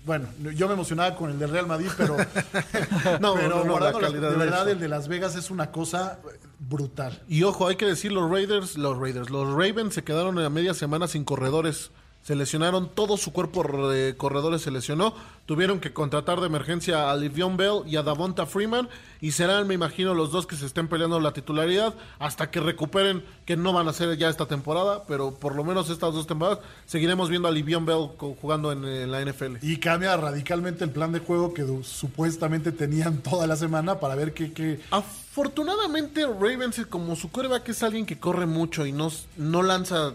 [0.05, 2.17] bueno, yo me emocionaba con el del Real Madrid, pero,
[3.21, 6.19] no, pero no, la calidad de, verdad el de Las Vegas es una cosa
[6.59, 7.21] brutal.
[7.27, 10.49] Y ojo, hay que decir los Raiders, los Raiders, los Ravens se quedaron en la
[10.49, 11.91] media semana sin corredores
[12.23, 15.13] se lesionaron, todo su cuerpo de corredores se lesionó,
[15.45, 18.87] tuvieron que contratar de emergencia a Livion Bell y a Davonta Freeman
[19.19, 23.25] y serán, me imagino, los dos que se estén peleando la titularidad hasta que recuperen,
[23.45, 26.59] que no van a ser ya esta temporada, pero por lo menos estas dos temporadas
[26.85, 28.09] seguiremos viendo a Livion Bell
[28.41, 29.57] jugando en, la NFL.
[29.61, 34.33] Y cambia radicalmente el plan de juego que supuestamente tenían toda la semana para ver
[34.33, 34.53] qué...
[34.53, 34.79] qué...
[34.91, 40.13] Afortunadamente Ravens, como su que es alguien que corre mucho y no, no lanza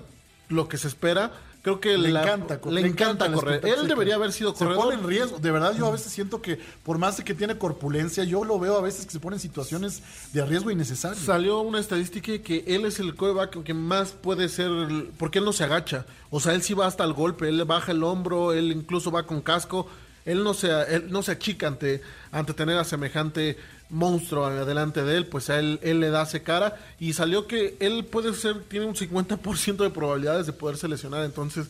[0.48, 3.66] lo que se espera, creo que le encanta, le, encanta, correr.
[3.66, 4.76] Él debería haber sido corredor.
[4.76, 5.38] Se pone en riesgo.
[5.38, 8.58] De verdad, yo a veces siento que por más de que tiene corpulencia, yo lo
[8.58, 10.02] veo a veces que se pone en situaciones
[10.32, 11.18] de riesgo innecesario.
[11.18, 14.70] Salió una estadística que él es el coreback que más puede ser,
[15.18, 16.06] porque él no se agacha.
[16.30, 19.10] O sea, él sí va hasta el golpe, él le baja el hombro, él incluso
[19.10, 19.88] va con casco.
[20.24, 23.56] Él no se, él no se achica ante, ante tener a semejante
[23.90, 26.76] monstruo adelante de él, pues a él, él le da hace cara.
[26.98, 31.68] Y salió que él puede ser, tiene un 50% de probabilidades de poder seleccionar, entonces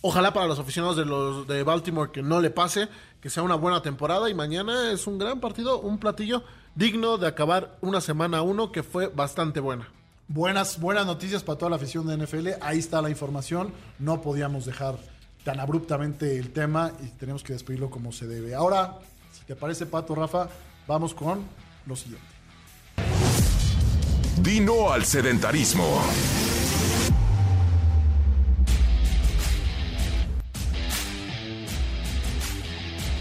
[0.00, 2.88] ojalá para los aficionados de los de Baltimore que no le pase,
[3.20, 4.28] que sea una buena temporada.
[4.28, 6.42] Y mañana es un gran partido, un platillo
[6.74, 9.88] digno de acabar una semana uno que fue bastante buena.
[10.28, 14.64] Buenas, buenas noticias para toda la afición de NFL, ahí está la información, no podíamos
[14.64, 14.96] dejar
[15.44, 18.54] tan abruptamente el tema y tenemos que despedirlo como se debe.
[18.54, 18.98] Ahora,
[19.32, 20.48] si te parece Pato, Rafa,
[20.92, 21.42] Vamos con
[21.86, 22.26] lo siguiente.
[24.42, 25.86] Dino al sedentarismo.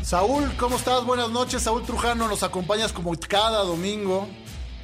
[0.04, 1.06] Saúl, ¿cómo estás?
[1.06, 1.62] Buenas noches.
[1.62, 4.28] Saúl Trujano, nos acompañas como cada domingo.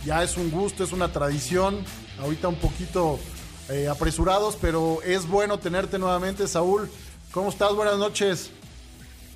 [0.06, 1.84] Ya es un gusto, es una tradición.
[2.22, 3.20] Ahorita un poquito
[3.68, 6.48] eh, apresurados, pero es bueno tenerte nuevamente.
[6.48, 6.90] Saúl,
[7.34, 7.76] ¿cómo estás?
[7.76, 8.50] Buenas noches.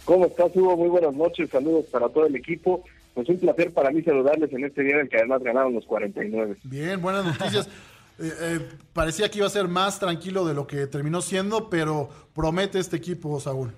[0.06, 0.78] ¿Cómo estás, Hugo?
[0.78, 1.50] Muy buenas noches.
[1.50, 2.86] Saludos para todo el equipo.
[3.14, 5.86] Pues un placer para mí saludarles en este día en el que además ganaron los
[5.86, 6.58] 49.
[6.64, 7.70] Bien, buenas noticias.
[8.20, 8.60] Eh, eh,
[8.94, 12.98] parecía que iba a ser más tranquilo de lo que terminó siendo, pero promete este
[12.98, 13.72] equipo, Saúl.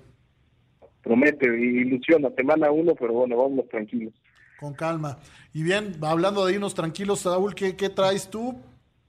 [1.02, 4.12] Promete, ilusiona, semana uno, pero bueno, vamos tranquilos.
[4.60, 5.18] Con calma.
[5.54, 8.60] Y bien, hablando de irnos tranquilos, Saúl, ¿qué, qué traes tú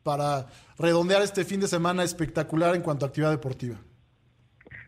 [0.04, 0.48] para
[0.78, 3.76] redondear este fin de semana espectacular en cuanto a actividad deportiva?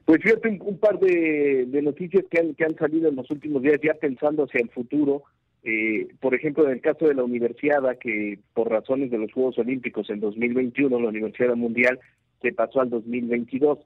[0.08, 3.62] Pues fíjate un, par de, de noticias que han, que han salido en los últimos
[3.62, 5.24] días, ya pensando hacia el futuro.
[5.66, 9.58] Eh, por ejemplo, en el caso de la Universidad, que por razones de los Juegos
[9.58, 12.00] Olímpicos en 2021, la Universidad Mundial
[12.42, 13.80] se pasó al 2022.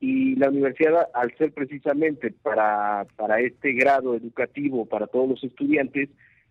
[0.00, 6.08] Y la universidad, al ser precisamente para, para este grado educativo, para todos los estudiantes,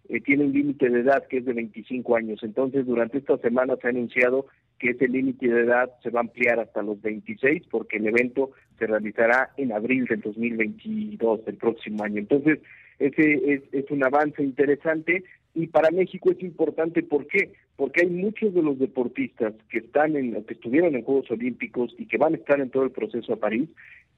[0.09, 2.41] eh, tiene un límite de edad que es de 25 años.
[2.43, 4.47] Entonces, durante esta semana se ha anunciado
[4.79, 8.51] que ese límite de edad se va a ampliar hasta los 26, porque el evento
[8.79, 12.17] se realizará en abril del 2022, del próximo año.
[12.17, 12.59] Entonces,
[12.97, 15.23] ese es, es un avance interesante
[15.53, 17.51] y para México es importante ¿por qué?
[17.75, 22.05] Porque hay muchos de los deportistas que están en que estuvieron en Juegos Olímpicos y
[22.05, 23.69] que van a estar en todo el proceso a París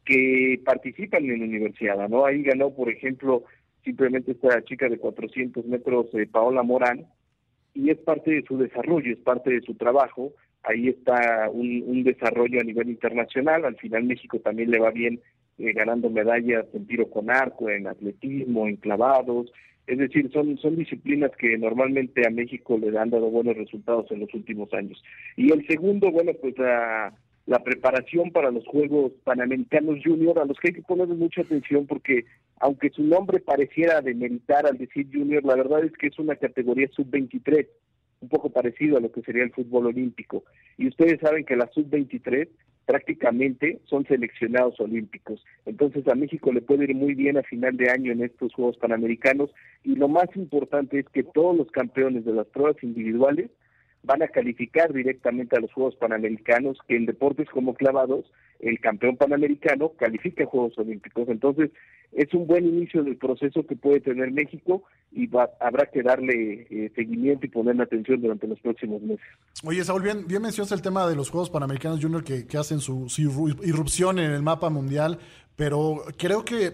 [0.06, 2.26] que participan en la universidad, ¿no?
[2.26, 3.44] Ahí ganó, por ejemplo,
[3.84, 7.06] simplemente esta chica de 400 metros, eh, Paola Morán,
[7.74, 10.34] y es parte de su desarrollo, es parte de su trabajo.
[10.64, 13.66] Ahí está un, desarrollo a nivel internacional.
[13.66, 15.20] Al final México también le va bien
[15.58, 19.52] eh, ganando medallas en tiro con arco, en atletismo, en clavados.
[19.88, 24.20] Es decir, son, son disciplinas que normalmente a México le han dado buenos resultados en
[24.20, 25.02] los últimos años.
[25.36, 27.14] Y el segundo, bueno, pues la,
[27.46, 31.88] la preparación para los Juegos Panamericanos Junior, a los que hay que poner mucha atención
[31.88, 32.26] porque
[32.60, 36.88] aunque su nombre pareciera demeritar al decir Junior, la verdad es que es una categoría
[36.90, 37.68] sub-23,
[38.22, 40.44] un poco parecido a lo que sería el fútbol olímpico.
[40.78, 42.48] Y ustedes saben que la sub-23
[42.86, 45.44] prácticamente son seleccionados olímpicos.
[45.66, 48.78] Entonces a México le puede ir muy bien a final de año en estos Juegos
[48.78, 49.50] Panamericanos
[49.84, 53.50] y lo más importante es que todos los campeones de las pruebas individuales
[54.04, 58.26] van a calificar directamente a los Juegos Panamericanos, que en deportes como clavados,
[58.60, 61.28] el campeón panamericano califica a Juegos Olímpicos.
[61.30, 61.72] Entonces,
[62.12, 66.68] es un buen inicio del proceso que puede tener México y va, habrá que darle
[66.70, 69.26] eh, seguimiento y ponerle atención durante los próximos meses.
[69.64, 73.08] Oye, Saúl, bien, bien mencionas el tema de los Juegos Panamericanos Junior que, hacen su
[73.64, 75.20] irrupción en el mapa mundial,
[75.56, 76.74] pero creo que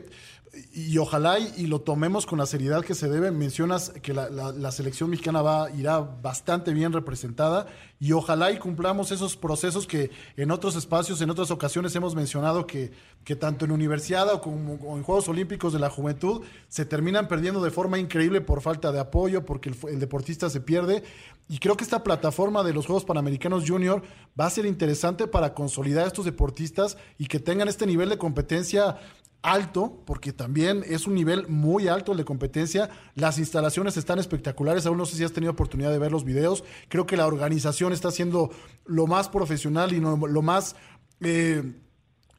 [0.74, 3.32] y ojalá y, lo tomemos con la seriedad que se debe.
[3.32, 7.68] Mencionas que la, selección mexicana va irá bastante bien representada
[7.99, 12.65] y ojalá y cumplamos esos procesos que en otros espacios, en otras ocasiones hemos mencionado
[12.65, 12.91] que,
[13.24, 17.61] que tanto en universidad o como en Juegos Olímpicos de la Juventud se terminan perdiendo
[17.61, 21.03] de forma increíble por falta de apoyo, porque el deportista se pierde.
[21.49, 24.03] Y creo que esta plataforma de los Juegos Panamericanos Junior
[24.40, 28.18] va a ser interesante para consolidar a estos deportistas y que tengan este nivel de
[28.18, 28.98] competencia
[29.41, 32.90] alto, porque también es un nivel muy alto el de competencia.
[33.15, 34.86] Las instalaciones están espectaculares.
[34.86, 36.64] Aún no sé si has tenido oportunidad de ver los videos.
[36.90, 38.52] Creo que la organización está siendo
[38.86, 40.76] lo más profesional y lo más
[41.22, 41.64] eh,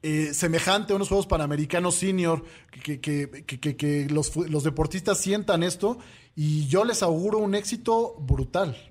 [0.02, 2.44] eh, semejante a unos Juegos Panamericanos Senior,
[2.84, 5.98] que, que, los, los deportistas sientan esto.
[6.36, 8.87] Y yo les auguro un éxito brutal.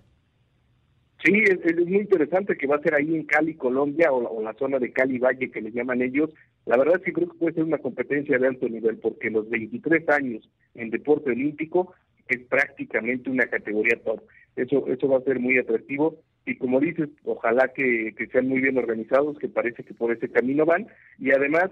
[1.28, 4.80] Sí, es, muy interesante que va a ser ahí en Cali, Colombia, o la, zona
[4.80, 6.30] de Cali Valle que le llaman ellos.
[6.66, 9.50] La verdad es que creo que puede ser una competencia de alto nivel, porque los
[9.50, 11.94] 23 años en deporte olímpico
[12.30, 14.22] es prácticamente una categoría top.
[14.56, 18.78] Eso, eso va a ser muy atractivo y como dices, ojalá que sean muy bien
[18.78, 20.88] organizados, que parece que por ese camino van.
[21.20, 21.72] Y además,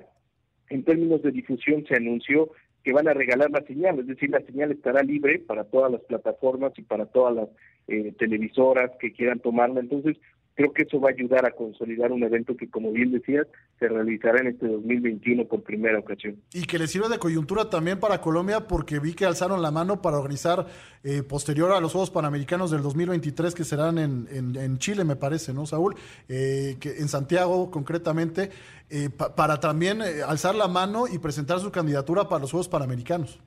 [0.69, 2.51] en términos de difusión, se anunció
[2.85, 6.01] que van a regalar la señal, es decir, la señal estará libre para todas las
[6.01, 7.49] plataformas y para todas las
[7.87, 9.79] eh, televisoras que quieran tomarla.
[9.79, 10.17] Entonces,
[10.55, 13.45] creo que eso va a ayudar a consolidar un evento que, como bien decías,
[13.77, 16.37] se realizará en este 2021 por primera ocasión.
[16.53, 20.01] Y que le sirva de coyuntura también para Colombia, porque vi que alzaron la mano
[20.01, 20.65] para organizar
[21.03, 25.53] eh, posterior a los Juegos Panamericanos del 2023 que serán en, en, Chile, me parece,
[25.53, 25.95] ¿no, Saúl?
[26.29, 28.49] Eh, que en Santiago, concretamente,
[28.89, 33.41] eh, para también alzar la mano y presentar su candidatura para los Juegos Panamericanos.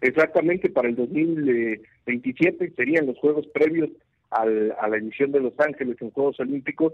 [0.00, 3.90] Exactamente, para el 2027 serían los Juegos previos
[4.34, 6.92] al, a la edición de Los Ángeles en Juegos Olímpicos,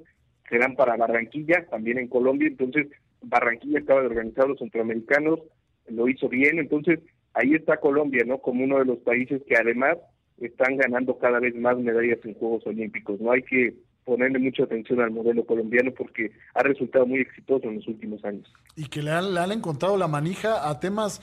[0.48, 2.88] serán para Barranquilla, también en Colombia, entonces
[3.22, 5.40] Barranquilla estaba de organizar los centroamericanos,
[5.88, 7.00] lo hizo bien, entonces
[7.34, 8.38] ahí está Colombia, ¿no?
[8.38, 9.96] Como uno de los países que además
[10.40, 15.00] están ganando cada vez más medallas en Juegos Olímpicos, no hay que ponerle mucha atención
[15.00, 18.52] al modelo colombiano porque ha resultado muy exitoso en los últimos años.
[18.74, 21.20] Y que le han, le han encontrado la manija a temas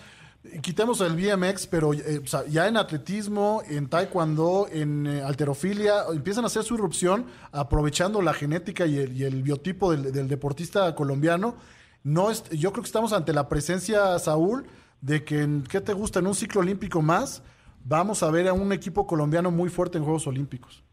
[0.62, 6.48] Quitemos el BMX, pero eh, ya en atletismo, en taekwondo, en eh, alterofilia, empiezan a
[6.48, 11.56] hacer su irrupción aprovechando la genética y el, biotipo del, del deportista colombiano.
[12.04, 14.66] No es, yo creo que estamos ante la presencia, Saúl,
[15.02, 16.20] de que, en- ¿qué te gusta?
[16.20, 17.44] En un ciclo olímpico más,
[17.84, 20.84] vamos a ver a un equipo colombiano muy fuerte en Juegos Olímpicos.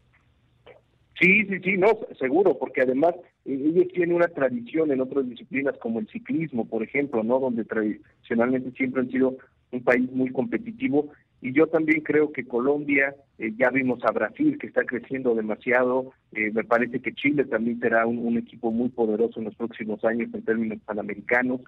[1.19, 1.87] Sí, sí, sí, no,
[2.19, 3.15] seguro, porque además
[3.45, 7.39] ellos tienen una tradición en otras disciplinas como el ciclismo, por ejemplo, ¿no?
[7.39, 9.37] Donde tradicionalmente siempre han sido
[9.71, 11.09] un país muy competitivo.
[11.41, 16.11] Y yo también creo que Colombia, eh, ya vimos a Brasil que está creciendo demasiado,
[16.33, 20.03] eh, me parece que Chile también será un, un equipo muy poderoso en los próximos
[20.05, 21.61] años en términos panamericanos.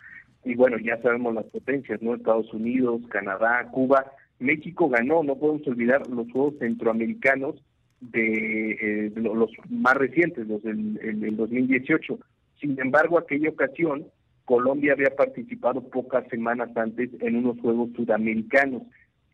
[0.44, 2.16] Y bueno, ya sabemos las potencias, ¿no?
[2.16, 4.12] Estados Unidos, Canadá, Cuba.
[4.40, 7.56] México ganó, no podemos olvidar los Juegos Centroamericanos
[8.02, 12.20] de, eh, los más recientes, los del el- el 2018.
[12.60, 14.06] Sin embargo, aquella ocasión,
[14.46, 18.84] Colombia había participado pocas semanas antes en unos Juegos Sudamericanos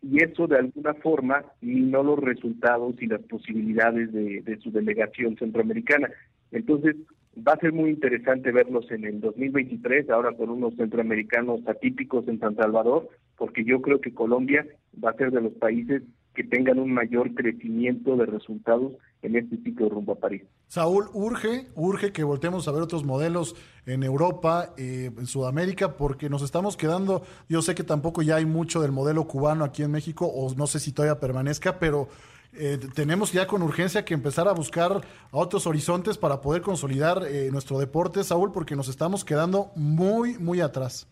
[0.01, 5.37] y eso de alguna forma minó los resultados y las posibilidades de, de su delegación
[5.37, 6.09] centroamericana.
[6.51, 6.95] Entonces,
[7.37, 12.39] va a ser muy interesante verlos en el 2023, ahora con unos centroamericanos atípicos en
[12.39, 13.07] San Salvador,
[13.37, 14.65] porque yo creo que Colombia
[15.03, 16.03] va a ser de los países
[16.33, 20.43] que tengan un mayor crecimiento de resultados en este ciclo rumbo a París.
[20.67, 23.55] Saúl, urge, urge que volteemos a ver otros modelos
[23.85, 28.45] en Europa, eh, en Sudamérica, porque nos estamos quedando, yo sé que tampoco ya hay
[28.45, 32.07] mucho del modelo cubano aquí en México, o no sé si todavía permanezca, pero
[32.55, 35.01] eh, tenemos ya con urgencia que empezar a buscar
[35.31, 40.37] a otros horizontes para poder consolidar eh, nuestro deporte, Saúl, porque nos estamos quedando muy,
[40.37, 41.07] muy atrás.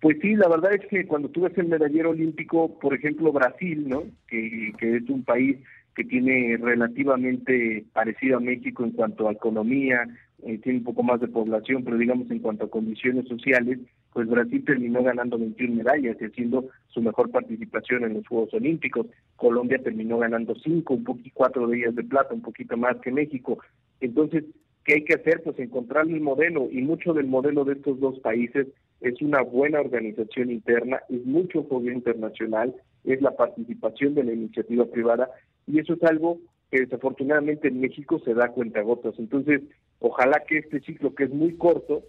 [0.00, 3.88] Pues sí, la verdad es que cuando tú ves el medallero olímpico, por ejemplo, Brasil,
[3.88, 4.04] ¿no?
[4.28, 5.58] Que, que es un país
[5.96, 10.06] que tiene relativamente parecido a México en cuanto a economía,
[10.44, 13.80] eh, tiene un poco más de población, pero digamos en cuanto a condiciones sociales,
[14.12, 19.08] pues Brasil terminó ganando 21 medallas y haciendo su mejor participación en los Juegos Olímpicos.
[19.34, 23.10] Colombia terminó ganando 5, un poquito, cuatro de ellas de plata, un poquito más que
[23.10, 23.58] México.
[24.00, 24.44] Entonces,
[24.84, 25.42] ¿qué hay que hacer?
[25.42, 28.68] Pues encontrar el modelo y mucho del modelo de estos dos países
[29.00, 34.86] es una buena organización interna, es mucho apoyo internacional, es la participación de la iniciativa
[34.86, 35.30] privada
[35.66, 36.38] y eso es algo
[36.70, 39.14] que desafortunadamente en México se da cuenta gotas.
[39.18, 39.62] Entonces,
[40.00, 42.02] ojalá que este ciclo que es muy corto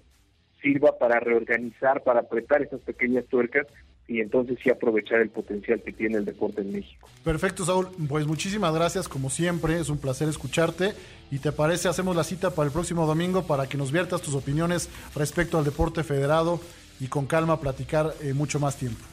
[0.61, 3.67] sirva para reorganizar, para apretar esas pequeñas tuercas
[4.09, 7.07] y entonces sí aprovechar el potencial que tiene el deporte en México.
[7.23, 7.87] Perfecto, Saúl.
[8.07, 9.79] Pues muchísimas gracias, como siempre.
[9.79, 10.93] Es un placer escucharte.
[11.29, 14.33] ¿Y te parece, hacemos la cita para el próximo domingo para que nos viertas tus
[14.33, 16.59] opiniones respecto al deporte federado
[16.99, 19.05] y con calma platicar eh, mucho más tiempo?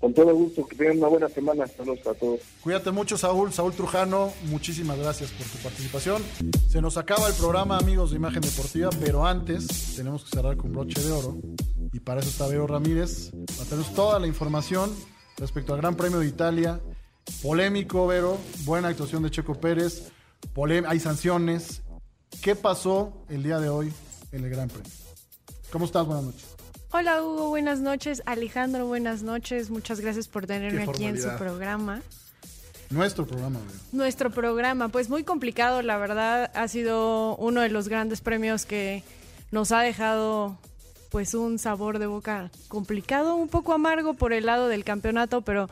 [0.00, 1.66] Con todo gusto, que tengan una buena semana.
[1.66, 2.40] Saludos a todos.
[2.62, 3.52] Cuídate mucho, Saúl.
[3.52, 6.22] Saúl Trujano, muchísimas gracias por tu participación.
[6.68, 10.72] Se nos acaba el programa, amigos de Imagen Deportiva, pero antes tenemos que cerrar con
[10.72, 11.38] broche de oro.
[11.98, 13.32] Y para eso está Vero Ramírez.
[13.58, 14.94] Va a tener toda la información
[15.36, 16.78] respecto al Gran Premio de Italia.
[17.42, 18.38] Polémico, Vero.
[18.60, 20.12] Buena actuación de Checo Pérez.
[20.86, 21.82] Hay sanciones.
[22.40, 23.92] ¿Qué pasó el día de hoy
[24.30, 24.92] en el Gran Premio?
[25.72, 26.06] ¿Cómo estás?
[26.06, 26.46] Buenas noches.
[26.92, 28.22] Hola Hugo, buenas noches.
[28.26, 29.68] Alejandro, buenas noches.
[29.68, 32.00] Muchas gracias por tenerme aquí en su programa.
[32.90, 33.80] Nuestro programa, Vero.
[33.90, 39.02] Nuestro programa, pues muy complicado, la verdad, ha sido uno de los grandes premios que
[39.50, 40.58] nos ha dejado
[41.10, 45.68] pues un sabor de boca complicado, un poco amargo por el lado del campeonato, pero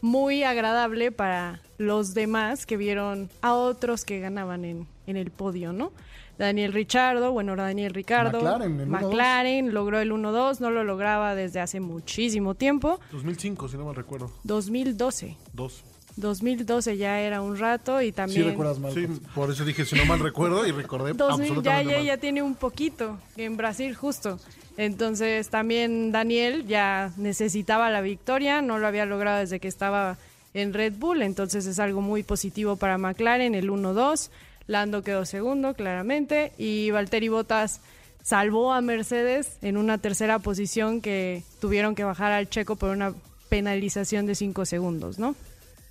[0.00, 5.72] muy agradable para los demás que vieron a otros que ganaban en, en el podio,
[5.72, 5.92] ¿no?
[6.38, 8.90] Daniel Richardo, bueno, Daniel Ricardo, McLaren, el 1-2.
[8.90, 12.98] McLaren logró el 1-2, no lo lograba desde hace muchísimo tiempo.
[13.12, 14.32] 2005, si no me recuerdo.
[14.42, 15.36] 2012.
[15.52, 15.84] Dos.
[16.16, 18.56] 2012 ya era un rato y también...
[18.92, 22.06] Sí, por eso dije, si no mal recuerdo, y recordé 2000 ya, absolutamente ya, mal.
[22.06, 24.38] ya tiene un poquito en Brasil justo.
[24.76, 30.16] Entonces también Daniel ya necesitaba la victoria, no lo había logrado desde que estaba
[30.54, 34.30] en Red Bull, entonces es algo muy positivo para McLaren, el 1-2.
[34.66, 37.80] Lando quedó segundo, claramente, y Valtteri Bottas
[38.22, 43.12] salvó a Mercedes en una tercera posición que tuvieron que bajar al checo por una
[43.48, 45.34] penalización de 5 segundos, ¿no?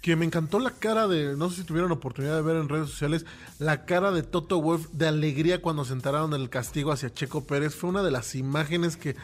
[0.01, 2.89] Que me encantó la cara de, no sé si tuvieron oportunidad de ver en redes
[2.89, 3.25] sociales,
[3.59, 7.75] la cara de Toto Wolf de alegría cuando se enteraron del castigo hacia Checo Pérez.
[7.75, 9.15] Fue una de las imágenes que,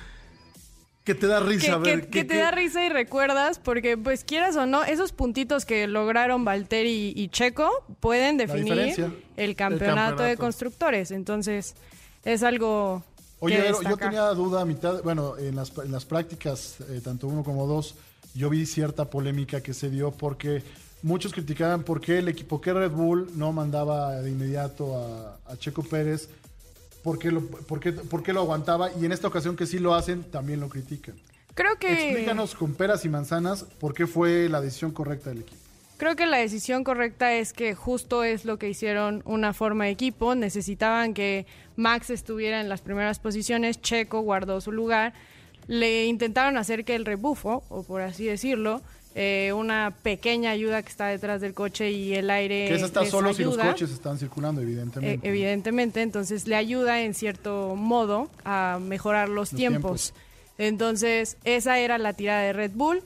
[1.03, 2.01] que te da risa que, ver.
[2.03, 5.87] que- que te da risa y recuerdas, porque pues quieras o no, esos puntitos que
[5.87, 11.09] lograron Valtteri y Checo pueden definir el campeonato, de constructores.
[11.09, 11.73] Entonces,
[12.23, 13.03] es algo
[13.39, 17.25] Oye, que yo tenía duda a mitad, bueno, en las, en las prácticas, eh, tanto
[17.27, 17.95] uno como dos,
[18.37, 20.63] yo vi cierta polémica que se dio porque
[21.01, 25.57] muchos criticaban por qué el equipo, que Red Bull no mandaba de inmediato a, a
[25.57, 26.29] Checo Pérez,
[27.03, 29.79] por qué, lo, por, qué, por qué lo aguantaba y en esta ocasión que sí
[29.79, 31.15] lo hacen, también lo critican.
[31.55, 35.61] Creo que Explícanos con peras y manzanas por qué fue la decisión correcta del equipo.
[35.97, 39.91] Creo que la decisión correcta es que justo es lo que hicieron una forma de
[39.91, 40.35] equipo.
[40.35, 45.13] Necesitaban que Max estuviera en las primeras posiciones, Checo guardó su lugar.
[45.67, 48.81] Le intentaron hacer que el rebufo, o por así decirlo,
[49.15, 52.67] eh, una pequeña ayuda que está detrás del coche y el aire.
[52.69, 55.27] Que esa está solo si los coches están circulando, Eh, evidentemente.
[55.27, 60.13] evidentemente, entonces le ayuda en cierto modo a mejorar los, Los tiempos.
[60.59, 63.01] Entonces, esa era la tirada de Red Bull.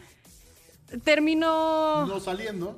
[1.03, 2.75] Terminó No saliendo.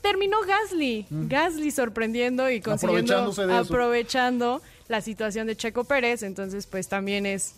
[0.00, 3.62] terminó Gasly, Gasly sorprendiendo y consiguiendo Aprovechándose de eso.
[3.72, 7.54] aprovechando la situación de Checo Pérez, entonces pues también es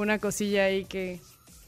[0.00, 1.20] una cosilla ahí que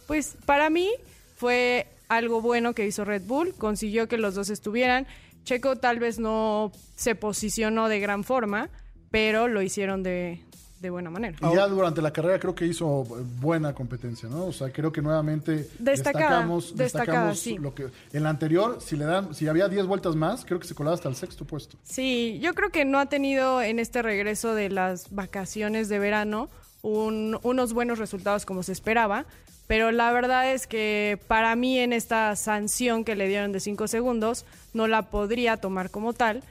[0.06, 0.90] pues para mí
[1.36, 5.06] fue algo bueno que hizo Red Bull, consiguió que los dos estuvieran.
[5.44, 8.68] Checo tal vez no se posicionó de gran forma,
[9.10, 10.40] pero lo hicieron de,
[10.82, 11.36] de buena manera.
[11.40, 13.04] Y ya durante la carrera creo que hizo
[13.40, 14.46] buena competencia, ¿no?
[14.46, 17.56] O sea, creo que nuevamente Destacada, destacamos, destacada, destacamos sí.
[17.56, 20.66] lo que en la anterior, si le dan, si había 10 vueltas más, creo que
[20.66, 21.78] se colaba hasta el sexto puesto.
[21.84, 26.50] Sí, yo creo que no ha tenido en este regreso de las vacaciones de verano
[26.82, 29.24] un- unos buenos resultados como se esperaba,
[29.66, 33.88] pero la verdad es que para mí en esta sanción que le dieron de 5
[33.88, 34.44] segundos
[34.74, 36.42] no la podría tomar como tal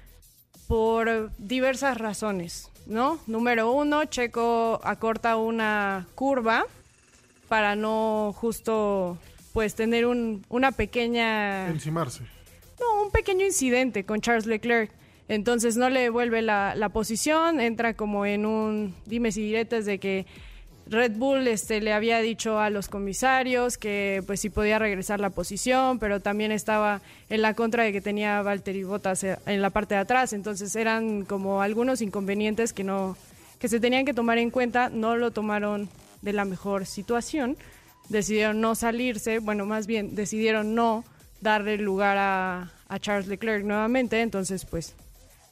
[0.67, 3.19] por diversas razones, ¿no?
[3.27, 6.65] Número uno, Checo acorta una curva
[7.49, 9.17] para no justo
[9.53, 12.23] pues tener un- una pequeña Encimarse.
[12.79, 14.91] no, un pequeño incidente con Charles Leclerc.
[15.31, 20.25] Entonces no le devuelve la, posición, entra como en un dimes y diretes de que
[20.87, 25.29] Red Bull este, le había dicho a los comisarios que pues sí podía regresar la
[25.29, 26.99] posición, pero también estaba
[27.29, 30.33] en la contra de que tenía Valtteri Bottas eh, en la parte de atrás.
[30.33, 33.15] Entonces eran como algunos inconvenientes que no
[33.57, 35.87] que se tenían que tomar en cuenta, no lo tomaron
[36.21, 37.55] de la mejor situación,
[38.09, 41.05] decidieron no salirse, bueno, más bien decidieron no
[41.39, 44.93] darle lugar a, a Charles Leclerc nuevamente, entonces pues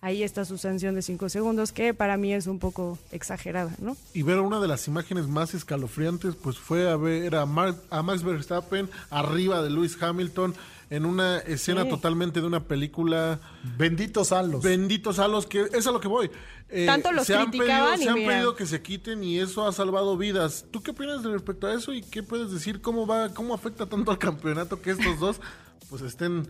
[0.01, 3.97] ahí está su sanción de 5 segundos, que para mí es un poco exagerada, ¿no?
[4.13, 8.01] Y ver una de las imágenes más escalofriantes, pues fue a ver a, Mar- a
[8.01, 10.55] Max Verstappen arriba de Lewis Hamilton
[10.89, 11.89] en una escena Sí.
[11.89, 13.39] totalmente de una película.
[13.77, 14.63] Benditos salos.
[14.63, 16.31] Benditos a los que es a lo que voy.
[16.69, 19.39] Eh, Tanto los se han criticaban pedido, y se han pedido que se quiten y
[19.39, 20.65] eso ha salvado vidas.
[20.71, 23.85] ¿Tú qué opinas de respecto a eso y qué puedes decir cómo va, cómo afecta
[23.85, 25.41] tanto al campeonato que estos dos
[25.89, 26.47] pues estén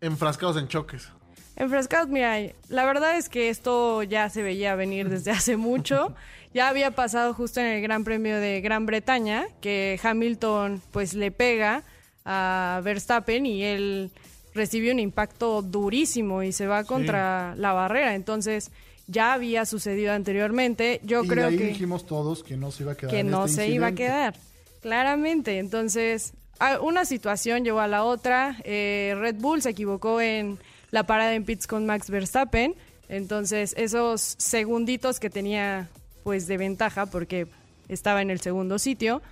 [0.00, 1.08] enfrascados en choques?
[1.56, 2.38] Enfrascados, mira,
[2.68, 6.14] la verdad es que esto ya se veía venir desde hace mucho.
[6.54, 11.30] Ya había pasado justo en el Gran Premio de Gran Bretaña, que Hamilton pues le
[11.30, 11.82] pega
[12.24, 14.10] a Verstappen y él
[14.54, 18.14] recibe un impacto durísimo y se va contra la barrera.
[18.14, 18.70] Entonces,
[19.06, 21.00] ya había sucedido anteriormente.
[21.04, 23.30] Yo y creo ahí que dijimos todos que no se iba a quedar que en
[23.30, 24.34] no este se iba a quedar.
[24.82, 25.58] Claramente.
[25.58, 26.34] Entonces,
[26.82, 28.56] una situación llevó a la otra.
[28.64, 30.58] Eh, Red Bull se equivocó en
[30.92, 32.76] la parada en pits con Max Verstappen.
[33.08, 35.88] Entonces, esos segunditos que tenía
[36.22, 37.48] pues de ventaja porque
[37.88, 39.22] estaba en el segundo sitio,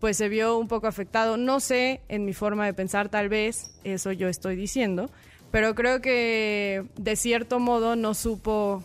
[0.00, 1.36] pues se vio un poco afectado.
[1.36, 5.10] No sé, en mi forma de pensar, tal vez, eso yo estoy diciendo,
[5.52, 8.82] pero creo que de cierto modo no supo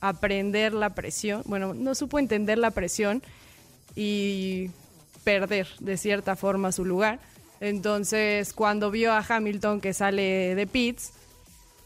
[0.00, 3.22] aprender la presión, bueno, no supo entender la presión
[3.96, 4.70] y
[5.24, 7.20] perder de cierta forma su lugar.
[7.60, 11.12] Entonces, cuando vio a Hamilton que sale de pits,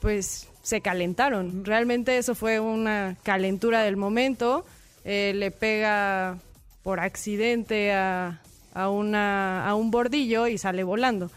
[0.04, 1.64] pues se calentaron.
[1.64, 4.66] Realmente eso fue una calentura del momento.
[5.06, 6.38] Eh, le pega
[6.82, 8.42] por accidente a,
[8.74, 11.30] a, una, a un bordillo y sale volando.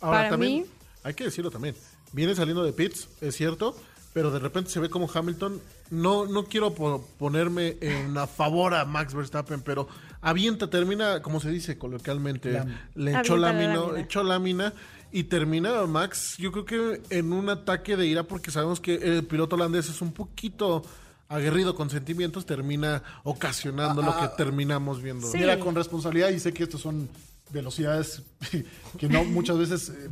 [0.00, 0.66] Ahora Para también, mí,
[1.02, 1.74] hay que decirlo también,
[2.12, 3.76] viene saliendo de pits, es cierto,
[4.12, 5.60] pero de repente se ve como Hamilton,
[5.90, 9.88] no, no quiero po- ponerme en a favor a Max Verstappen, pero
[10.20, 12.62] avienta, termina, como se dice coloquialmente,
[12.94, 13.80] le echó lámina.
[13.98, 14.72] echó lámina
[15.12, 19.24] y termina Max, yo creo que en un ataque de ira, porque sabemos que el
[19.24, 20.82] piloto holandés es un poquito
[21.28, 25.26] aguerrido con sentimientos, termina ocasionando lo que Ah, terminamos viendo.
[25.30, 25.38] Sí.
[25.38, 27.08] Mira, con responsabilidad, y sé que estos son
[27.50, 28.22] velocidades
[28.98, 30.08] que no muchas veces eh,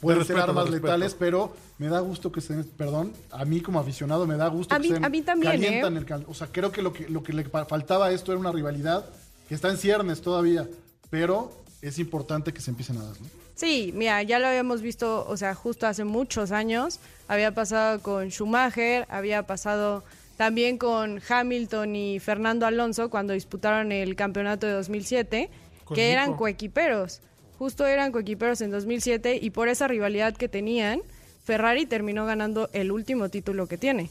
[0.00, 3.78] pueden De ser armas letales, pero me da gusto que estén, perdón, a mí como
[3.80, 6.04] aficionado me da gusto A que mí- estén a mí también, calientan ¿eh?
[6.08, 8.52] el o sea, creo que lo que lo que le faltaba a esto era una
[8.52, 9.04] rivalidad
[9.48, 10.68] que está en ciernes todavía,
[11.10, 11.52] pero
[11.82, 13.26] es importante que se empiecen a dar, ¿no?
[13.54, 16.98] Sí, mira, ya lo habíamos visto, o sea, justo hace muchos años.
[17.28, 20.02] Había pasado con Schumacher, había pasado
[20.36, 25.50] también con Hamilton y Fernando Alonso cuando disputaron el campeonato de 2007,
[25.84, 27.20] Con que eran coequiperos.
[27.58, 31.02] Justo eran coequiperos en 2007 y por esa rivalidad que tenían,
[31.44, 34.10] Ferrari terminó ganando el último título que tiene.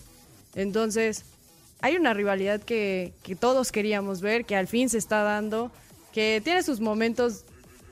[0.55, 1.25] Entonces,
[1.81, 5.71] hay una rivalidad que, que todos queríamos ver, que al fin se está dando,
[6.13, 7.43] que tiene sus momentos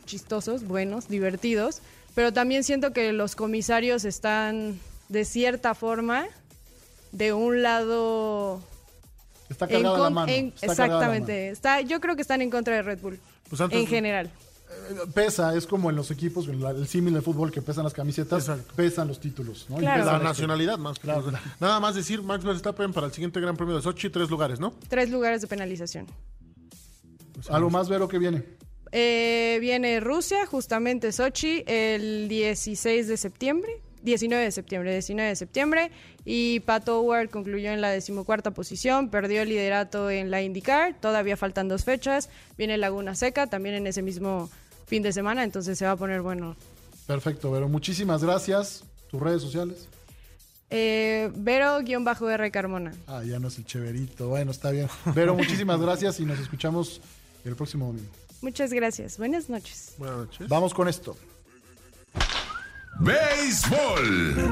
[0.05, 1.81] chistosos, buenos, divertidos,
[2.15, 4.79] pero también siento que los comisarios están
[5.09, 6.25] de cierta forma
[7.11, 8.61] de un lado
[9.49, 10.31] Está cargada la mano.
[10.31, 11.49] en- está cargada la exactamente.
[11.49, 13.19] Está, yo creo que están en contra de Red Bull.
[13.49, 14.27] Pues antes- en general.
[14.27, 14.41] mano.
[15.13, 17.93] Pesa, es como en los equipos, en la- el símil de fútbol que pesan las
[17.93, 19.65] camisetas, pesan los títulos.
[19.69, 19.75] ¿no?
[19.75, 19.99] Y Claro.
[20.03, 20.97] pesa La el- nacionalidad más.
[20.97, 21.31] Claro.
[21.59, 21.79] nada.
[21.81, 24.73] Más decir, Max Verstappen para el siguiente Gran Premio de Sochi, tres lugares, ¿no?
[24.87, 26.07] Tres lugares de penalización.
[27.49, 28.43] Algo más, Vero, que viene.
[28.91, 33.81] Eh, viene Rusia, justamente Sochi, el 16 de septiembre.
[34.03, 35.91] 19 de septiembre, 19 de septiembre.
[36.25, 40.95] Y Pat Howard concluyó en la decimocuarta posición, perdió el liderato en la IndyCar.
[40.99, 42.29] Todavía faltan dos fechas.
[42.57, 44.49] Viene Laguna Seca también en ese mismo
[44.85, 46.55] fin de semana, entonces se va a poner bueno.
[47.07, 47.69] Perfecto, Vero.
[47.69, 48.83] Muchísimas gracias.
[49.09, 49.87] Tus redes sociales.
[50.69, 52.93] Eh, Vero-R Carmona.
[53.07, 54.29] Ah, ya no es el cheverito.
[54.29, 54.87] Bueno, está bien.
[55.13, 57.01] Vero, muchísimas gracias y nos escuchamos
[57.43, 58.20] el próximo domingo.
[58.41, 59.17] Muchas gracias.
[59.17, 59.93] Buenas noches.
[59.97, 60.47] Buenas noches.
[60.49, 61.15] Vamos con esto.
[62.99, 64.51] Béisbol.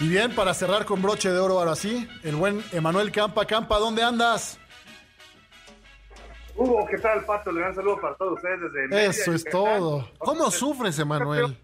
[0.00, 3.44] Y bien, para cerrar con broche de oro ahora sí, el buen Emanuel Campa.
[3.44, 4.59] Campa, ¿dónde andas?
[6.60, 7.50] Hugo, ¿qué tal, Pato?
[7.52, 10.06] Le dan saludo para todos ustedes desde Mérida, Eso es todo.
[10.18, 11.56] ¿Cómo sufres, Emanuel?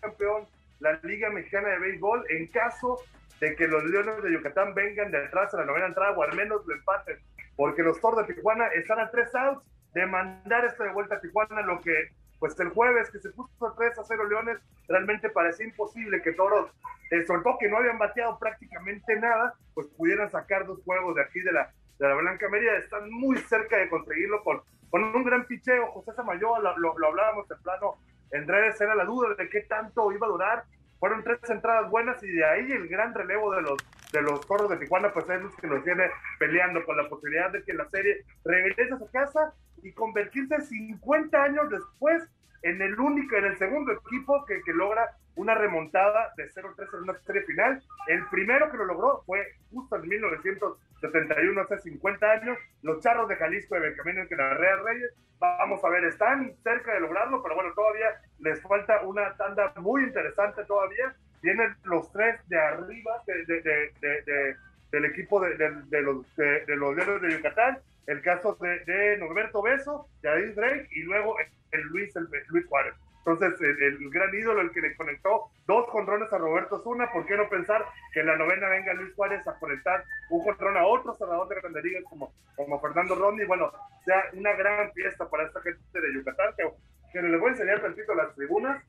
[0.00, 0.44] Campeón,
[0.80, 2.98] la Liga Mexicana de Béisbol, en caso
[3.40, 6.36] de que los Leones de Yucatán vengan de atrás a la novena entrada o al
[6.36, 7.16] menos lo empaten,
[7.56, 9.62] porque los Toros de Tijuana están a tres outs
[9.94, 13.66] de mandar esto de vuelta a Tijuana, lo que pues el jueves que se puso
[13.66, 14.58] a 3 a 0 Leones,
[14.88, 16.70] realmente parecía imposible que Toros,
[17.10, 21.22] eh, sobre todo que no habían bateado prácticamente nada, pues pudieran sacar dos juegos de
[21.22, 22.76] aquí de la, de la Blanca Mérida.
[22.78, 24.60] Están muy cerca de conseguirlo con,
[24.90, 25.92] con un gran picheo.
[25.92, 27.96] José Samayoa, lo, lo, lo hablábamos temprano
[28.32, 30.64] en redes, era la duda de qué tanto iba a durar.
[30.98, 33.76] Fueron tres entradas buenas y de ahí el gran relevo de los
[34.12, 37.62] de los toros de Tijuana, pues es que nos viene peleando con la posibilidad de
[37.64, 39.52] que la serie regrese a su casa
[39.82, 42.22] y convertirse 50 años después
[42.66, 47.14] en el único, en el segundo equipo que, logra una remontada de 0-3 en una
[47.20, 47.80] serie final.
[48.08, 49.40] El primero que lo logró fue
[49.70, 55.14] justo en 1971, hace 50 años, los Charros de Jalisco de Benjamín Encarrea Reyes.
[55.38, 60.02] Vamos a ver, están cerca de lograrlo, pero bueno, todavía les falta una tanda muy
[60.02, 61.14] interesante todavía.
[61.42, 64.56] Vienen los tres de arriba de
[64.90, 65.56] del equipo de,
[66.02, 71.38] los, de, los Leones de Yucatán, el caso de, Norberto Beso, David Drake y luego
[71.38, 72.94] el, el Luis, el, Luis Juárez.
[73.26, 77.26] Entonces, el, el, gran ídolo, el que le conectó dos contrones a Roberto Zuna, ¿por
[77.26, 80.86] qué no pensar que en la novena venga Luis Juárez a conectar un contrón a
[80.86, 83.44] otro cerrador de grandes ligas como, como Fernando Rodney?
[83.44, 83.72] Bueno,
[84.04, 86.70] sea una gran fiesta para esta gente de Yucatán, que,
[87.12, 88.80] que les voy a enseñar tantito las tribunas.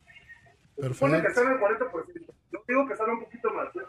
[0.78, 2.34] Supone que son el 40%.
[2.52, 3.76] Yo digo que son un poquito más.
[3.76, 3.80] ¿eh?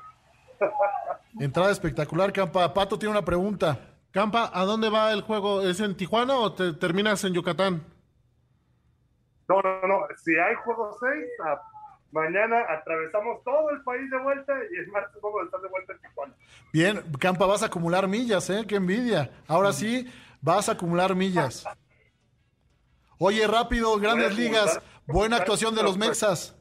[1.39, 2.72] Entrada espectacular, Campa.
[2.72, 3.78] Pato tiene una pregunta.
[4.10, 5.62] Campa, ¿a dónde va el juego?
[5.62, 7.85] ¿Es en Tijuana o te terminas en Yucatán?
[9.48, 10.01] No, no, no.
[10.22, 11.12] Si hay juego 6,
[12.10, 15.93] mañana atravesamos todo el país de vuelta y el martes vamos a estar de vuelta
[15.93, 16.35] en Tijuana.
[16.72, 18.64] Bien, Campa, vas a acumular millas, ¿eh?
[18.66, 19.30] Qué envidia.
[19.47, 20.10] Ahora sí,
[20.40, 21.64] vas a acumular millas.
[23.18, 24.80] Oye, rápido, grandes ligas.
[25.06, 26.57] Buena actuación de los Mexas.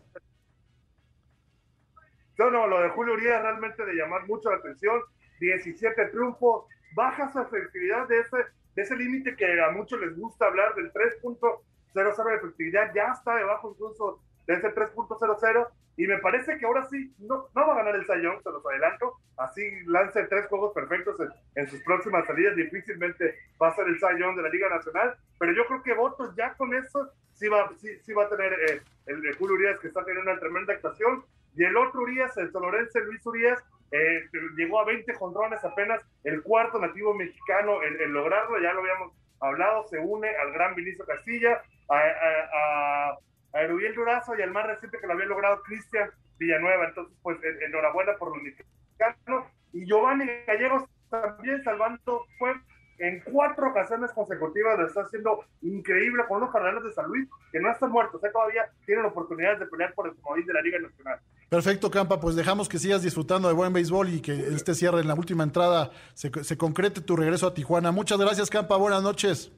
[2.37, 5.01] No, no, lo de Julio Urias realmente de llamar mucho la atención.
[5.39, 8.37] 17 triunfos, baja su efectividad de ese,
[8.75, 13.35] de ese límite que a muchos les gusta hablar del 3.00 de efectividad, ya está
[13.35, 15.67] debajo incluso de ese 3.00
[15.97, 19.15] y me parece que ahora sí no, va a ganar el Sayón, se los adelanto,
[19.37, 21.15] así lance tres juegos perfectos
[21.55, 25.53] en, sus próximas salidas, difícilmente va a ser el Sayón de la Liga Nacional, pero
[25.53, 29.21] yo creo que votos ya con eso sí va, sí, va a tener eh, el
[29.21, 31.23] de Julio Urias que está teniendo una tremenda actuación.
[31.55, 36.43] Y el otro Urias, el sonorense Luis Urias, eh, llegó a 20 jonrones apenas, el
[36.43, 41.61] cuarto nativo mexicano en, lograrlo, ya lo habíamos hablado, se une al gran Vinicio Castilla,
[41.89, 43.17] a,
[43.57, 47.37] a Erubiel Durazo y al más reciente que lo había logrado Cristian Villanueva, entonces pues
[47.43, 52.53] en, enhorabuena por los mexicanos, y Giovanni Gallegos también salvando fue
[52.99, 57.59] en cuatro ocasiones consecutivas, lo está haciendo increíble con los cardenales de San Luis, que
[57.59, 58.29] no están muertos, ¿eh?
[58.31, 61.19] todavía tienen oportunidades de pelear por el comodín de la Liga Nacional.
[61.49, 65.07] Perfecto, Campa, pues dejamos que sigas disfrutando de buen béisbol y que este cierre en
[65.07, 67.91] la última entrada se, se concrete tu regreso a Tijuana.
[67.91, 69.51] Muchas gracias, Campa, buenas noches.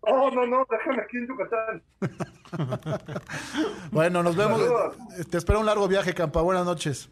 [0.00, 1.82] Oh, no, no, déjame aquí en Yucatán.
[3.90, 4.60] bueno, nos vemos.
[4.60, 4.96] Saludos.
[5.30, 6.40] Te espero un largo viaje, Campa.
[6.40, 7.08] Buenas noches.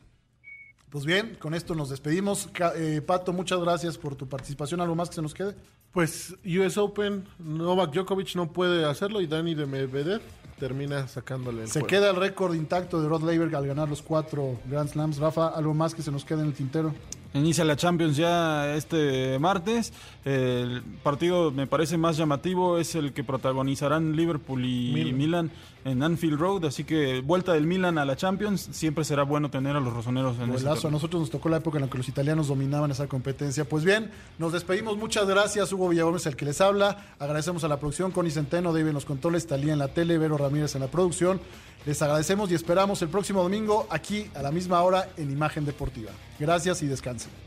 [0.90, 2.48] Pues bien, con esto nos despedimos.
[2.76, 4.80] Eh, Pato, muchas gracias por tu participación.
[4.80, 5.54] ¿Algo más que se nos quede?
[5.92, 10.22] Pues US Open, Novak Djokovic no puede hacerlo y Dani de Medvedev
[10.58, 11.86] termina sacándole el Se juego.
[11.88, 15.18] queda el récord intacto de Rod Laver al ganar los cuatro Grand Slams.
[15.18, 16.94] Rafa, ¿algo más que se nos quede en el tintero?
[17.36, 19.92] Inicia la Champions ya este martes.
[20.24, 25.16] El partido me parece más llamativo es el que protagonizarán Liverpool y Milan.
[25.16, 25.50] Milan,
[25.84, 26.64] en Anfield Road.
[26.64, 28.68] Así que vuelta del Milan a la Champions.
[28.72, 30.88] Siempre será bueno tener a los rosoneros en ese Golazo.
[30.88, 33.64] A nosotros nos tocó la época en la que los italianos dominaban esa competencia.
[33.64, 34.96] Pues bien, nos despedimos.
[34.96, 37.06] Muchas gracias, Hugo Villagómez, el que les habla.
[37.18, 40.38] Agradecemos a la producción, Connie Centeno, David en los controles, Talía en la tele, Vero
[40.38, 41.40] Ramírez en la producción.
[41.86, 46.10] Les agradecemos y esperamos el próximo domingo aquí a la misma hora en Imagen Deportiva.
[46.36, 47.45] Gracias y descansen.